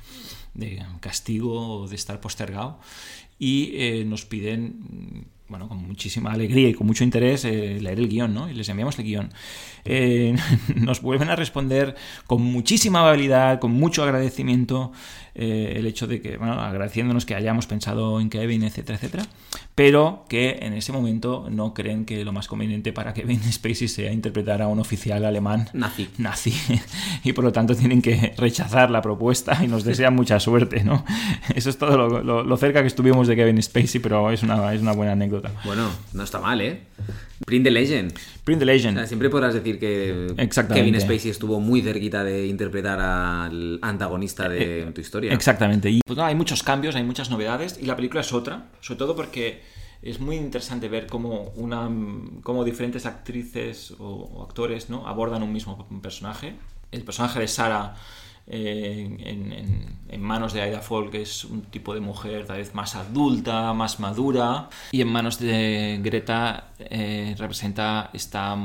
de 0.54 0.86
castigo 1.00 1.80
o 1.80 1.88
de 1.88 1.96
estar 1.96 2.22
postergado, 2.22 2.80
y 3.40 3.72
eh, 3.74 4.06
nos 4.06 4.26
piden 4.26 5.26
bueno, 5.48 5.68
con 5.68 5.78
muchísima 5.78 6.32
alegría 6.32 6.70
y 6.70 6.74
con 6.74 6.88
mucho 6.88 7.04
interés 7.04 7.44
leer 7.44 8.00
el 8.00 8.08
guion, 8.08 8.34
¿no? 8.34 8.50
Y 8.50 8.54
les 8.54 8.68
enviamos 8.70 8.98
el 8.98 9.06
guion. 9.06 9.32
nos 10.76 11.02
vuelven 11.02 11.30
a 11.30 11.36
responder 11.36 11.96
con 12.26 12.42
muchísima 12.42 13.02
amabilidad, 13.02 13.60
con 13.60 13.72
mucho 13.72 14.04
agradecimiento, 14.04 14.92
eh, 15.38 15.74
el 15.76 15.86
hecho 15.86 16.08
de 16.08 16.22
que, 16.22 16.38
bueno, 16.38 16.54
agradeciéndonos 16.54 17.26
que 17.26 17.36
hayamos 17.36 17.68
pensado 17.68 18.22
en 18.22 18.30
Kevin, 18.30 18.64
etcétera, 18.64 18.98
etcétera, 18.98 19.26
pero 19.76 20.24
que 20.30 20.60
en 20.62 20.72
ese 20.72 20.94
momento 20.94 21.48
no 21.52 21.74
creen 21.74 22.06
que 22.06 22.24
lo 22.24 22.32
más 22.32 22.48
conveniente 22.48 22.94
para 22.94 23.14
Kevin 23.14 23.42
Spacey 23.52 23.90
sea 23.90 24.14
interpretar 24.14 24.62
a 24.62 24.70
un 24.70 24.80
oficial 24.80 25.26
alemán 25.26 25.70
nazi. 25.74 26.10
nazi. 26.18 26.54
Y 27.26 27.34
por 27.34 27.44
lo 27.44 27.52
tanto 27.52 27.76
tienen 27.76 28.02
que 28.02 28.34
rechazar 28.38 28.90
la 28.92 29.02
propuesta 29.02 29.60
y 29.64 29.68
nos 29.68 29.84
desean 29.84 30.16
mucha 30.16 30.40
suerte, 30.40 30.84
¿no? 30.84 31.04
Eso 31.54 31.70
es 31.70 31.78
todo 31.78 32.22
lo, 32.22 32.58
cerca 32.58 32.82
que 32.82 32.88
estuvimos 32.88 33.28
de 33.28 33.36
Kevin 33.36 33.62
Spacey, 33.62 34.00
pero 34.00 34.32
es 34.32 34.42
una, 34.42 34.74
es 34.74 34.82
una 34.82 34.94
buena 34.94 35.12
anécdota. 35.12 35.52
Bueno, 35.66 35.90
no 36.14 36.24
está 36.24 36.40
mal, 36.40 36.62
¿eh? 36.62 36.80
Print 37.46 37.66
the 37.66 37.72
Legend. 37.72 38.14
Print 38.46 38.60
the 38.60 38.66
Legend. 38.66 39.06
siempre 39.08 39.30
podrás 39.30 39.54
decir 39.54 39.78
que 39.78 40.34
Kevin 40.74 41.00
Spacey 41.00 41.32
estuvo 41.32 41.60
muy 41.60 41.82
cerquita 41.82 42.24
de 42.24 42.48
interpretar 42.48 43.00
al 43.00 43.80
antagonista 43.82 44.48
de 44.48 44.84
eh, 44.84 44.92
tu 44.94 45.02
historia. 45.02 45.25
Exactamente. 45.34 45.90
Y 45.90 46.02
pues, 46.06 46.18
hay 46.20 46.36
muchos 46.36 46.64
cambios, 46.64 46.96
hay 46.96 47.04
muchas 47.04 47.30
novedades 47.30 47.78
y 47.82 47.86
la 47.86 47.96
película 47.96 48.22
es 48.22 48.34
otra, 48.34 48.68
sobre 48.82 48.98
todo 49.00 49.16
porque 49.16 49.64
es 50.02 50.20
muy 50.20 50.36
interesante 50.36 50.88
ver 50.88 51.08
cómo, 51.08 51.52
una, 51.56 51.90
cómo 52.44 52.64
diferentes 52.64 53.06
actrices 53.06 53.94
o, 54.00 54.44
actores 54.48 54.90
¿no? 54.90 55.08
abordan 55.08 55.44
un 55.44 55.52
mismo 55.52 55.88
personaje. 56.02 56.56
El 56.92 57.04
personaje 57.04 57.40
de 57.40 57.48
Sara 57.48 57.96
eh, 58.48 59.96
en, 60.10 60.22
manos 60.22 60.54
de 60.54 60.62
Aida 60.62 60.82
Folk 60.82 61.14
es 61.16 61.44
un 61.44 61.64
tipo 61.64 61.94
de 61.94 62.00
mujer 62.00 62.46
tal 62.46 62.58
vez 62.58 62.74
más 62.74 62.96
adulta, 62.96 63.74
más 63.74 64.00
madura, 64.00 64.70
y 64.92 65.02
en 65.02 65.08
manos 65.08 65.40
de 65.40 66.00
Greta 66.02 66.72
eh, 66.80 67.36
representa 67.38 68.12
esta 68.14 68.56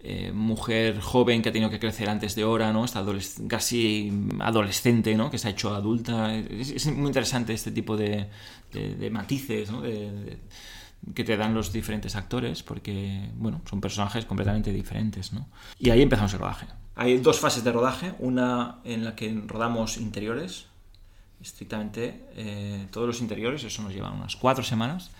eh, 0.00 0.30
mujer 0.32 1.00
joven 1.00 1.42
que 1.42 1.48
ha 1.48 1.52
tenido 1.52 1.70
que 1.70 1.80
crecer 1.80 2.08
antes 2.08 2.34
de 2.34 2.44
hora, 2.44 2.72
¿no? 2.72 2.84
Está 2.84 3.04
casi 3.48 4.12
adolescente, 4.40 5.14
¿no? 5.16 5.30
Que 5.30 5.38
se 5.38 5.48
ha 5.48 5.50
hecho 5.50 5.74
adulta. 5.74 6.34
Es, 6.34 6.86
muy 6.86 7.08
interesante 7.08 7.52
este 7.52 7.72
tipo 7.72 7.96
de, 7.96 8.28
matices, 9.10 9.70
que 11.14 11.24
te 11.24 11.36
dan 11.36 11.54
los 11.54 11.72
diferentes 11.72 12.16
actores, 12.16 12.62
porque, 12.62 13.30
bueno, 13.34 13.62
son 13.68 13.80
personajes 13.80 14.24
completamente 14.24 14.72
diferentes, 14.72 15.32
¿no? 15.32 15.48
Y 15.78 15.90
ahí 15.90 16.02
empezamos 16.02 16.32
el 16.32 16.40
rodaje. 16.40 16.66
Hay 16.94 17.18
dos 17.18 17.38
fases 17.38 17.62
de 17.62 17.72
rodaje, 17.72 18.14
una 18.18 18.78
en 18.84 19.04
la 19.04 19.14
que 19.14 19.42
rodamos 19.46 19.98
interiores, 19.98 20.66
estrictamente 21.40 22.24
eh, 22.34 22.86
todos 22.90 23.06
los 23.06 23.20
interiores, 23.20 23.62
eso 23.64 23.82
nos 23.82 23.92
lleva 23.92 24.10
unas 24.10 24.36
cuatro 24.36 24.64
semanas, 24.64 25.10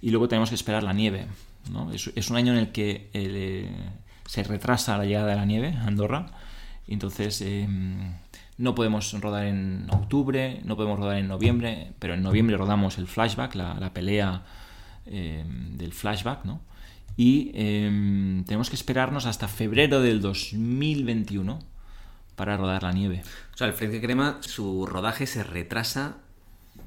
y 0.00 0.10
luego 0.10 0.28
tenemos 0.28 0.50
que 0.50 0.54
esperar 0.54 0.82
la 0.82 0.92
nieve. 0.92 1.26
¿no? 1.70 1.90
Es, 1.90 2.30
un 2.30 2.36
año 2.36 2.52
en 2.52 2.58
el 2.58 2.72
que 2.72 3.10
eh, 3.12 3.68
se 4.26 4.42
retrasa 4.42 4.98
la 4.98 5.04
llegada 5.04 5.28
de 5.28 5.36
la 5.36 5.44
nieve 5.44 5.74
a 5.80 5.86
Andorra. 5.86 6.26
Entonces 6.86 7.40
em, 7.40 8.14
no 8.58 8.74
podemos 8.74 9.12
rodar 9.20 9.46
en 9.46 9.86
octubre, 9.90 10.60
no 10.64 10.76
podemos 10.76 10.98
rodar 10.98 11.18
en 11.18 11.28
noviembre, 11.28 11.92
pero 11.98 12.14
en 12.14 12.22
noviembre 12.22 12.56
rodamos 12.56 12.98
el 12.98 13.06
flashback, 13.06 13.54
la, 13.54 13.92
pelea 13.92 14.44
em, 15.06 15.76
del 15.76 15.92
flashback, 15.92 16.44
¿no? 16.44 16.60
Y 17.16 17.50
em, 17.54 18.44
tenemos 18.44 18.68
que 18.68 18.76
esperarnos 18.76 19.26
hasta 19.26 19.48
febrero 19.48 20.00
del 20.00 20.20
2021 20.20 21.58
para 22.34 22.56
rodar 22.56 22.82
la 22.82 22.92
nieve. 22.92 23.22
O 23.54 23.56
sea, 23.56 23.66
el 23.66 23.72
Frente 23.72 24.00
Crema, 24.00 24.38
su 24.40 24.84
rodaje 24.86 25.26
se 25.26 25.42
retrasa 25.42 26.18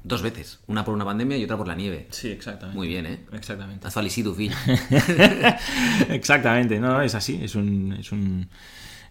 Dos 0.02 0.22
veces, 0.22 0.60
una 0.66 0.84
por 0.84 0.94
una 0.94 1.04
pandemia 1.04 1.36
y 1.36 1.44
otra 1.44 1.56
por 1.58 1.68
la 1.68 1.74
nieve. 1.74 2.06
Sí, 2.10 2.28
exactamente. 2.30 2.76
Muy 2.76 2.88
bien, 2.88 3.06
¿eh? 3.06 3.20
Exactamente. 3.32 3.86
Has 3.86 3.94
tu 3.94 4.34
exactamente, 6.08 6.80
no, 6.80 7.02
es 7.02 7.14
así, 7.14 7.38
es 7.42 7.54
un, 7.54 7.92
es 7.92 8.10
un, 8.10 8.48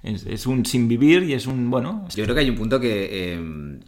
es, 0.01 0.47
un 0.47 0.65
sin 0.65 0.87
vivir 0.87 1.23
y 1.23 1.33
es 1.33 1.45
un, 1.45 1.69
bueno... 1.69 2.07
Yo 2.15 2.23
creo 2.23 2.33
que 2.33 2.41
hay 2.41 2.49
un 2.49 2.55
punto 2.55 2.79
que 2.79 3.33
em, 3.33 3.79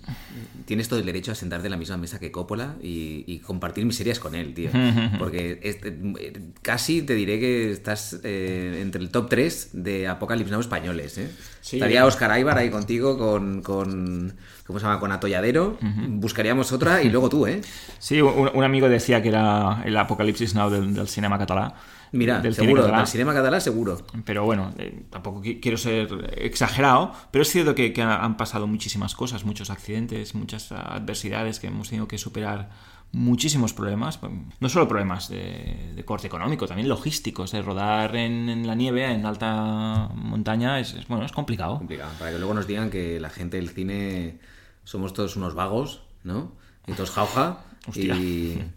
tienes 0.65 0.89
todo 0.89 0.99
el 0.99 1.05
derecho 1.05 1.31
a 1.31 1.35
sentarte 1.35 1.67
en 1.67 1.71
la 1.71 1.77
misma 1.77 1.95
mesa 1.95 2.19
que 2.19 2.31
Coppola 2.31 2.75
y, 2.81 3.39
compartir 3.39 3.85
miserias 3.85 4.19
con 4.19 4.35
él, 4.35 4.53
tío. 4.53 4.71
Porque 5.19 5.59
eh, 5.63 6.41
casi 6.61 7.01
te 7.01 7.15
diré 7.15 7.39
que 7.39 7.71
estás 7.71 8.19
eh, 8.23 8.79
entre 8.81 9.01
el 9.01 9.09
top 9.09 9.29
3 9.29 9.69
de 9.73 10.07
Apocalypse 10.07 10.51
Now 10.51 10.59
españoles, 10.59 11.17
¿eh? 11.17 11.31
Estaría 11.61 12.05
Oscar 12.05 12.31
Aibar 12.31 12.57
ahí 12.57 12.69
contigo 12.69 13.17
con, 13.17 13.61
con 13.61 14.33
¿cómo 14.67 14.79
se 14.79 14.85
llama? 14.85 14.99
Con 14.99 15.11
Atolladero. 15.11 15.77
Buscaríamos 16.07 16.71
otra 16.73 17.01
y 17.01 17.09
luego 17.11 17.29
tú, 17.29 17.47
¿eh? 17.47 17.61
Sí, 17.99 18.21
un, 18.21 18.63
amigo 18.63 18.89
decía 18.89 19.21
que 19.21 19.29
era 19.29 19.81
el 19.85 19.95
Apocalipsis 19.95 20.55
Now 20.55 20.69
del, 20.69 20.93
del 20.93 21.07
cinema 21.07 21.37
catalán. 21.37 21.73
Mira, 22.13 22.41
del 22.41 22.53
seguro, 22.53 22.85
del 22.85 23.07
cinema 23.07 23.33
catalán 23.33 23.61
seguro. 23.61 24.01
Pero 24.25 24.43
bueno, 24.43 24.73
eh, 24.77 25.03
tampoco 25.09 25.41
quiero 25.61 25.77
ser 25.77 26.33
exagerado, 26.37 27.13
pero 27.31 27.43
es 27.43 27.49
cierto 27.49 27.73
que, 27.73 27.93
han 28.01 28.37
pasado 28.37 28.67
muchísimas 28.67 29.15
cosas, 29.15 29.45
muchos 29.45 29.69
accidentes, 29.69 30.35
muchas 30.35 30.71
adversidades 30.71 31.59
que 31.59 31.67
hemos 31.67 31.89
tenido 31.89 32.07
que 32.07 32.17
superar 32.17 32.69
muchísimos 33.13 33.73
problemas, 33.73 34.19
no 34.59 34.69
solo 34.69 34.87
problemas 34.87 35.29
de, 35.29 36.01
corte 36.05 36.27
económico, 36.27 36.67
también 36.67 36.89
logísticos, 36.89 37.51
de 37.51 37.61
rodar 37.61 38.15
en, 38.15 38.65
la 38.67 38.75
nieve, 38.75 39.05
en 39.05 39.25
alta 39.25 40.09
montaña, 40.13 40.79
es, 40.79 41.07
bueno, 41.07 41.25
es 41.25 41.31
complicado. 41.31 41.77
Complicado, 41.77 42.11
para 42.19 42.31
que 42.31 42.39
luego 42.39 42.53
nos 42.53 42.67
digan 42.67 42.89
que 42.89 43.19
la 43.19 43.29
gente 43.29 43.57
del 43.57 43.69
cine 43.69 44.39
somos 44.83 45.13
todos 45.13 45.35
unos 45.35 45.55
vagos, 45.55 46.03
¿no? 46.23 46.53
Y 46.87 46.93
todos 46.93 47.11
jauja. 47.11 47.59
Y, 47.95 48.59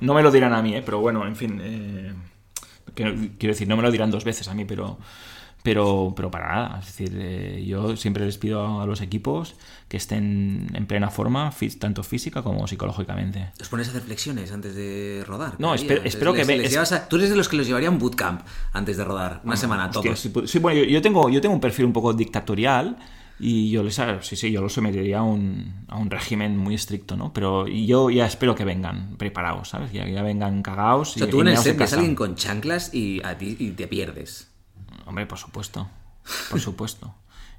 No, 0.00 0.14
me 0.14 0.22
lo 0.22 0.30
dirán 0.30 0.54
a 0.54 0.62
mí, 0.62 0.74
¿eh? 0.74 0.82
pero 0.82 1.00
bueno, 1.00 1.26
en 1.26 1.36
fin... 1.36 1.60
Eh 1.62 2.14
quiero 2.96 3.52
decir, 3.52 3.68
no 3.68 3.76
me 3.76 3.82
lo 3.82 3.90
dirán 3.90 4.10
dos 4.10 4.24
veces 4.24 4.48
a 4.48 4.54
mí, 4.54 4.64
pero, 4.64 4.98
pero, 5.62 6.12
pero 6.16 6.30
para 6.30 6.48
nada. 6.48 6.80
Es 6.80 6.86
decir, 6.86 7.16
eh, 7.20 7.64
yo 7.66 7.96
siempre 7.96 8.24
les 8.24 8.38
pido 8.38 8.80
a 8.80 8.86
los 8.86 9.00
equipos 9.00 9.54
que 9.88 9.96
estén 9.96 10.68
en 10.74 10.86
plena 10.86 11.10
forma, 11.10 11.52
tanto 11.78 12.02
física 12.02 12.42
como 12.42 12.66
psicológicamente. 12.66 13.50
¿Os 13.60 13.68
pones 13.68 13.88
a 13.88 13.90
hacer 13.90 14.02
flexiones 14.02 14.50
antes 14.52 14.74
de 14.74 15.24
rodar? 15.26 15.54
No, 15.58 15.74
espero, 15.74 16.32
que... 16.32 16.44
me, 16.44 16.68
tú 17.08 17.16
eres 17.16 17.30
de 17.30 17.36
los 17.36 17.48
que 17.48 17.56
los 17.56 17.66
llevaría 17.66 17.88
a 17.88 17.92
un 17.92 17.98
bootcamp 17.98 18.42
antes 18.72 18.96
de 18.96 19.04
rodar, 19.04 19.40
una 19.44 19.56
semana, 19.56 19.90
todos. 19.90 20.18
sí, 20.18 20.58
bueno, 20.58 20.82
yo, 20.82 21.02
tengo, 21.02 21.28
yo 21.28 21.40
tengo 21.40 21.54
un 21.54 21.60
perfil 21.60 21.86
un 21.86 21.92
poco 21.92 22.12
dictatorial 22.12 22.96
y 23.38 23.70
yo 23.70 23.82
les 23.82 24.00
sí 24.22 24.36
sí 24.36 24.50
yo 24.50 24.62
los 24.62 24.72
sometería 24.72 25.18
a 25.18 25.22
un, 25.22 25.84
a 25.88 25.96
un 25.96 26.10
régimen 26.10 26.56
muy 26.56 26.74
estricto 26.74 27.16
no 27.16 27.32
pero 27.32 27.66
yo 27.66 28.08
ya 28.10 28.26
espero 28.26 28.54
que 28.54 28.64
vengan 28.64 29.16
preparados 29.16 29.70
sabes 29.70 29.92
ya, 29.92 30.08
ya 30.08 30.22
vengan 30.22 30.62
cagados 30.62 31.16
o 31.16 31.18
sea 31.18 31.28
tú 31.28 31.42
en 31.42 31.48
el 31.48 31.58
set 31.58 31.76
ves 31.76 31.92
alguien 31.92 32.14
con 32.14 32.34
chanclas 32.34 32.94
y 32.94 33.22
a 33.24 33.36
ti 33.36 33.56
y 33.58 33.70
te 33.72 33.86
pierdes. 33.88 34.48
Hombre 35.04 35.26
por 35.26 35.38
supuesto 35.38 35.88
por 36.50 36.60
supuesto 36.60 37.14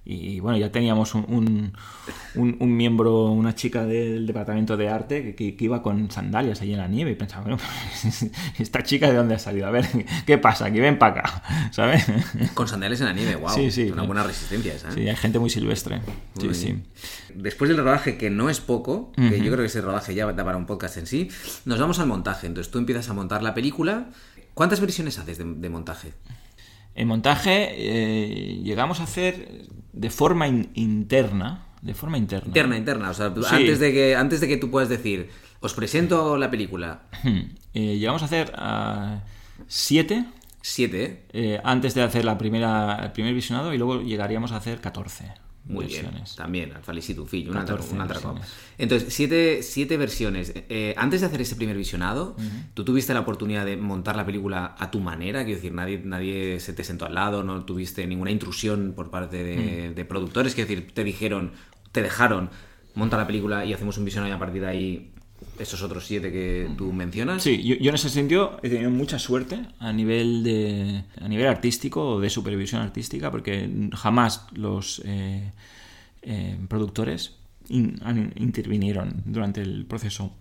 y 0.09 0.39
bueno, 0.39 0.57
ya 0.57 0.71
teníamos 0.71 1.15
un, 1.15 1.73
un, 2.35 2.77
miembro, 2.77 3.25
una 3.25 3.53
chica 3.55 3.85
del 3.85 4.25
departamento 4.25 4.77
de 4.77 4.87
arte 4.87 5.35
que, 5.35 5.55
iba 5.59 5.83
con 5.83 6.09
sandalias 6.09 6.61
ahí 6.61 6.71
en 6.71 6.77
la 6.77 6.87
nieve 6.87 7.11
y 7.11 7.15
pensaba, 7.15 7.41
bueno, 7.41 7.57
esta 8.57 8.83
chica 8.83 9.09
de 9.09 9.17
dónde 9.17 9.35
ha 9.35 9.39
salido, 9.39 9.67
a 9.67 9.71
ver, 9.71 9.85
¿qué 10.25 10.37
pasa? 10.37 10.67
Aquí 10.67 10.79
ven 10.79 10.97
para 10.97 11.19
acá, 11.19 11.43
¿sabes? 11.71 12.05
Con 12.53 12.69
sandalias 12.69 13.01
en 13.01 13.07
la 13.07 13.13
nieve, 13.13 13.35
wow. 13.35 13.49
Sí, 13.49 13.69
sí. 13.69 13.91
Una 13.91 14.03
buena 14.03 14.23
resistencia 14.23 14.75
esa. 14.75 14.87
¿eh? 14.89 14.93
Sí, 14.93 15.09
hay 15.09 15.15
gente 15.17 15.39
muy 15.39 15.49
silvestre. 15.49 15.99
sí, 16.39 16.53
sí. 16.53 16.83
Después 17.35 17.67
del 17.67 17.77
rodaje, 17.77 18.17
que 18.17 18.29
no 18.29 18.49
es 18.49 18.61
poco, 18.61 19.11
que 19.15 19.39
yo 19.39 19.51
creo 19.51 19.57
que 19.57 19.65
ese 19.65 19.81
rodaje 19.81 20.15
ya 20.15 20.31
da 20.31 20.45
para 20.45 20.57
un 20.57 20.65
podcast 20.65 20.95
en 20.97 21.05
sí, 21.05 21.29
nos 21.65 21.79
vamos 21.79 21.99
al 21.99 22.07
montaje. 22.07 22.47
Entonces 22.47 22.71
tú 22.71 22.79
empiezas 22.79 23.09
a 23.09 23.13
montar 23.13 23.43
la 23.43 23.53
película. 23.53 24.07
¿Cuántas 24.53 24.79
versiones 24.79 25.19
haces 25.19 25.37
de 25.37 25.69
montaje? 25.69 26.13
En 26.97 27.07
montaje 27.07 27.75
eh, 27.77 28.59
llegamos 28.63 28.99
a 28.99 29.03
hacer 29.03 29.67
de 29.93 30.09
forma 30.09 30.47
interna, 30.47 31.67
de 31.83 31.93
forma 31.93 32.17
interna. 32.17 32.47
Interna, 32.47 32.75
interna, 32.75 33.09
o 33.11 33.13
sea, 33.13 33.27
antes, 33.27 33.79
de 33.79 33.93
que, 33.93 34.15
antes 34.15 34.41
de 34.41 34.47
que 34.47 34.57
tú 34.57 34.71
puedas 34.71 34.89
decir, 34.89 35.29
os 35.59 35.75
presento 35.75 36.37
la 36.37 36.49
película. 36.49 37.03
Eh, 37.73 37.99
llegamos 37.99 38.23
a 38.23 38.25
hacer 38.25 38.51
uh, 38.57 39.19
siete. 39.67 40.25
Siete. 40.61 41.27
Eh, 41.31 41.61
antes 41.63 41.93
de 41.93 42.01
hacer 42.01 42.25
la 42.25 42.35
primera, 42.35 42.99
el 43.03 43.11
primer 43.11 43.35
visionado 43.35 43.71
y 43.71 43.77
luego 43.77 44.01
llegaríamos 44.01 44.51
a 44.51 44.57
hacer 44.57 44.81
14. 44.81 45.25
Muy 45.67 45.85
bien. 45.85 46.09
También, 46.35 46.73
al 46.73 46.83
Felicito 46.83 47.25
Fill, 47.25 47.49
un 47.49 47.57
Entonces, 48.77 49.13
siete, 49.13 49.61
siete 49.63 49.97
versiones. 49.97 50.53
Eh, 50.55 50.93
antes 50.97 51.21
de 51.21 51.27
hacer 51.27 51.41
ese 51.41 51.55
primer 51.55 51.75
visionado, 51.75 52.35
tú 52.73 52.85
tuviste 52.85 53.13
la 53.13 53.21
oportunidad 53.21 53.65
de 53.65 53.77
montar 53.77 54.15
la 54.15 54.25
película 54.25 54.75
a 54.77 54.91
tu 54.91 54.99
manera, 54.99 55.43
quiero 55.43 55.57
decir, 55.57 55.73
nadie, 55.73 56.01
nadie 56.03 56.59
se 56.59 56.73
te 56.73 56.83
sentó 56.83 57.05
al 57.05 57.15
lado, 57.15 57.43
no 57.43 57.65
tuviste 57.65 58.07
ninguna 58.07 58.31
intrusión 58.31 58.93
por 58.95 59.09
parte 59.09 59.43
de, 59.43 59.93
de 59.93 60.05
productores, 60.05 60.55
quiero 60.55 60.69
decir, 60.69 60.91
te 60.93 61.03
dijeron, 61.03 61.51
te 61.91 62.01
dejaron, 62.01 62.49
monta 62.95 63.17
la 63.17 63.27
película 63.27 63.65
y 63.65 63.73
hacemos 63.73 63.97
un 63.97 64.05
visionado 64.05 64.31
y 64.31 64.35
a 64.35 64.39
partir 64.39 64.61
de 64.61 64.67
ahí 64.67 65.11
esos 65.63 65.81
otros 65.81 66.05
siete 66.05 66.31
que 66.31 66.69
tú 66.77 66.91
mencionas. 66.93 67.43
Sí, 67.43 67.63
yo, 67.63 67.75
en 67.89 67.95
ese 67.95 68.09
sentido 68.09 68.59
he 68.63 68.69
tenido 68.69 68.89
mucha 68.89 69.19
suerte 69.19 69.59
a 69.79 69.91
nivel 69.93 70.43
de 70.43 71.03
a 71.21 71.27
nivel 71.27 71.47
artístico 71.47 72.15
o 72.15 72.19
de 72.19 72.29
supervisión 72.29 72.81
artística 72.81 73.31
porque 73.31 73.89
jamás 73.93 74.47
los 74.53 75.01
eh, 75.05 75.51
eh, 76.21 76.57
productores 76.67 77.35
intervinieron 77.69 79.23
durante 79.25 79.61
el 79.61 79.85
proceso 79.85 80.31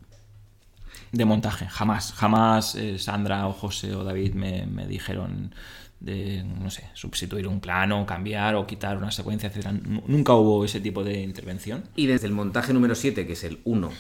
de 1.13 1.25
montaje, 1.25 1.67
jamás, 1.69 2.13
jamás 2.13 2.75
eh, 2.75 2.99
Sandra 2.99 3.47
o 3.49 3.53
José 3.53 3.95
o 3.95 4.05
David 4.05 4.35
me, 4.35 4.67
me, 4.67 4.87
dijeron 4.87 5.55
de, 6.01 6.45
no 6.45 6.71
sé, 6.71 6.85
sustituir 6.95 7.49
un 7.49 7.61
plano, 7.61 8.05
cambiar 8.07 8.55
o 8.55 8.67
quitar 8.67 8.97
una 8.97 9.11
secuencia, 9.11 9.49
etc. 9.49 9.69
Nunca 10.07 10.35
hubo 10.35 10.65
ese 10.65 10.81
tipo 10.81 11.05
de 11.05 11.23
intervención. 11.23 11.85
Y 11.97 12.07
desde 12.07 12.27
el 12.27 12.33
montaje 12.33 12.73
número 12.73 12.95
7, 12.95 13.27
que 13.27 13.33
es 13.33 13.45
el 13.45 13.61
1, 13.65 13.91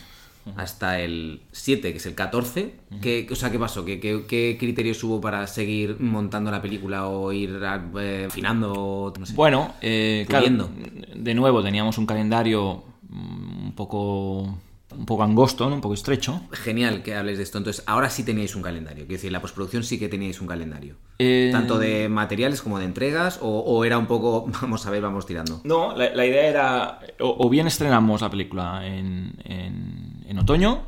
hasta 0.54 1.00
el 1.00 1.42
7, 1.52 1.90
que 1.92 1.98
es 1.98 2.06
el 2.06 2.14
14. 2.14 2.74
¿Qué, 3.00 3.26
o 3.30 3.34
sea, 3.34 3.50
¿qué 3.50 3.58
pasó? 3.58 3.84
¿Qué, 3.84 3.98
qué, 4.00 4.56
criterios 4.58 5.02
hubo 5.02 5.20
para 5.20 5.46
seguir 5.46 5.96
montando 6.00 6.50
la 6.50 6.62
película 6.62 7.08
o 7.08 7.32
ir 7.32 7.60
eh, 7.98 8.26
afinando? 8.28 9.12
bueno, 9.34 9.74
eh, 9.80 10.24
claro, 10.28 10.70
de 11.14 11.34
nuevo 11.34 11.62
teníamos 11.62 11.98
un 11.98 12.06
calendario 12.06 12.84
mm, 13.08 13.64
un 13.66 13.72
poco 13.74 14.58
un 14.96 15.04
poco 15.04 15.22
angosto, 15.22 15.66
un 15.66 15.80
poco 15.80 15.94
estrecho. 15.94 16.42
Genial 16.52 17.02
que 17.02 17.14
hables 17.14 17.38
de 17.38 17.44
esto. 17.44 17.58
Entonces, 17.58 17.82
ahora 17.86 18.08
sí 18.10 18.24
teníais 18.24 18.54
un 18.56 18.62
calendario. 18.62 19.04
Quiero 19.04 19.18
decir, 19.18 19.32
la 19.32 19.40
postproducción 19.40 19.84
sí 19.84 19.98
que 19.98 20.08
teníais 20.08 20.40
un 20.40 20.46
calendario. 20.46 20.96
Eh, 21.18 21.50
Tanto 21.52 21.78
de 21.78 22.08
materiales 22.08 22.62
como 22.62 22.78
de 22.78 22.84
entregas, 22.84 23.38
o, 23.42 23.84
era 23.84 23.98
un 23.98 24.06
poco, 24.06 24.46
vamos 24.62 24.86
a 24.86 24.90
ver, 24.90 25.02
vamos 25.02 25.26
tirando. 25.26 25.60
No, 25.64 25.94
la, 25.96 26.26
idea 26.26 26.46
era, 26.46 27.00
o, 27.20 27.48
bien 27.48 27.66
estrenamos 27.66 28.20
la 28.22 28.30
película 28.30 28.86
en, 28.86 29.34
en, 29.44 30.15
otoño 30.38 30.82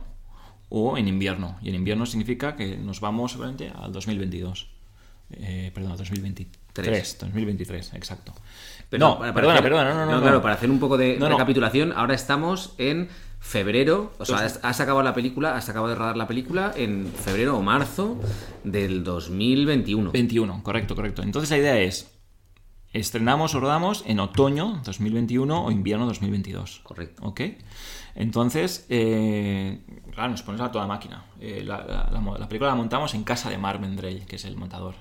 o 0.69 0.99
en 0.99 1.09
invierno. 1.09 1.59
Y 1.63 1.69
en 1.71 1.77
invierno 1.77 2.07
significa 2.07 2.57
que 2.57 2.77
nos 2.77 3.01
vamos 3.01 3.33
seguramente 3.33 3.73
al 3.75 3.93
2022. 3.93 4.69
Eh, 5.31 5.71
perdón, 5.75 5.93
al 5.93 5.99
2023. 5.99 7.19
2023, 7.21 7.95
exacto. 7.95 8.33
Pero 8.89 9.07
no, 9.07 9.19
perdona, 9.35 9.61
perdona, 9.61 9.95
no, 9.95 10.07
no, 10.07 10.13
no, 10.13 10.23
Claro, 10.23 10.41
para 10.41 10.55
hacer 10.55 10.71
un 10.71 10.79
poco 10.79 10.97
de 10.97 11.19
recapitulación, 11.21 11.93
ahora 11.93 12.15
estamos 12.15 12.75
en 12.79 13.09
febrero, 13.41 14.13
o 14.19 14.25
sea, 14.25 14.39
has, 14.39 14.81
acabado 14.81 15.03
la 15.03 15.15
película, 15.15 15.57
has 15.57 15.69
acabado 15.69 15.91
de 15.91 15.99
rodar 15.99 16.17
la 16.17 16.27
película 16.27 16.73
en 16.77 17.07
febrero 17.07 17.57
o 17.57 17.63
marzo 17.63 18.19
del 18.65 19.05
2021. 19.05 20.11
21, 20.11 20.63
correcto, 20.63 20.95
correcto. 20.95 21.23
Entonces 21.23 21.51
la 21.51 21.59
idea 21.59 21.79
es, 21.79 22.18
estrenamos 23.01 23.55
o 23.55 23.61
rodamos 23.61 24.05
en 24.07 24.21
otoño 24.21 24.81
2021 24.85 25.65
o 25.65 25.71
invierno 25.71 26.07
2022. 26.07 26.81
Correcto. 26.83 27.23
¿Ok? 27.25 27.41
Entonces, 28.15 28.87
eh, 28.89 29.81
claro, 30.13 30.31
nos 30.31 30.43
ponemos 30.43 30.69
a 30.69 30.73
toda 30.73 30.87
máquina. 30.87 31.25
Eh, 31.41 31.63
la, 31.65 32.47
película 32.49 32.71
la 32.71 32.77
montamos 32.77 33.15
en 33.15 33.25
casa 33.25 33.51
de 33.51 33.59
Mark 33.59 33.81
Vendrell, 33.81 34.27
que 34.27 34.37
es 34.37 34.45
el 34.45 34.57
montador. 34.57 34.95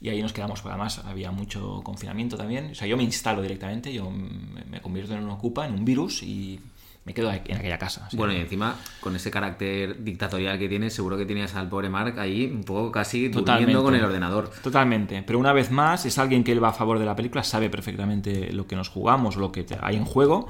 y 0.00 0.08
ahí 0.10 0.22
nos 0.22 0.32
quedamos, 0.32 0.60
porque 0.60 0.74
además 0.74 0.98
había 1.04 1.30
mucho 1.30 1.82
confinamiento 1.82 2.36
también. 2.36 2.72
O 2.72 2.74
sea, 2.74 2.86
yo 2.86 2.96
me 2.96 3.02
instalo 3.02 3.42
directamente, 3.42 3.92
yo 3.92 4.10
me, 4.10 4.64
me 4.64 4.80
convierto 4.80 5.14
en 5.14 5.24
un 5.24 5.30
ocupa, 5.30 5.66
en 5.66 5.74
un 5.74 5.84
virus 5.84 6.22
y 6.22 6.60
me 7.08 7.14
quedo 7.14 7.32
en 7.32 7.56
aquella 7.56 7.78
casa. 7.78 8.06
Bueno, 8.12 8.34
y 8.34 8.36
encima, 8.36 8.76
con 9.00 9.16
ese 9.16 9.30
carácter 9.30 10.04
dictatorial 10.04 10.58
que 10.58 10.68
tienes, 10.68 10.92
seguro 10.92 11.16
que 11.16 11.24
tenías 11.24 11.54
al 11.54 11.66
pobre 11.66 11.88
Mark 11.88 12.20
ahí 12.20 12.44
un 12.44 12.64
poco 12.64 12.92
casi 12.92 13.28
durmiendo 13.28 13.82
con 13.82 13.94
el 13.94 14.04
ordenador. 14.04 14.50
Totalmente. 14.62 15.22
Pero 15.22 15.38
una 15.38 15.54
vez 15.54 15.70
más, 15.70 16.04
es 16.04 16.18
alguien 16.18 16.44
que 16.44 16.52
él 16.52 16.62
va 16.62 16.68
a 16.68 16.74
favor 16.74 16.98
de 16.98 17.06
la 17.06 17.16
película, 17.16 17.42
sabe 17.44 17.70
perfectamente 17.70 18.52
lo 18.52 18.66
que 18.66 18.76
nos 18.76 18.90
jugamos, 18.90 19.36
lo 19.36 19.50
que 19.50 19.64
hay 19.80 19.96
en 19.96 20.04
juego 20.04 20.48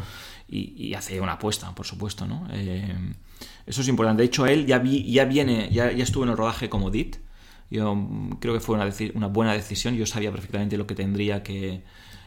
y, 0.48 0.94
hace 0.94 1.20
una 1.20 1.34
apuesta, 1.34 1.72
por 1.76 1.86
supuesto, 1.86 2.26
¿no? 2.26 2.48
Eh, 2.50 2.92
eso 3.64 3.80
es 3.80 3.86
importante. 3.86 4.22
De 4.22 4.26
hecho, 4.26 4.44
él 4.44 4.66
ya, 4.66 4.80
vi, 4.80 5.09
ya 5.09 5.26
viene, 5.26 5.68
ya, 5.70 5.92
ya 5.92 6.02
estuvo 6.02 6.24
en 6.24 6.30
el 6.30 6.36
rodaje 6.36 6.68
como 6.68 6.90
DIT. 6.90 7.18
Yo 7.70 7.96
creo 8.40 8.52
que 8.52 8.61
fue 8.61 8.74
una, 8.74 8.92
una 9.14 9.28
buena 9.28 9.52
decisión. 9.52 9.94
Yo 9.94 10.06
sabía 10.06 10.32
perfectamente 10.32 10.76
lo 10.76 10.88
que 10.88 10.96
tendría 10.96 11.44
que. 11.44 11.84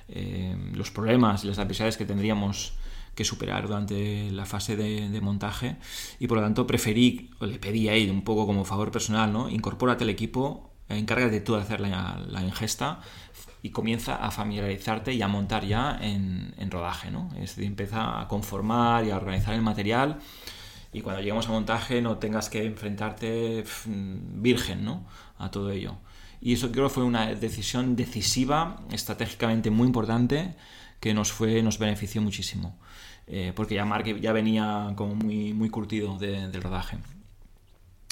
Eh, 0.07 0.55
los 0.73 0.89
problemas 0.89 1.43
y 1.43 1.47
las 1.47 1.57
adversidades 1.57 1.95
que 1.95 2.05
tendríamos 2.05 2.73
que 3.21 3.25
superar 3.25 3.67
durante 3.67 4.31
la 4.31 4.45
fase 4.45 4.75
de, 4.75 5.21
montaje 5.21 5.77
y 6.19 6.27
por 6.27 6.37
lo 6.37 6.43
tanto 6.43 6.65
preferí, 6.65 7.31
le 7.39 7.59
pedí 7.59 7.89
a 7.89 7.93
él 7.93 8.09
un 8.09 8.23
poco 8.23 8.45
como 8.45 8.65
favor 8.65 8.91
personal, 8.91 9.31
¿no? 9.31 9.49
Incorpórate 9.49 10.03
al 10.03 10.09
equipo 10.09 10.71
encárgate 10.89 11.39
tú 11.39 11.55
de 11.55 11.61
hacer 11.61 11.79
la, 11.79 12.19
la 12.27 12.43
ingesta 12.43 12.99
y 13.61 13.69
comienza 13.69 14.15
a 14.15 14.31
familiarizarte 14.31 15.13
y 15.13 15.21
a 15.21 15.27
montar 15.27 15.65
ya 15.65 15.97
en, 16.01 16.53
en 16.57 16.71
rodaje, 16.71 17.11
¿no? 17.11 17.29
Es 17.35 17.55
decir, 17.55 17.65
empieza 17.65 18.19
a 18.19 18.27
conformar 18.27 19.05
y 19.05 19.11
a 19.11 19.17
organizar 19.17 19.53
el 19.53 19.61
material 19.61 20.19
y 20.93 21.01
cuando 21.01 21.21
lleguemos 21.21 21.47
a 21.47 21.51
montaje 21.51 22.01
no 22.01 22.17
tengas 22.17 22.49
que 22.49 22.65
enfrentarte 22.65 23.63
virgen, 23.85 24.83
¿no? 24.83 25.05
A 25.37 25.51
todo 25.51 25.71
ello. 25.71 25.97
Y 26.41 26.53
eso 26.53 26.71
creo 26.71 26.87
que 26.87 26.93
fue 26.93 27.03
una 27.03 27.27
decisión 27.35 27.95
decisiva, 27.95 28.81
estratégicamente 28.91 29.69
muy 29.69 29.85
importante, 29.85 30.55
que 31.01 31.13
nos, 31.13 31.33
fue, 31.33 31.61
nos 31.61 31.77
benefició 31.79 32.21
muchísimo. 32.21 32.77
Eh, 33.27 33.51
porque 33.55 33.75
ya 33.75 33.85
Mark 33.85 34.05
ya 34.19 34.31
venía 34.31 34.93
como 34.95 35.15
muy, 35.15 35.53
muy 35.53 35.69
curtido 35.69 36.17
del 36.17 36.61
rodaje. 36.61 36.97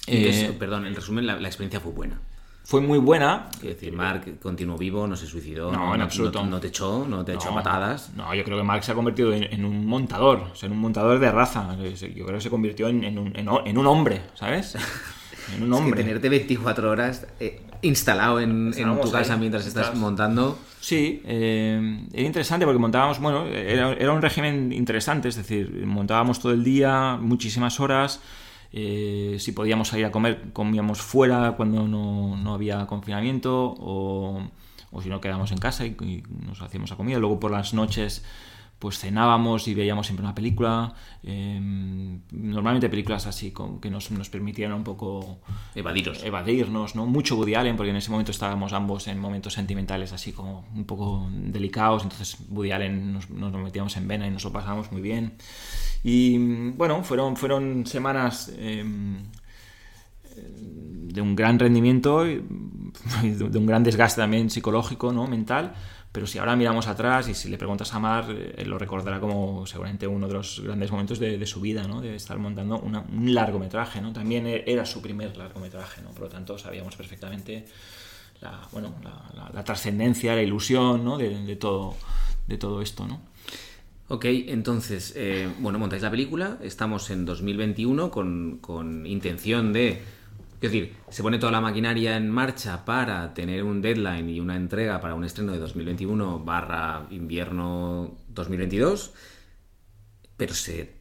Eh, 0.08 0.56
perdón, 0.58 0.88
en 0.88 0.96
resumen, 0.96 1.26
la, 1.26 1.36
experiencia 1.36 1.80
fue 1.80 1.92
buena 1.92 2.20
fue 2.64 2.82
muy 2.82 3.00
buena. 3.00 3.48
Es 3.56 3.62
decir, 3.64 3.92
Mark 3.94 4.40
continuó 4.40 4.78
vivo, 4.78 5.08
no 5.08 5.16
se 5.16 5.26
suicidó. 5.26 5.72
No, 5.72 5.96
en 5.96 6.02
absoluto. 6.02 6.46
No, 6.46 6.60
te 6.60 6.68
echó, 6.68 7.04
no 7.08 7.26
te 7.26 7.34
echó 7.34 7.52
patadas. 7.52 8.12
No, 8.16 8.36
yo 8.36 8.44
creo 8.44 8.60
que 8.60 8.64
Mark 8.64 8.84
se 8.84 8.92
ha 8.92 8.96
convertido 8.96 9.34
en, 9.34 9.66
un 9.66 9.88
montador, 9.88 10.50
o 10.52 10.56
sea, 10.56 10.68
en 10.68 10.74
un 10.74 10.80
montador 10.80 11.18
de 11.18 11.32
raza. 11.32 11.76
Yo 11.76 12.26
creo 12.26 12.38
que 12.38 12.42
se 12.42 12.52
convirtió 12.52 12.88
en, 12.88 13.18
un, 13.18 13.36
en 13.36 13.78
un, 13.78 13.88
hombre, 13.88 14.22
¿sabes? 14.36 14.78
En 15.56 15.64
un 15.64 15.74
hombre. 15.74 15.90
Es 15.90 15.96
que 15.96 16.04
tenerte 16.04 16.30
24 16.30 16.90
horas 16.90 17.28
eh, 17.40 17.62
instalado 17.82 18.40
en, 18.40 18.72
tu 19.02 19.12
casa 19.12 19.38
mientras 19.38 19.66
estás, 19.66 19.96
montando. 19.96 20.58
Sí, 20.80 21.22
eh, 21.26 22.08
era 22.14 22.26
interesante 22.26 22.66
porque 22.66 22.80
montábamos, 22.80 23.20
bueno, 23.20 23.46
era, 23.48 24.12
un 24.12 24.22
régimen 24.22 24.72
interesante, 24.72 25.30
es 25.30 25.36
decir, 25.36 25.86
montábamos 25.86 26.40
todo 26.40 26.52
el 26.54 26.64
día, 26.64 27.18
muchísimas 27.20 27.80
horas. 27.80 28.22
Eh, 28.72 29.38
si 29.40 29.52
podíamos 29.52 29.88
salir 29.88 30.06
a 30.06 30.12
comer, 30.12 30.52
comíamos 30.54 31.02
fuera 31.02 31.54
cuando 31.58 31.88
no, 31.88 32.54
había 32.54 32.86
confinamiento 32.86 33.76
o, 33.80 34.42
si 35.02 35.10
no 35.10 35.20
quedábamos 35.20 35.52
en 35.52 35.58
casa 35.58 35.86
y, 35.86 35.96
y, 36.02 36.24
nos 36.46 36.62
hacíamos 36.62 36.92
a 36.92 36.96
comida. 36.96 37.18
Luego 37.20 37.40
por 37.40 37.52
las 37.52 37.74
noches 37.74 38.24
pues 38.80 38.98
cenábamos 38.98 39.68
y 39.68 39.74
veíamos 39.76 40.08
siempre 40.08 40.26
una 40.26 40.34
película. 40.34 40.94
Em, 41.22 42.22
normalmente 42.32 42.90
películas 42.90 43.28
así 43.28 43.54
que 43.82 43.90
nos, 43.90 44.10
nos, 44.12 44.30
permitieran 44.30 44.74
un 44.74 44.86
poco 44.86 45.40
Evadiros. 45.76 46.24
evadirnos, 46.24 46.96
¿no? 46.96 47.06
Mucho 47.06 47.36
Woody 47.36 47.56
Allen, 47.56 47.76
porque 47.76 47.90
en 47.90 47.98
ese 47.98 48.10
momento 48.10 48.32
estábamos 48.32 48.72
ambos 48.72 49.08
en 49.08 49.20
momentos 49.20 49.54
sentimentales 49.54 50.14
así 50.14 50.32
como 50.32 50.66
un 50.74 50.86
poco 50.86 51.28
delicados, 51.30 52.04
entonces 52.04 52.38
Woody 52.50 52.72
Allen 52.72 53.14
nos, 53.14 53.30
nos 53.30 53.54
metíamos 53.54 53.96
en 53.98 54.08
vena 54.08 54.26
y 54.26 54.32
nos 54.32 54.46
lo 54.46 54.54
pasábamos 54.54 54.92
muy 54.94 55.02
bien. 55.02 55.34
Y 56.02 56.38
bueno, 56.72 57.04
fueron, 57.04 57.36
fueron 57.36 57.86
semanas 57.86 58.50
em, 58.58 59.18
de 60.36 61.22
un 61.22 61.36
gran 61.36 61.60
rendimiento, 61.60 62.24
de 62.24 63.58
un 63.58 63.66
gran 63.66 63.84
desgaste 63.84 64.22
también 64.22 64.50
psicológico, 64.50 65.12
¿no? 65.12 65.28
mental 65.28 65.74
pero 66.12 66.26
si 66.26 66.40
ahora 66.40 66.56
miramos 66.56 66.88
atrás 66.88 67.28
y 67.30 67.36
si 67.36 67.50
le 67.50 67.58
preguntas 67.58 67.94
a 67.94 68.00
Mar, 68.00 68.26
eh, 68.30 68.66
lo 68.66 68.80
recordará 68.80 69.20
como 69.20 69.68
seguramente 69.68 70.08
uno 70.08 70.28
de 70.28 70.34
los 70.34 70.60
grandes 70.62 70.92
momentos 70.92 71.20
de, 71.20 71.46
su 71.46 71.62
vida, 71.62 71.88
¿no? 71.88 72.02
de 72.02 72.16
estar 72.16 72.38
montando 72.40 72.80
un 72.80 73.34
largometraje. 73.34 74.02
¿no? 74.02 74.12
También 74.12 74.48
e, 74.48 74.64
era 74.66 74.86
su 74.86 75.02
primer 75.02 75.38
largometraje, 75.38 76.02
¿no? 76.02 76.10
por 76.10 76.22
lo 76.22 76.30
tanto 76.30 76.58
sabíamos 76.58 76.96
perfectamente 76.96 77.68
la, 78.42 78.60
bueno, 78.72 78.96
la, 79.54 79.64
trascendencia, 79.64 80.34
la 80.34 80.42
ilusión 80.42 81.06
¿no? 81.06 81.18
de, 81.18 81.56
todo, 81.58 81.96
de 82.48 82.58
todo 82.58 82.82
esto. 82.82 83.06
¿no? 83.06 83.22
Ok, 84.08 84.26
entonces, 84.26 85.14
eh, 85.16 85.48
bueno, 85.60 85.78
montáis 85.78 86.02
la 86.02 86.10
película, 86.10 86.58
estamos 86.64 87.12
en 87.12 87.26
2021 87.26 88.10
con, 88.10 88.58
con 88.62 89.06
intención 89.06 89.74
de 89.74 90.02
es 90.62 90.72
decir, 90.72 90.96
se 91.10 91.24
pone 91.24 91.40
toda 91.40 91.54
la 91.54 91.62
maquinaria 91.62 92.18
en 92.18 92.30
marcha 92.30 92.84
para 92.84 93.34
tener 93.34 93.64
un 93.64 93.82
deadline 93.82 94.30
y 94.30 94.40
una 94.42 94.58
entrega 94.58 95.00
para 95.00 95.16
un 95.16 95.24
estreno 95.24 95.54
de 95.54 95.60
2021 95.60 96.40
barra 96.40 97.08
invierno 97.12 98.18
2022, 98.28 99.14
pero 100.36 100.54
se, 100.54 100.96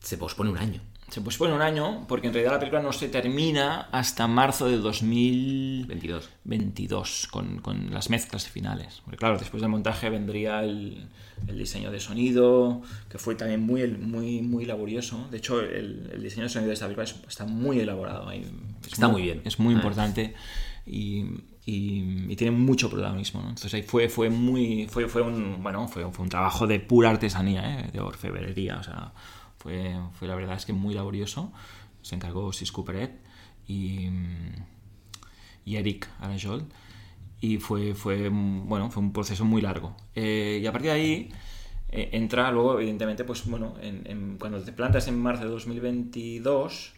se 0.00 0.18
pospone 0.18 0.50
un 0.50 0.58
año 0.58 0.91
se 1.12 1.20
pospone 1.20 1.52
un 1.52 1.60
año 1.60 2.06
porque 2.08 2.28
en 2.28 2.32
realidad 2.32 2.54
la 2.54 2.58
película 2.58 2.80
no 2.80 2.90
se 2.90 3.06
termina 3.08 3.82
hasta 3.92 4.26
marzo 4.26 4.66
de 4.66 4.78
2022 4.78 6.30
22, 6.44 7.28
con, 7.30 7.58
con, 7.58 7.92
las 7.92 8.08
mezclas 8.08 8.48
finales. 8.48 9.02
Porque 9.04 9.18
claro, 9.18 9.38
después 9.38 9.60
del 9.60 9.70
montaje 9.70 10.08
vendría 10.08 10.64
el, 10.64 11.06
el, 11.46 11.58
diseño 11.58 11.90
de 11.90 12.00
sonido, 12.00 12.80
que 13.10 13.18
fue 13.18 13.34
también 13.34 13.60
muy, 13.60 13.86
muy, 13.88 14.40
muy 14.40 14.64
laborioso. 14.64 15.28
De 15.30 15.36
hecho, 15.36 15.60
el, 15.60 16.10
el 16.14 16.22
diseño 16.22 16.44
de 16.44 16.48
sonido 16.48 16.68
de 16.68 16.74
esta 16.74 16.86
película 16.86 17.04
está 17.28 17.44
muy 17.44 17.80
elaborado. 17.80 18.30
está 18.90 19.08
muy, 19.08 19.20
bien. 19.20 19.42
Es 19.44 19.58
muy 19.58 19.74
ah. 19.74 19.76
importante 19.76 20.34
y, 20.86 21.26
y, 21.66 22.34
tiene 22.36 22.56
mucho 22.56 22.88
protagonismo. 22.88 23.40
Entonces 23.40 23.74
ahí 23.74 23.82
fue, 23.82 24.08
fue 24.08 24.30
muy... 24.30 24.86
Fue, 24.88 25.06
fue, 25.08 25.20
un, 25.20 25.62
bueno, 25.62 25.86
fue, 25.88 26.10
fue 26.10 26.22
un 26.22 26.30
trabajo 26.30 26.66
de 26.66 26.80
pura 26.80 27.10
artesanía, 27.10 27.80
¿eh? 27.80 27.90
de 27.92 28.00
orfebrería, 28.00 28.78
o 28.78 28.82
sea 28.82 29.12
fue, 29.62 30.28
la 30.28 30.34
verdad 30.34 30.56
es 30.56 30.66
que 30.66 30.72
muy 30.72 30.94
laborioso. 30.94 31.52
Se 32.02 32.16
encargó 32.16 32.52
Sis 32.52 32.72
Cooperet 32.72 33.12
y, 33.66 34.08
y 35.64 35.76
Eric 35.76 36.08
Arajol. 36.20 36.64
Y 37.40 37.58
fue, 37.58 37.94
fue, 37.94 38.28
bueno, 38.28 38.90
fue 38.90 39.02
un 39.02 39.12
proceso 39.12 39.44
muy 39.44 39.62
largo. 39.62 39.96
Eh, 40.14 40.60
y 40.62 40.66
a 40.66 40.72
partir 40.72 40.90
de 40.90 40.96
ahí 40.96 41.32
eh, 41.90 42.10
entra 42.12 42.50
luego, 42.50 42.78
evidentemente, 42.78 43.24
pues 43.24 43.46
bueno, 43.46 43.74
en, 43.80 44.36
cuando 44.38 44.60
te 44.62 44.72
plantas 44.72 45.06
en 45.08 45.18
marzo 45.20 45.44
de 45.44 45.50
2022 45.50 46.94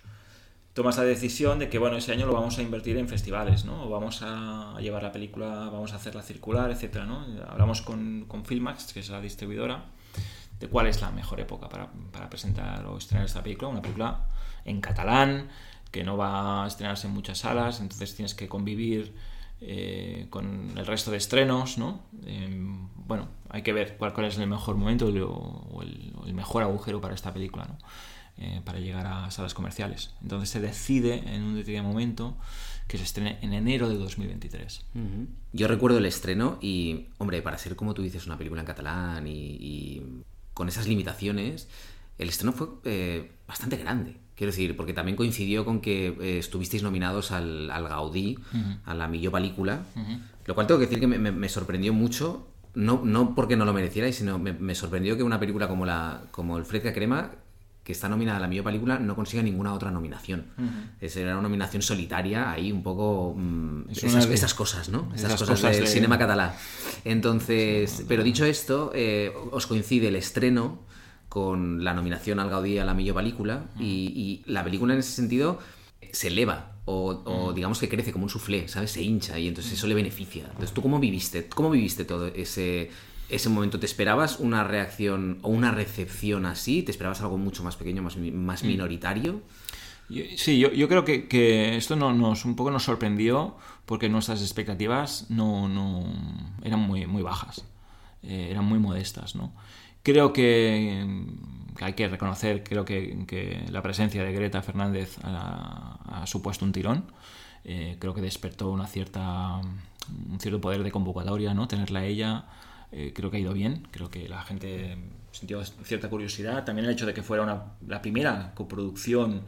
tomas 0.72 0.98
la 0.98 1.04
decisión 1.04 1.60
de 1.60 1.68
que 1.68 1.78
bueno 1.78 1.96
ese 1.96 2.10
año 2.10 2.26
lo 2.26 2.32
vamos 2.32 2.58
a 2.58 2.62
invertir 2.62 2.96
en 2.96 3.06
festivales 3.06 3.64
no 3.64 3.84
o 3.84 3.90
vamos 3.90 4.22
a 4.22 4.74
llevar 4.80 5.04
la 5.04 5.12
película 5.12 5.70
vamos 5.70 5.92
a 5.92 5.96
hacerla 5.96 6.20
circular 6.20 6.68
etcétera 6.72 7.06
no 7.06 7.24
hablamos 7.46 7.80
con, 7.80 8.24
con 8.26 8.44
Filmax 8.44 8.92
que 8.92 8.98
es 8.98 9.08
la 9.08 9.20
distribuidora 9.20 9.84
de 10.64 10.70
cuál 10.70 10.86
es 10.86 11.02
la 11.02 11.10
mejor 11.10 11.40
época 11.40 11.68
para, 11.68 11.90
para 12.10 12.30
presentar 12.30 12.86
o 12.86 12.96
estrenar 12.96 13.26
esta 13.26 13.42
película. 13.42 13.68
Una 13.68 13.82
película 13.82 14.24
en 14.64 14.80
catalán, 14.80 15.48
que 15.90 16.02
no 16.04 16.16
va 16.16 16.64
a 16.64 16.66
estrenarse 16.66 17.06
en 17.06 17.12
muchas 17.12 17.38
salas, 17.38 17.80
entonces 17.80 18.14
tienes 18.14 18.34
que 18.34 18.48
convivir 18.48 19.14
eh, 19.60 20.26
con 20.30 20.72
el 20.76 20.86
resto 20.86 21.10
de 21.10 21.18
estrenos, 21.18 21.76
¿no? 21.76 22.00
Em, 22.24 22.88
bueno, 22.96 23.28
hay 23.50 23.62
que 23.62 23.74
ver 23.74 23.98
cuál, 23.98 24.24
es 24.24 24.38
el 24.38 24.46
mejor 24.46 24.76
momento 24.76 25.06
o 25.06 25.82
el, 25.82 26.34
mejor 26.34 26.62
agujero 26.62 26.98
para 27.02 27.14
esta 27.14 27.32
película, 27.34 27.66
¿no? 27.66 27.76
Eh, 28.38 28.62
para 28.64 28.80
llegar 28.80 29.06
a 29.06 29.30
salas 29.30 29.52
comerciales. 29.52 30.14
Entonces 30.22 30.48
se 30.48 30.60
decide 30.60 31.22
en 31.34 31.42
un 31.42 31.54
determinado 31.56 31.88
momento 31.88 32.38
que 32.88 32.96
se 32.96 33.04
estrene 33.04 33.38
en 33.42 33.52
enero 33.52 33.90
de 33.90 33.96
2023. 33.96 34.86
Yo 35.52 35.68
recuerdo 35.68 35.98
el 35.98 36.06
estreno 36.06 36.58
y, 36.60 37.08
hombre, 37.18 37.42
para 37.42 37.58
ser 37.58 37.76
como 37.76 37.92
tú 37.92 38.02
dices, 38.02 38.26
una 38.26 38.38
película 38.38 38.62
en 38.62 38.66
catalán 38.66 39.26
y 39.28 40.24
con 40.54 40.68
esas 40.68 40.86
limitaciones, 40.88 41.68
el 42.18 42.28
estreno 42.28 42.52
fue 42.52 42.68
eh, 42.84 43.32
bastante 43.46 43.76
grande. 43.76 44.16
Quiero 44.36 44.50
decir, 44.52 44.76
porque 44.76 44.92
también 44.92 45.16
coincidió 45.16 45.64
con 45.64 45.80
que 45.80 46.16
eh, 46.20 46.38
estuvisteis 46.38 46.82
nominados 46.82 47.30
al, 47.30 47.68
Gaudí, 47.68 48.38
a 48.84 48.94
la 48.94 49.06
Milló 49.06 49.30
Película, 49.30 49.82
lo 50.46 50.54
cual 50.54 50.66
tengo 50.66 50.80
que 50.80 50.86
decir 50.86 51.00
que 51.00 51.06
me, 51.06 51.48
sorprendió 51.48 51.92
mucho, 51.92 52.48
no, 52.74 53.02
no 53.04 53.34
porque 53.36 53.56
no 53.56 53.64
lo 53.64 53.72
merecierais, 53.72 54.16
sino 54.16 54.38
me, 54.38 54.74
sorprendió 54.74 55.16
que 55.16 55.22
una 55.22 55.38
película 55.38 55.68
como, 55.68 55.86
la, 55.86 56.22
como 56.32 56.58
El 56.58 56.64
Fresca 56.64 56.92
Crema, 56.92 57.30
que 57.84 57.92
está 57.92 58.08
nominada 58.08 58.38
a 58.38 58.40
la 58.40 58.48
Milló 58.48 58.64
Película, 58.64 58.98
no 58.98 59.14
consiga 59.14 59.42
ninguna 59.42 59.74
otra 59.74 59.90
nominación. 59.90 60.46
Es, 61.02 61.16
era 61.16 61.34
una 61.34 61.42
nominación 61.42 61.82
solitaria, 61.82 62.50
ahí 62.50 62.72
un 62.72 62.82
poco... 62.82 63.34
Mm, 63.36 63.90
esas, 63.90 64.54
cosas, 64.54 64.88
¿no? 64.88 65.12
Esas, 65.14 65.34
cosas, 65.42 65.60
del 65.60 65.86
cinema 65.86 66.18
catalán. 66.18 66.52
Entonces, 67.04 68.04
pero 68.08 68.24
dicho 68.24 68.46
esto, 68.46 68.90
eh, 68.94 69.32
os 69.50 69.66
coincide 69.66 70.08
el 70.08 70.16
estreno 70.16 70.80
con 71.28 71.84
la 71.84 71.92
nominación 71.92 72.40
al 72.40 72.48
Gaudí 72.48 72.78
a 72.78 72.86
la 72.86 72.94
Milló 72.94 73.14
Película 73.14 73.66
y, 73.78 74.42
la 74.46 74.64
película 74.64 74.94
en 74.94 75.00
ese 75.00 75.12
sentido 75.12 75.58
se 76.10 76.28
eleva 76.28 76.76
o, 76.86 77.52
digamos 77.54 77.78
que 77.78 77.88
crece 77.88 78.12
como 78.12 78.24
un 78.24 78.30
soufflé, 78.30 78.68
¿sabes? 78.68 78.92
Se 78.92 79.02
hincha 79.02 79.38
y 79.38 79.48
entonces 79.48 79.72
eso 79.72 79.86
le 79.86 79.94
beneficia. 79.94 80.44
Entonces, 80.44 80.72
¿tú 80.72 80.80
cómo 80.80 80.98
viviste? 80.98 81.48
¿Cómo 81.48 81.70
viviste 81.70 82.04
todo 82.04 82.28
ese, 82.28 82.90
ese 83.28 83.48
momento? 83.48 83.78
¿Te 83.80 83.86
esperabas 83.86 84.38
una 84.38 84.64
reacción 84.64 85.38
o 85.42 85.48
una 85.48 85.70
recepción 85.70 86.46
así? 86.46 86.82
¿Te 86.82 86.90
esperabas 86.90 87.20
algo 87.20 87.38
mucho 87.38 87.62
más 87.62 87.76
pequeño, 87.76 88.02
más, 88.02 88.16
más 88.16 88.62
mm. 88.62 88.66
minoritario? 88.66 89.42
Sí, 90.36 90.58
yo, 90.58 90.70
yo 90.70 90.88
creo 90.88 91.04
que, 91.04 91.28
que, 91.28 91.76
esto 91.76 91.96
nos, 91.96 92.44
un 92.44 92.56
poco 92.56 92.70
nos 92.70 92.84
sorprendió 92.84 93.56
porque 93.86 94.08
nuestras 94.08 94.42
expectativas 94.42 95.30
no, 95.30 95.66
no 95.68 96.04
eran 96.62 96.80
muy, 96.80 97.06
muy 97.06 97.22
bajas, 97.22 97.64
eh, 98.22 98.48
eran 98.50 98.66
muy 98.66 98.78
modestas. 98.78 99.34
¿no? 99.34 99.52
Creo 100.02 100.32
que, 100.34 101.06
hay 101.80 101.92
que 101.94 102.08
reconocer, 102.08 102.62
creo 102.62 102.84
que, 102.84 103.24
que, 103.26 103.64
la 103.70 103.82
presencia 103.82 104.22
de 104.22 104.32
Greta 104.32 104.60
Fernández 104.60 105.16
ha, 105.22 106.24
supuesto 106.26 106.64
un 106.64 106.72
tirón. 106.72 107.06
Eh, 107.64 107.96
creo 107.98 108.12
que 108.12 108.20
despertó 108.20 108.70
una 108.70 108.86
cierta, 108.86 109.60
un 110.30 110.38
cierto 110.38 110.60
poder 110.60 110.82
de 110.82 110.92
convocatoria, 110.92 111.54
¿no? 111.54 111.66
tenerla 111.66 112.00
a 112.00 112.04
ella. 112.04 112.44
Eh, 112.96 113.12
creo 113.12 113.28
que 113.28 113.38
ha 113.38 113.40
ido 113.40 113.52
bien, 113.52 113.88
creo 113.90 114.08
que 114.08 114.28
la 114.28 114.42
gente 114.42 114.96
sintió 115.32 115.64
cierta 115.64 116.08
curiosidad. 116.08 116.64
También 116.64 116.86
el 116.86 116.92
hecho 116.92 117.06
de 117.06 117.12
que 117.12 117.24
fuera 117.24 117.42
una, 117.42 117.72
la 117.88 118.00
primera 118.00 118.52
coproducción 118.54 119.42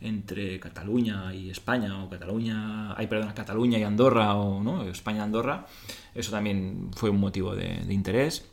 entre 0.00 0.58
Cataluña 0.58 1.34
y 1.34 1.50
España, 1.50 2.02
o 2.02 2.08
Cataluña, 2.08 2.94
ay, 2.96 3.06
perdón, 3.06 3.32
Cataluña 3.34 3.78
y 3.78 3.82
Andorra, 3.82 4.34
o 4.36 4.62
¿no? 4.62 4.84
España 4.84 5.24
Andorra, 5.24 5.66
eso 6.14 6.30
también 6.30 6.90
fue 6.96 7.10
un 7.10 7.20
motivo 7.20 7.54
de, 7.54 7.84
interés. 7.90 8.46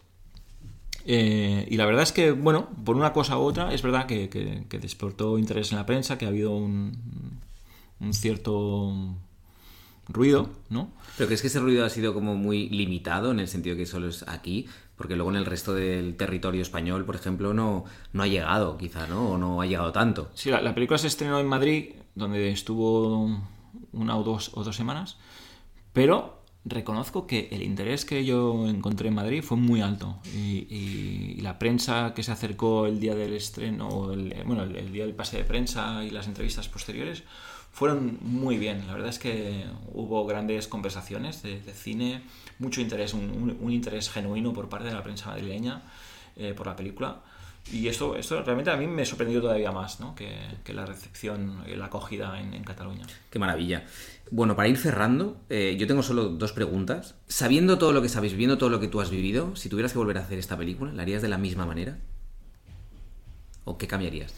Eh, 1.05 1.65
y 1.69 1.77
la 1.77 1.85
verdad 1.85 2.03
es 2.03 2.11
que, 2.11 2.31
bueno, 2.31 2.69
por 2.83 2.97
una 2.97 3.13
cosa 3.13 3.37
u 3.37 3.43
otra, 3.43 3.73
es 3.73 3.81
verdad 3.81 4.07
que, 4.07 4.27
que, 4.29 4.79
despertó 4.79 5.37
interés 5.37 5.71
en 5.71 5.77
la 5.77 5.85
prensa, 5.85 6.17
que 6.17 6.25
ha 6.25 6.29
habido 6.29 6.51
un, 6.51 7.39
un 8.01 8.13
cierto 8.13 9.15
ruido, 10.07 10.49
¿no? 10.69 10.91
Pero 11.17 11.27
crees 11.27 11.41
que 11.41 11.47
ese 11.47 11.59
ruido 11.59 11.85
ha 11.85 11.89
sido 11.89 12.13
como 12.13 12.35
muy 12.35 12.69
limitado 12.69 13.31
en 13.31 13.39
el 13.39 13.47
sentido 13.47 13.75
que 13.75 13.85
solo 13.85 14.07
es 14.07 14.27
aquí, 14.27 14.67
porque 14.95 15.15
luego 15.15 15.31
en 15.31 15.37
el 15.37 15.45
resto 15.45 15.73
del 15.73 16.15
territorio 16.15 16.61
español, 16.61 17.05
por 17.05 17.15
ejemplo, 17.15 17.53
no, 17.53 17.85
no 18.11 18.23
ha 18.23 18.27
llegado, 18.27 18.77
quizá, 18.77 19.07
¿no? 19.07 19.31
O 19.31 19.37
no 19.37 19.61
ha 19.61 19.65
llegado 19.65 19.91
tanto. 19.91 20.31
Sí, 20.33 20.49
la, 20.49 20.73
película 20.73 20.97
se 20.97 21.07
estrenó 21.07 21.39
en 21.39 21.47
Madrid, 21.47 21.93
donde 22.15 22.49
estuvo 22.49 23.41
una 23.91 24.17
o 24.17 24.23
dos, 24.23 24.51
o 24.53 24.63
dos 24.63 24.75
semanas, 24.75 25.17
pero 25.93 26.43
reconozco 26.65 27.27
que 27.27 27.49
el 27.51 27.61
interés 27.61 28.05
que 28.05 28.23
yo 28.23 28.67
encontré 28.67 29.09
en 29.09 29.15
Madrid 29.15 29.43
fue 29.43 29.57
muy 29.57 29.81
alto 29.81 30.19
y, 30.33 31.41
la 31.41 31.59
prensa 31.59 32.13
que 32.15 32.23
se 32.23 32.31
acercó 32.31 32.85
el 32.85 33.01
día 33.01 33.15
del 33.15 33.33
estreno, 33.33 34.13
el, 34.13 34.33
bueno, 34.45 34.63
el, 34.63 34.93
día 34.93 35.05
del 35.05 35.13
pase 35.13 35.37
de 35.37 35.43
prensa 35.43 36.03
y 36.05 36.09
las 36.09 36.27
entrevistas 36.27 36.69
posteriores 36.69 37.23
fueron 37.73 38.19
muy 38.21 38.57
bien. 38.57 38.85
La 38.87 38.93
verdad 38.93 39.09
es 39.09 39.19
que 39.19 39.65
hubo 39.91 40.25
grandes 40.25 40.67
conversaciones 40.67 41.41
de, 41.41 41.59
cine, 41.73 42.21
mucho 42.59 42.79
interés, 42.79 43.13
un, 43.13 43.57
interés 43.69 44.09
genuino 44.09 44.53
por 44.53 44.69
parte 44.69 44.87
de 44.87 44.93
la 44.93 45.03
prensa 45.03 45.31
madrileña 45.31 45.81
eh, 46.37 46.53
por 46.55 46.67
la 46.67 46.75
película. 46.75 47.21
Y 47.71 47.87
esto, 47.87 48.15
esto 48.15 48.43
realmente 48.43 48.69
a 48.69 48.77
mí 48.77 48.85
me 48.85 49.05
sorprendió 49.05 49.41
todavía 49.41 49.71
más 49.71 49.99
¿no? 49.99 50.13
que, 50.13 50.29
la 50.71 50.85
recepción, 50.85 51.63
la 51.65 51.85
acogida 51.85 52.39
en, 52.39 52.63
Cataluña. 52.63 53.07
Qué 53.31 53.39
maravilla. 53.39 53.85
Bueno, 54.29 54.55
para 54.55 54.67
ir 54.67 54.77
cerrando, 54.77 55.37
eh, 55.49 55.75
yo 55.79 55.87
tengo 55.87 56.03
solo 56.03 56.25
dos 56.25 56.51
preguntas. 56.51 57.15
Sabiendo 57.27 57.79
todo 57.79 57.91
lo 57.91 58.01
que 58.01 58.09
sabéis, 58.09 58.35
viendo 58.35 58.57
todo 58.57 58.69
lo 58.69 58.79
que 58.81 58.87
tú 58.87 59.01
has 59.01 59.09
vivido, 59.09 59.55
si 59.55 59.69
tuvieras 59.69 59.93
que 59.93 59.97
volver 59.97 60.17
a 60.19 60.21
hacer 60.21 60.37
esta 60.37 60.57
película, 60.57 60.91
¿la 60.91 61.01
harías 61.01 61.21
de 61.21 61.29
la 61.29 61.37
misma 61.39 61.65
manera? 61.65 61.97
¿O 63.63 63.77
qué 63.77 63.87
cambiarías? 63.87 64.35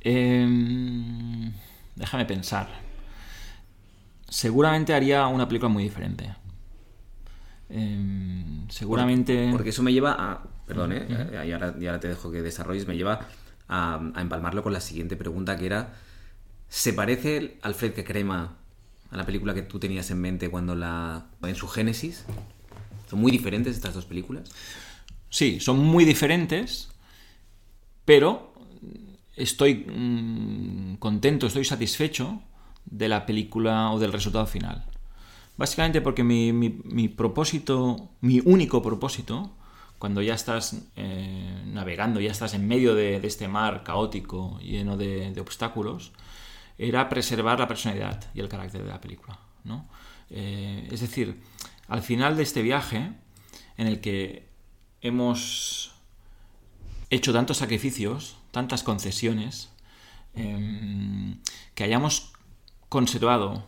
Eh... 0.00 1.52
Déjame 2.00 2.24
pensar. 2.24 2.66
Seguramente 4.26 4.94
haría 4.94 5.26
una 5.26 5.46
película 5.46 5.68
muy 5.68 5.82
diferente. 5.84 6.34
Em, 7.68 8.66
seguramente. 8.70 9.50
Porque, 9.52 9.68
eso 9.68 9.82
me 9.82 9.92
lleva 9.92 10.12
a. 10.12 10.42
Perdón, 10.66 10.92
¿eh? 10.92 11.06
y, 11.46 11.52
ahora, 11.52 12.00
te 12.00 12.08
dejo 12.08 12.32
que 12.32 12.40
desarrolles. 12.40 12.86
Me 12.88 12.96
lleva 12.96 13.20
a, 13.68 14.00
empalmarlo 14.16 14.62
con 14.62 14.72
la 14.72 14.80
siguiente 14.80 15.14
pregunta 15.14 15.58
que 15.58 15.66
era. 15.66 15.92
¿Se 16.68 16.94
parece 16.94 17.58
Alfred 17.60 17.92
que 17.92 18.02
crema 18.02 18.56
a 19.10 19.16
la 19.16 19.26
película 19.26 19.52
que 19.52 19.62
tú 19.62 19.78
tenías 19.78 20.10
en 20.10 20.22
mente 20.22 20.48
cuando 20.48 20.74
la. 20.74 21.26
en 21.42 21.54
su 21.54 21.68
génesis? 21.68 22.24
¿Son 23.10 23.20
muy 23.20 23.30
diferentes 23.30 23.76
estas 23.76 23.92
dos 23.92 24.06
películas? 24.06 24.50
Sí, 25.28 25.60
son 25.60 25.78
muy 25.80 26.06
diferentes, 26.06 26.88
pero 28.06 28.49
estoy 29.40 29.86
mm, 29.86 30.96
contento, 30.96 31.46
estoy 31.46 31.64
satisfecho 31.64 32.42
de 32.84 33.08
la 33.08 33.26
película 33.26 33.90
o 33.92 33.98
del 33.98 34.12
resultado 34.12 34.46
final. 34.46 34.84
Básicamente 35.56 36.00
porque 36.00 36.24
mi, 36.24 37.08
propósito, 37.08 38.10
mi 38.20 38.40
único 38.44 38.82
propósito, 38.82 39.54
cuando 39.98 40.22
ya 40.22 40.34
estás 40.34 40.88
eh, 40.96 41.62
navegando, 41.66 42.20
ya 42.20 42.30
estás 42.30 42.54
en 42.54 42.66
medio 42.66 42.94
de, 42.94 43.16
este 43.16 43.46
mar 43.46 43.82
caótico, 43.84 44.58
lleno 44.60 44.96
de, 44.96 45.38
obstáculos, 45.38 46.12
era 46.78 47.10
preservar 47.10 47.58
la 47.60 47.68
personalidad 47.68 48.24
y 48.32 48.40
el 48.40 48.48
carácter 48.48 48.82
de 48.82 48.88
la 48.88 49.00
película. 49.02 49.38
Eh, 50.30 50.88
es 50.90 51.00
decir, 51.00 51.42
al 51.88 52.02
final 52.02 52.36
de 52.38 52.42
este 52.42 52.62
viaje, 52.62 53.12
en 53.76 53.86
el 53.86 54.00
que 54.00 54.48
hemos 55.02 55.92
hecho 57.10 57.34
tantos 57.34 57.58
sacrificios, 57.58 58.39
tantas 58.50 58.82
concesiones, 58.82 59.70
em, 60.34 61.38
que 61.74 61.84
hayamos 61.84 62.32
conservado 62.88 63.64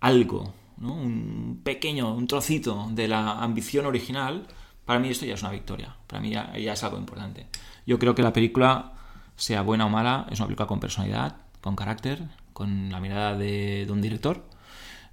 algo, 0.00 0.52
un 0.80 1.60
pequeño, 1.64 2.14
un 2.14 2.26
trocito 2.26 2.88
de 2.90 3.08
la 3.08 3.42
ambición 3.42 3.86
original, 3.86 4.46
para 4.84 4.98
mí 4.98 5.08
esto 5.08 5.24
ya 5.24 5.34
es 5.34 5.42
una 5.42 5.52
victoria, 5.52 5.96
para 6.06 6.20
mí 6.20 6.30
ya, 6.30 6.52
es 6.54 6.84
algo 6.84 6.98
importante. 6.98 7.46
Yo 7.86 7.98
creo 7.98 8.14
que 8.14 8.22
la 8.22 8.32
película, 8.32 8.92
sea 9.36 9.62
buena 9.62 9.86
o 9.86 9.88
mala, 9.88 10.26
es 10.30 10.38
una 10.40 10.46
película 10.46 10.66
con 10.66 10.80
personalidad, 10.80 11.36
con 11.60 11.76
carácter, 11.76 12.22
con 12.52 12.90
la 12.90 13.00
mirada 13.00 13.36
de, 13.36 13.86
un 13.88 14.02
director. 14.02 14.44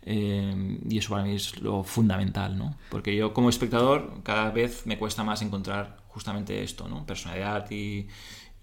Em, 0.04 0.80
y 0.90 0.98
eso 0.98 1.12
para 1.12 1.24
mí 1.24 1.36
es 1.36 1.62
lo 1.62 1.84
fundamental, 1.84 2.58
¿no? 2.58 2.76
Porque 2.90 3.16
yo 3.16 3.34
como 3.34 3.50
espectador 3.50 4.22
cada 4.24 4.50
vez 4.50 4.88
me 4.88 4.98
cuesta 4.98 5.24
más 5.24 5.44
encontrar 5.44 5.98
justamente 6.08 6.64
esto, 6.64 6.88
¿no? 6.88 7.06
Personalidad 7.06 7.70
y, 7.72 8.08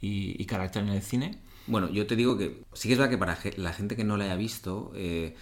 y, 0.00 0.44
carácter 0.46 0.82
en 0.82 0.90
el 0.90 1.02
cine. 1.02 1.38
Bueno, 1.66 1.90
yo 1.90 2.06
te 2.06 2.16
digo 2.16 2.38
que 2.38 2.62
sí 2.72 2.88
que 2.88 2.94
es 2.94 2.98
verdad 2.98 3.10
que 3.10 3.18
para 3.18 3.38
la 3.56 3.72
gente 3.72 3.96
que 3.96 4.04
no 4.04 4.16
la 4.16 4.24
haya 4.24 4.36
visto, 4.36 4.92
eh, 4.94 5.34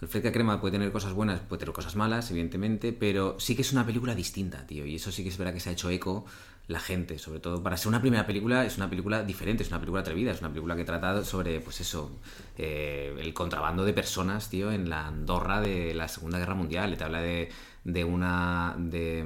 Alfred 0.00 0.32
Crema 0.32 0.60
puede 0.60 0.72
tener 0.72 0.92
cosas 0.92 1.12
buenas, 1.12 1.40
puede 1.40 1.60
tener 1.60 1.74
cosas 1.74 1.96
malas, 1.96 2.30
evidentemente, 2.30 2.92
pero 2.92 3.38
sí 3.38 3.54
que 3.54 3.62
es 3.62 3.72
una 3.72 3.86
película 3.86 4.14
distinta, 4.14 4.66
tío. 4.66 4.86
Y 4.86 4.96
eso 4.96 5.12
sí 5.12 5.22
que 5.22 5.28
es 5.28 5.38
verdad 5.38 5.54
que 5.54 5.60
se 5.60 5.70
ha 5.70 5.72
hecho 5.72 5.90
eco 5.90 6.24
la 6.66 6.80
gente, 6.80 7.18
sobre 7.18 7.40
todo 7.40 7.62
para 7.62 7.76
ser 7.76 7.88
una 7.88 8.00
primera 8.00 8.26
película, 8.26 8.64
es 8.64 8.76
una 8.76 8.88
película 8.88 9.22
diferente, 9.22 9.62
es 9.62 9.68
una 9.68 9.80
película 9.80 10.00
atrevida, 10.00 10.32
es 10.32 10.40
una 10.40 10.48
película 10.48 10.76
que 10.76 10.84
trata 10.84 11.24
sobre, 11.24 11.60
pues 11.60 11.80
eso, 11.80 12.18
eh, 12.56 13.14
el 13.18 13.34
contrabando 13.34 13.84
de 13.84 13.92
personas, 13.92 14.48
tío, 14.48 14.72
en 14.72 14.88
la 14.88 15.06
Andorra 15.06 15.60
de 15.60 15.94
la 15.94 16.08
Segunda 16.08 16.38
Guerra 16.38 16.54
Mundial. 16.54 16.92
Y 16.92 16.96
te 16.96 17.04
habla 17.04 17.20
de 17.20 17.50
de 17.84 18.02
una 18.04 18.74
de, 18.78 19.22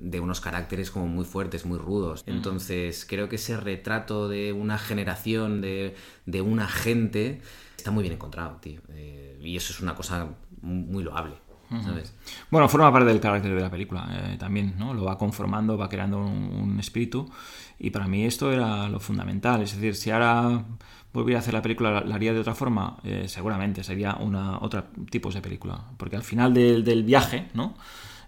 de, 0.00 0.20
unos 0.20 0.40
caracteres 0.40 0.90
como 0.90 1.06
muy 1.06 1.24
fuertes, 1.24 1.64
muy 1.64 1.78
rudos. 1.78 2.24
Entonces 2.26 3.06
creo 3.08 3.28
que 3.28 3.36
ese 3.36 3.56
retrato 3.56 4.28
de 4.28 4.52
una 4.52 4.76
generación, 4.76 5.60
de, 5.60 5.94
de 6.26 6.40
una 6.42 6.66
gente, 6.66 7.40
está 7.76 7.92
muy 7.92 8.02
bien 8.02 8.14
encontrado, 8.14 8.56
tío. 8.60 8.80
Eh, 8.90 9.38
y 9.40 9.56
eso 9.56 9.72
es 9.72 9.80
una 9.80 9.94
cosa 9.94 10.34
muy, 10.60 11.04
loable. 11.04 11.36
¿Sabes? 11.80 12.14
Bueno, 12.50 12.68
forma 12.68 12.92
parte 12.92 13.08
del 13.08 13.20
carácter 13.20 13.54
de 13.54 13.60
la 13.60 13.70
película 13.70 14.08
eh, 14.10 14.36
también, 14.38 14.74
¿no? 14.78 14.92
Lo 14.92 15.04
va 15.04 15.16
conformando, 15.16 15.78
va 15.78 15.88
creando 15.88 16.18
un, 16.18 16.78
espíritu 16.78 17.30
y 17.78 17.90
para 17.90 18.06
mí 18.06 18.24
esto 18.24 18.52
era 18.52 18.88
lo 18.88 19.00
fundamental. 19.00 19.62
Es 19.62 19.74
decir, 19.74 19.94
si 19.94 20.10
ahora 20.10 20.64
volviera 21.12 21.38
a 21.38 21.42
hacer 21.42 21.54
la 21.54 21.62
película, 21.62 22.02
¿la 22.04 22.14
haría 22.14 22.32
de 22.32 22.40
otra 22.40 22.54
forma? 22.54 22.96
Eh, 23.04 23.24
seguramente, 23.28 23.84
sería 23.84 24.14
una 24.14 24.58
otra 24.58 24.86
tipos 25.10 25.34
de 25.34 25.40
película. 25.40 25.80
Porque 25.96 26.16
al 26.16 26.22
final 26.22 26.52
del, 26.54 26.84
del 26.84 27.04
viaje, 27.04 27.48
¿no? 27.54 27.74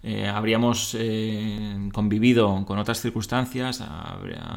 Eh, 0.06 0.28
habríamos 0.28 0.94
eh, 1.00 1.88
convivido 1.94 2.66
con 2.66 2.78
otras 2.78 3.00
circunstancias, 3.00 3.82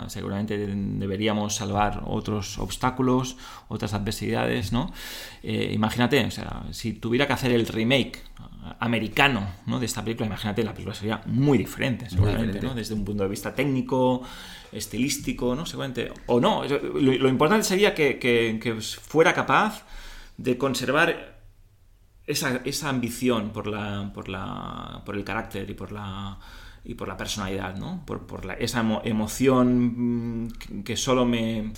seguramente 0.07 0.57
deberíamos 0.57 1.55
salvar 1.55 2.03
otros 2.05 2.59
obstáculos, 2.59 3.37
otras 3.69 3.93
adversidades, 3.93 4.73
¿no? 4.73 4.91
imagínate, 5.43 6.25
o 6.25 6.31
sea, 6.31 6.63
si 6.71 6.91
tuviera 6.91 7.27
que 7.27 7.33
hacer 7.33 7.53
el 7.53 7.65
remake 7.65 8.23
americano 8.79 9.47
¿no? 9.65 9.79
de 9.79 9.85
esta 9.85 10.03
película, 10.03 10.27
imagínate, 10.27 10.63
la 10.63 10.73
película 10.73 10.95
sería 10.95 11.21
muy 11.25 11.57
diferente, 11.57 12.09
seguramente, 12.09 12.61
¿no? 12.61 12.73
Desde 12.73 12.93
un 12.93 13.05
punto 13.05 13.23
de 13.23 13.29
vista 13.29 13.53
técnico, 13.53 14.23
estilístico, 14.71 15.55
¿no? 15.55 15.65
Seguramente. 15.65 16.11
O 16.27 16.39
no. 16.39 16.63
Lo, 16.65 17.29
importante 17.29 17.63
sería 17.63 17.93
que, 17.93 18.79
fuera 19.01 19.33
capaz 19.33 19.83
de 20.37 20.57
conservar 20.57 21.37
esa, 22.25 22.61
esa 22.65 22.89
ambición 22.89 23.51
por, 23.51 23.67
la, 23.67 24.11
por, 24.13 24.29
la, 24.29 25.01
por 25.05 25.15
el 25.15 25.23
carácter 25.23 25.69
y 25.69 25.73
por 25.73 25.91
la, 25.91 26.37
y 26.83 26.93
por 26.93 27.07
la 27.07 27.17
personalidad, 27.17 27.75
¿no? 27.77 28.03
Por, 28.05 28.27
por 28.27 28.45
la, 28.45 28.53
esa 28.53 28.85
emoción 29.03 30.43
mm, 30.43 30.83
que 30.83 30.95
solo 30.97 31.25
me 31.25 31.73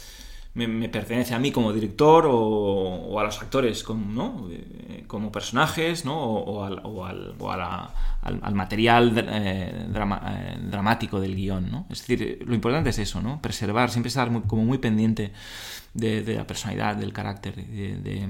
me, 0.54 0.90
pertenece 0.90 1.34
a 1.34 1.40
mí 1.40 1.52
como 1.52 1.72
director 1.72 2.26
o, 2.28 3.20
a 3.20 3.24
los 3.24 3.42
actores 3.42 3.84
como, 3.84 4.12
¿no? 4.12 4.50
Eh, 4.52 5.04
como 5.08 5.32
personajes 5.32 6.06
¿no? 6.06 6.22
o, 6.22 6.64
al, 6.64 6.82
o 6.84 7.06
al, 7.06 7.36
al, 8.22 8.56
material 8.56 9.18
eh, 9.18 9.88
eh, 9.88 10.58
dramático 10.62 11.20
del 11.20 11.36
guion. 11.36 11.72
¿no? 11.72 11.88
Es 11.90 12.06
decir, 12.06 12.44
lo 12.46 12.54
importante 12.54 12.92
es 12.92 13.00
eso, 13.00 13.22
¿no? 13.22 13.42
preservar, 13.42 13.90
siempre 13.90 14.10
estar 14.10 14.30
como 14.48 14.64
muy 14.64 14.78
pendiente 14.78 15.32
de, 15.94 16.36
la 16.36 16.46
personalidad, 16.46 16.96
del 16.96 17.12
carácter 17.14 17.56
de, 17.56 18.28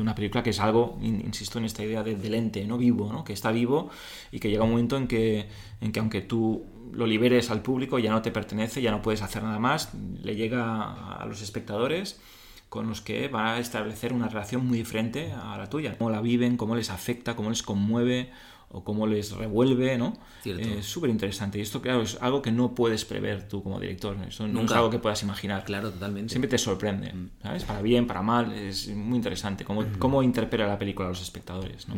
una 0.00 0.14
película 0.14 0.42
que 0.42 0.50
es 0.50 0.60
algo, 0.60 0.98
insisto 1.02 1.58
en 1.58 1.64
esta 1.64 1.82
idea 1.82 2.02
de, 2.02 2.30
lente, 2.30 2.64
¿no? 2.64 2.78
vivo, 2.78 3.12
¿no? 3.12 3.24
que 3.24 3.32
está 3.32 3.50
vivo 3.50 3.90
y 4.30 4.38
que 4.38 4.50
llega 4.50 4.62
un 4.62 4.70
momento 4.70 4.96
en 4.96 5.08
que, 5.08 5.48
en 5.80 5.90
que 5.90 5.98
aunque 5.98 6.20
tú 6.20 6.64
lo 6.92 7.06
liberes 7.06 7.50
al 7.50 7.62
público, 7.62 7.98
ya 7.98 8.10
no 8.10 8.22
te 8.22 8.30
pertenece, 8.30 8.82
ya 8.82 8.90
no 8.90 9.02
puedes 9.02 9.22
hacer 9.22 9.42
nada 9.42 9.58
más, 9.58 9.92
le 10.22 10.36
llega 10.36 11.14
a 11.16 11.26
los 11.26 11.42
espectadores 11.42 12.20
con 12.68 12.88
los 12.88 13.00
que 13.00 13.28
va 13.28 13.54
a 13.54 13.58
establecer 13.58 14.12
una 14.12 14.28
relación 14.28 14.64
muy 14.66 14.78
diferente 14.78 15.32
a 15.32 15.58
la 15.58 15.68
tuya. 15.68 15.98
Cómo 15.98 16.10
la 16.10 16.20
viven, 16.20 16.56
cómo 16.56 16.76
les 16.76 16.90
afecta, 16.90 17.34
cómo 17.34 17.50
les 17.50 17.62
conmueve 17.64 18.30
o 18.72 18.84
cómo 18.84 19.08
les 19.08 19.32
revuelve, 19.32 19.98
¿no? 19.98 20.16
Cierto. 20.42 20.68
Es 20.68 20.86
súper 20.86 21.10
interesante. 21.10 21.58
Y 21.58 21.62
esto, 21.62 21.82
claro, 21.82 22.02
es 22.02 22.16
algo 22.20 22.40
que 22.40 22.52
no 22.52 22.72
puedes 22.72 23.04
prever 23.04 23.48
tú 23.48 23.64
como 23.64 23.80
director. 23.80 24.16
Eso 24.28 24.44
no 24.44 24.48
es 24.50 24.54
Nunca. 24.54 24.76
algo 24.76 24.88
que 24.90 25.00
puedas 25.00 25.20
imaginar. 25.24 25.64
Claro, 25.64 25.90
totalmente. 25.90 26.30
Siempre 26.30 26.48
te 26.48 26.58
sorprende, 26.58 27.12
¿sabes? 27.42 27.64
Para 27.64 27.82
bien, 27.82 28.06
para 28.06 28.22
mal. 28.22 28.52
Es 28.52 28.86
muy 28.88 29.16
interesante 29.16 29.64
cómo, 29.64 29.84
cómo 29.98 30.22
interpela 30.22 30.68
la 30.68 30.78
película 30.78 31.08
a 31.08 31.10
los 31.10 31.20
espectadores, 31.20 31.88
¿no? 31.88 31.96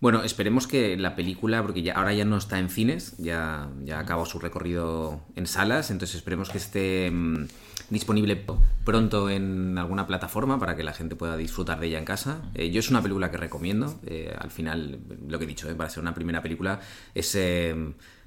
Bueno, 0.00 0.22
esperemos 0.22 0.68
que 0.68 0.96
la 0.96 1.16
película, 1.16 1.60
porque 1.62 1.82
ya, 1.82 1.94
ahora 1.94 2.14
ya 2.14 2.24
no 2.24 2.36
está 2.36 2.60
en 2.60 2.70
cines, 2.70 3.16
ya, 3.18 3.68
ya 3.82 3.98
acabó 3.98 4.26
su 4.26 4.38
recorrido 4.38 5.20
en 5.34 5.48
salas, 5.48 5.90
entonces 5.90 6.18
esperemos 6.18 6.50
que 6.50 6.58
esté 6.58 7.10
mm, 7.10 7.48
disponible 7.90 8.44
pronto 8.84 9.28
en 9.28 9.76
alguna 9.76 10.06
plataforma 10.06 10.60
para 10.60 10.76
que 10.76 10.84
la 10.84 10.92
gente 10.92 11.16
pueda 11.16 11.36
disfrutar 11.36 11.80
de 11.80 11.88
ella 11.88 11.98
en 11.98 12.04
casa. 12.04 12.42
Eh, 12.54 12.70
yo 12.70 12.78
es 12.78 12.90
una 12.90 13.02
película 13.02 13.32
que 13.32 13.38
recomiendo, 13.38 13.98
eh, 14.06 14.32
al 14.38 14.52
final, 14.52 15.00
lo 15.26 15.36
que 15.36 15.46
he 15.46 15.48
dicho, 15.48 15.68
eh, 15.68 15.74
para 15.74 15.90
ser 15.90 16.00
una 16.00 16.14
primera 16.14 16.42
película, 16.42 16.78
es, 17.12 17.34
eh, 17.34 17.74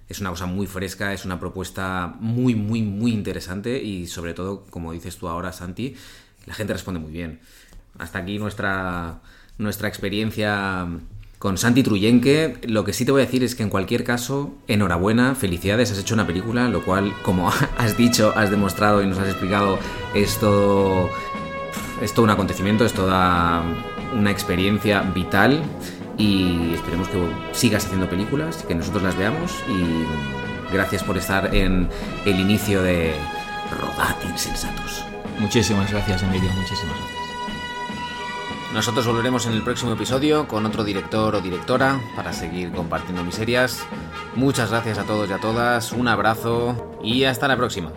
es 0.09 0.19
una 0.19 0.29
cosa 0.31 0.47
muy 0.47 0.67
fresca, 0.67 1.13
es 1.13 1.23
una 1.23 1.39
propuesta 1.39 2.17
muy, 2.19 2.53
muy, 2.53 2.81
muy 2.81 3.13
interesante 3.13 3.81
y 3.81 4.07
sobre 4.07 4.33
todo, 4.33 4.65
como 4.65 4.91
dices 4.91 5.15
tú 5.15 5.29
ahora, 5.29 5.53
Santi, 5.53 5.95
la 6.47 6.53
gente 6.53 6.73
responde 6.73 6.99
muy 6.99 7.13
bien. 7.13 7.39
Hasta 7.97 8.19
aquí 8.19 8.39
nuestra, 8.39 9.21
nuestra 9.57 9.87
experiencia 9.87 10.85
con 11.41 11.57
Santi 11.57 11.81
Truyenque. 11.81 12.57
Lo 12.67 12.85
que 12.85 12.93
sí 12.93 13.03
te 13.03 13.11
voy 13.11 13.23
a 13.23 13.25
decir 13.25 13.43
es 13.43 13.55
que 13.55 13.63
en 13.63 13.69
cualquier 13.69 14.03
caso, 14.03 14.53
enhorabuena, 14.67 15.33
felicidades, 15.33 15.91
has 15.91 15.97
hecho 15.97 16.13
una 16.13 16.27
película, 16.27 16.69
lo 16.69 16.85
cual, 16.85 17.13
como 17.23 17.49
has 17.77 17.97
dicho, 17.97 18.31
has 18.35 18.51
demostrado 18.51 19.01
y 19.01 19.07
nos 19.07 19.17
has 19.17 19.27
explicado, 19.27 19.79
es 20.13 20.37
todo, 20.37 21.09
es 21.99 22.13
todo 22.13 22.25
un 22.25 22.29
acontecimiento, 22.29 22.85
es 22.85 22.93
toda 22.93 23.63
una 24.15 24.29
experiencia 24.29 25.01
vital 25.01 25.63
y 26.15 26.75
esperemos 26.75 27.07
que 27.07 27.17
sigas 27.53 27.87
haciendo 27.87 28.07
películas, 28.07 28.63
que 28.67 28.75
nosotros 28.75 29.01
las 29.01 29.17
veamos 29.17 29.51
y 29.67 30.71
gracias 30.71 31.03
por 31.03 31.17
estar 31.17 31.55
en 31.55 31.89
el 32.23 32.39
inicio 32.39 32.83
de 32.83 33.15
Rodad 33.79 34.15
Insensatos. 34.29 35.03
Muchísimas 35.39 35.89
gracias, 35.89 36.21
Emilio. 36.21 36.51
Muchísimas 36.51 36.95
gracias. 36.97 37.10
Nosotros 38.73 39.05
volveremos 39.05 39.45
en 39.47 39.53
el 39.53 39.63
próximo 39.63 39.91
episodio 39.93 40.47
con 40.47 40.65
otro 40.65 40.85
director 40.85 41.35
o 41.35 41.41
directora 41.41 41.99
para 42.15 42.31
seguir 42.31 42.71
compartiendo 42.71 43.23
miserias. 43.23 43.83
Muchas 44.33 44.71
gracias 44.71 44.97
a 44.97 45.03
todos 45.03 45.29
y 45.29 45.33
a 45.33 45.39
todas, 45.39 45.91
un 45.91 46.07
abrazo 46.07 46.97
y 47.03 47.25
hasta 47.25 47.49
la 47.49 47.57
próxima. 47.57 47.91